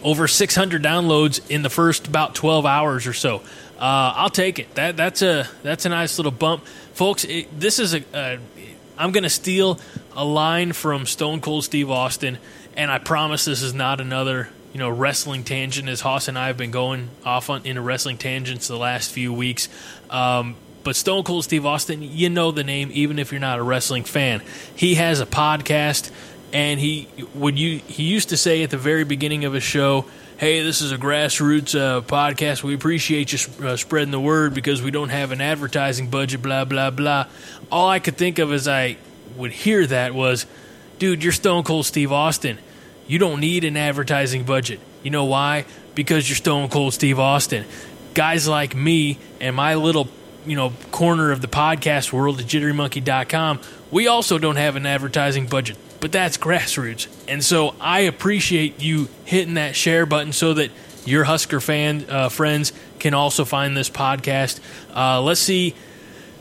Over 0.02 0.28
600 0.28 0.82
downloads 0.82 1.40
in 1.50 1.62
the 1.62 1.70
first 1.70 2.06
about 2.06 2.34
12 2.34 2.66
hours 2.66 3.06
or 3.06 3.12
so. 3.12 3.42
Uh, 3.78 4.12
I'll 4.16 4.30
take 4.30 4.58
it. 4.58 4.74
That 4.74 4.96
that's 4.96 5.22
a 5.22 5.48
that's 5.62 5.84
a 5.84 5.90
nice 5.90 6.18
little 6.18 6.32
bump, 6.32 6.66
folks. 6.94 7.24
It, 7.24 7.58
this 7.58 7.78
is 7.78 7.94
a. 7.94 8.04
a 8.14 8.38
I'm 8.98 9.12
going 9.12 9.24
to 9.24 9.30
steal 9.30 9.78
a 10.14 10.24
line 10.24 10.72
from 10.72 11.04
Stone 11.04 11.42
Cold 11.42 11.64
Steve 11.64 11.90
Austin, 11.90 12.38
and 12.74 12.90
I 12.90 12.98
promise 12.98 13.44
this 13.44 13.60
is 13.60 13.74
not 13.74 14.00
another 14.00 14.48
you 14.72 14.78
know 14.78 14.88
wrestling 14.88 15.44
tangent. 15.44 15.88
As 15.88 16.00
Hoss 16.00 16.28
and 16.28 16.38
I 16.38 16.46
have 16.46 16.56
been 16.56 16.70
going 16.70 17.10
off 17.24 17.50
on 17.50 17.66
into 17.66 17.82
wrestling 17.82 18.16
tangents 18.16 18.68
the 18.68 18.78
last 18.78 19.10
few 19.10 19.32
weeks. 19.32 19.68
Um, 20.08 20.56
but 20.86 20.94
Stone 20.94 21.24
Cold 21.24 21.42
Steve 21.42 21.66
Austin, 21.66 22.00
you 22.00 22.30
know 22.30 22.52
the 22.52 22.62
name, 22.62 22.90
even 22.92 23.18
if 23.18 23.32
you're 23.32 23.40
not 23.40 23.58
a 23.58 23.62
wrestling 23.62 24.04
fan. 24.04 24.40
He 24.76 24.94
has 24.94 25.20
a 25.20 25.26
podcast, 25.26 26.12
and 26.52 26.80
he 26.80 27.08
would 27.34 27.58
you 27.58 27.78
he 27.78 28.04
used 28.04 28.28
to 28.30 28.36
say 28.36 28.62
at 28.62 28.70
the 28.70 28.78
very 28.78 29.04
beginning 29.04 29.44
of 29.44 29.52
his 29.52 29.62
show 29.62 30.06
hey, 30.38 30.62
this 30.62 30.82
is 30.82 30.92
a 30.92 30.98
grassroots 30.98 31.78
uh, 31.78 32.02
podcast. 32.02 32.62
We 32.62 32.74
appreciate 32.74 33.32
you 33.32 33.66
uh, 33.66 33.76
spreading 33.76 34.10
the 34.10 34.20
word 34.20 34.52
because 34.52 34.82
we 34.82 34.90
don't 34.90 35.08
have 35.08 35.32
an 35.32 35.40
advertising 35.40 36.10
budget, 36.10 36.42
blah, 36.42 36.66
blah, 36.66 36.90
blah. 36.90 37.26
All 37.72 37.88
I 37.88 38.00
could 38.00 38.16
think 38.16 38.38
of 38.38 38.52
as 38.52 38.68
I 38.68 38.98
would 39.36 39.52
hear 39.52 39.86
that 39.86 40.14
was, 40.14 40.46
dude, 40.98 41.24
you're 41.24 41.32
Stone 41.32 41.64
Cold 41.64 41.86
Steve 41.86 42.12
Austin. 42.12 42.58
You 43.06 43.18
don't 43.18 43.40
need 43.40 43.64
an 43.64 43.76
advertising 43.76 44.44
budget. 44.44 44.80
You 45.02 45.10
know 45.10 45.24
why? 45.24 45.64
Because 45.94 46.28
you're 46.28 46.36
Stone 46.36 46.68
Cold 46.68 46.92
Steve 46.92 47.18
Austin. 47.18 47.64
Guys 48.12 48.46
like 48.46 48.74
me 48.74 49.18
and 49.40 49.56
my 49.56 49.74
little 49.74 50.08
you 50.44 50.54
know 50.54 50.72
corner 50.92 51.32
of 51.32 51.40
the 51.40 51.48
podcast 51.48 52.12
world 52.12 52.38
at 52.38 52.46
jitterymonkey.com 52.46 53.58
we 53.90 54.06
also 54.06 54.38
don't 54.38 54.54
have 54.54 54.76
an 54.76 54.86
advertising 54.86 55.48
budget 55.48 55.76
but 56.00 56.12
that's 56.12 56.36
grassroots. 56.36 57.08
And 57.28 57.44
so 57.44 57.74
I 57.80 58.00
appreciate 58.00 58.82
you 58.82 59.08
hitting 59.24 59.54
that 59.54 59.76
share 59.76 60.06
button 60.06 60.32
so 60.32 60.54
that 60.54 60.70
your 61.04 61.24
Husker 61.24 61.60
fan 61.60 62.04
uh, 62.08 62.28
friends 62.28 62.72
can 62.98 63.14
also 63.14 63.44
find 63.44 63.76
this 63.76 63.88
podcast. 63.88 64.60
Uh, 64.94 65.22
let's 65.22 65.40
see. 65.40 65.74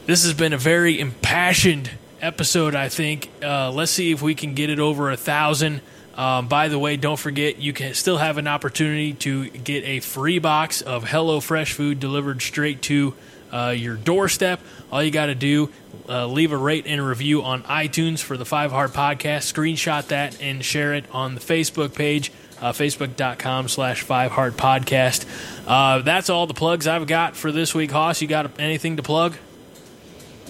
This 0.06 0.24
has 0.24 0.34
been 0.34 0.53
a 0.53 0.58
very 0.58 0.99
impassioned 0.99 1.89
episode, 2.22 2.76
I 2.76 2.89
think. 2.89 3.30
Uh, 3.43 3.72
let's 3.72 3.91
see 3.91 4.12
if 4.12 4.22
we 4.22 4.36
can 4.36 4.53
get 4.53 4.70
it 4.70 4.80
over 4.80 5.12
a 5.12 5.18
thousand. 5.18 5.82
Um, 6.16 6.47
by 6.47 6.70
the 6.70 6.80
way, 6.80 6.95
don't 6.95 7.20
forget 7.20 7.60
you 7.60 7.74
can 7.74 7.93
still 7.93 8.18
have 8.18 8.38
an 8.38 8.47
opportunity 8.47 9.14
to 9.14 9.49
get 9.49 9.84
a 9.84 9.99
free 9.99 10.39
box 10.39 10.82
of 10.82 11.10
Hello 11.10 11.39
Fresh 11.39 11.74
food 11.74 11.99
delivered 11.99 12.41
straight 12.41 12.82
to 12.84 13.14
uh, 13.52 13.74
your 13.76 13.96
doorstep. 13.96 14.60
All 14.91 15.04
you 15.04 15.12
got 15.12 15.28
to 15.28 15.36
do 15.36 15.70
uh, 16.08 16.28
leave 16.28 16.52
a 16.52 16.58
rate 16.58 16.86
and 16.88 17.02
a 17.02 17.04
review 17.04 17.43
on 17.43 17.64
iTunes 17.64 18.20
for 18.20 18.38
the 18.38 18.46
Five 18.46 18.72
Heart 18.72 18.91
Podcast. 18.91 19.52
Screenshot 19.52 20.08
that 20.08 20.41
and 20.41 20.64
share 20.64 20.93
it 20.93 21.06
on 21.12 21.36
the 21.36 21.41
Facebook 21.41 21.96
page, 21.96 22.32
uh, 22.62 22.72
facebook.com 22.72 23.68
slash 23.68 24.02
Five 24.02 24.32
Heart 24.32 24.54
Podcast. 24.54 25.26
Uh, 25.68 26.02
that's 26.02 26.30
all 26.30 26.48
the 26.48 26.54
plugs 26.54 26.88
I've 26.88 27.08
got 27.08 27.36
for 27.36 27.52
this 27.52 27.74
week. 27.74 27.91
Hoss, 27.91 28.22
you 28.22 28.28
got 28.28 28.60
anything 28.60 28.98
to 28.98 29.04
plug? 29.04 29.36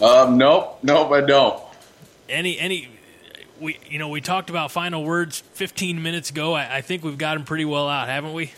Um, 0.02 0.38
nope, 0.38 0.80
nope, 0.84 1.12
I 1.12 1.22
don't. 1.22 1.62
Any, 2.28 2.60
any, 2.60 2.90
we, 3.60 3.78
you 3.90 4.00
know, 4.00 4.10
we 4.10 4.20
talked 4.20 4.50
about 4.50 4.72
final 4.72 5.04
words 5.06 5.40
15 5.54 6.02
minutes 6.02 6.32
ago. 6.32 6.54
I, 6.54 6.78
I 6.78 6.82
think 6.82 7.04
we've 7.04 7.18
got 7.18 7.36
them 7.36 7.46
pretty 7.46 7.66
well 7.66 7.88
out, 7.88 8.10
haven't 8.10 8.34
we? 8.34 8.52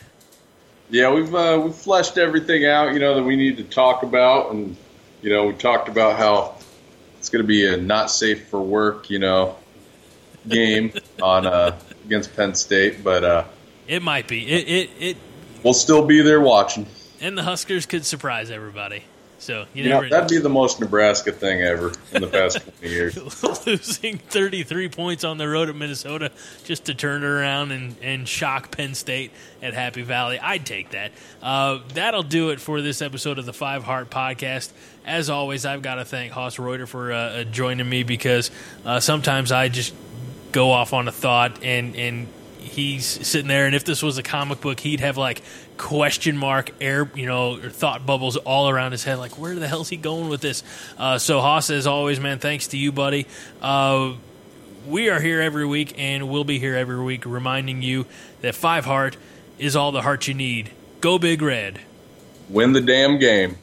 Yeah, 0.89 1.13
we've 1.13 1.33
uh, 1.33 1.61
we've 1.63 1.75
fleshed 1.75 2.17
everything 2.17 2.65
out, 2.65 2.93
you 2.93 2.99
know, 2.99 3.15
that 3.15 3.23
we 3.23 3.35
need 3.35 3.57
to 3.57 3.63
talk 3.63 4.03
about, 4.03 4.51
and 4.51 4.75
you 5.21 5.29
know, 5.29 5.47
we 5.47 5.53
talked 5.53 5.89
about 5.89 6.17
how 6.17 6.55
it's 7.19 7.29
going 7.29 7.43
to 7.43 7.47
be 7.47 7.67
a 7.67 7.77
not 7.77 8.09
safe 8.09 8.47
for 8.47 8.61
work, 8.61 9.09
you 9.09 9.19
know, 9.19 9.57
game 10.47 10.93
on 11.21 11.45
uh, 11.45 11.77
against 12.05 12.35
Penn 12.35 12.55
State, 12.55 13.03
but 13.03 13.23
uh, 13.23 13.43
it 13.87 14.01
might 14.01 14.27
be. 14.27 14.47
It, 14.47 14.67
it 14.67 14.89
it 14.99 15.17
we'll 15.63 15.73
still 15.73 16.05
be 16.05 16.21
there 16.21 16.41
watching. 16.41 16.85
And 17.19 17.37
the 17.37 17.43
Huskers 17.43 17.85
could 17.85 18.05
surprise 18.05 18.51
everybody. 18.51 19.03
So 19.39 19.65
you, 19.73 19.83
you 19.83 19.89
know, 19.89 20.07
that'd 20.07 20.29
be 20.29 20.39
the 20.39 20.49
most 20.49 20.79
Nebraska 20.79 21.31
thing 21.31 21.61
ever 21.61 21.93
in 22.11 22.21
the 22.21 22.27
past 22.27 22.59
twenty 22.61 22.89
years. 22.93 23.15
Losing 23.67 24.17
thirty 24.17 24.63
three 24.63 24.89
points 24.89 25.23
on 25.23 25.37
the 25.37 25.47
road 25.47 25.69
at 25.69 25.75
Minnesota 25.75 26.31
just 26.63 26.85
to 26.85 26.95
turn 26.95 27.23
it 27.23 27.27
around 27.27 27.71
and, 27.71 27.95
and 28.01 28.27
shock 28.27 28.71
Penn 28.71 28.95
State 28.95 29.31
at 29.61 29.73
Happy 29.73 30.01
Valley. 30.01 30.39
I'd 30.39 30.65
take 30.65 30.89
that. 30.91 31.11
Uh, 31.41 31.79
that'll 31.93 32.23
do 32.23 32.49
it 32.49 32.59
for 32.59 32.81
this 32.81 33.01
episode 33.01 33.37
of 33.37 33.45
the 33.45 33.53
Five 33.53 33.83
Heart 33.83 34.09
Podcast. 34.09 34.71
As 35.05 35.29
always, 35.29 35.65
I've 35.65 35.81
got 35.81 35.95
to 35.95 36.05
thank 36.05 36.31
Hoss 36.31 36.57
Reuter 36.57 36.87
for 36.87 37.13
uh, 37.13 37.17
uh, 37.17 37.43
joining 37.43 37.87
me 37.87 38.03
because 38.03 38.49
uh, 38.85 38.99
sometimes 38.99 39.51
I 39.51 39.69
just 39.69 39.93
go 40.51 40.71
off 40.71 40.93
on 40.93 41.07
a 41.07 41.11
thought 41.11 41.63
and 41.63 41.95
and 41.95 42.27
he's 42.59 43.05
sitting 43.05 43.47
there 43.47 43.65
and 43.65 43.75
if 43.75 43.85
this 43.85 44.03
was 44.03 44.17
a 44.17 44.23
comic 44.23 44.59
book 44.59 44.79
he'd 44.79 44.99
have 44.99 45.17
like 45.17 45.41
question 45.77 46.37
mark 46.37 46.71
air, 46.81 47.09
you 47.15 47.25
know, 47.25 47.57
thought 47.57 48.05
bubbles 48.05 48.37
all 48.37 48.69
around 48.69 48.91
his 48.91 49.03
head. 49.03 49.19
Like, 49.19 49.37
where 49.37 49.55
the 49.55 49.67
hell's 49.67 49.89
he 49.89 49.97
going 49.97 50.29
with 50.29 50.41
this? 50.41 50.63
Uh, 50.97 51.17
so, 51.17 51.39
Hoss, 51.39 51.69
as 51.69 51.87
always, 51.87 52.19
man, 52.19 52.39
thanks 52.39 52.67
to 52.67 52.77
you, 52.77 52.91
buddy. 52.91 53.27
Uh, 53.61 54.13
we 54.87 55.09
are 55.09 55.19
here 55.19 55.41
every 55.41 55.65
week, 55.65 55.93
and 55.97 56.29
we'll 56.29 56.43
be 56.43 56.59
here 56.59 56.75
every 56.75 57.03
week, 57.03 57.25
reminding 57.25 57.81
you 57.81 58.05
that 58.41 58.55
Five 58.55 58.85
Heart 58.85 59.17
is 59.59 59.75
all 59.75 59.91
the 59.91 60.01
heart 60.01 60.27
you 60.27 60.33
need. 60.33 60.71
Go 61.01 61.19
Big 61.19 61.41
Red. 61.41 61.79
Win 62.49 62.73
the 62.73 62.81
damn 62.81 63.19
game. 63.19 63.57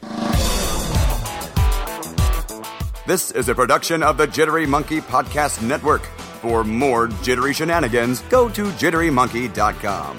This 3.07 3.31
is 3.33 3.49
a 3.49 3.55
production 3.55 4.03
of 4.03 4.17
the 4.17 4.27
Jittery 4.27 4.67
Monkey 4.67 5.01
Podcast 5.01 5.67
Network. 5.67 6.05
For 6.41 6.65
more 6.65 7.09
jittery 7.23 7.55
shenanigans, 7.55 8.21
go 8.23 8.49
to 8.51 8.65
jitterymonkey.com. 8.65 10.19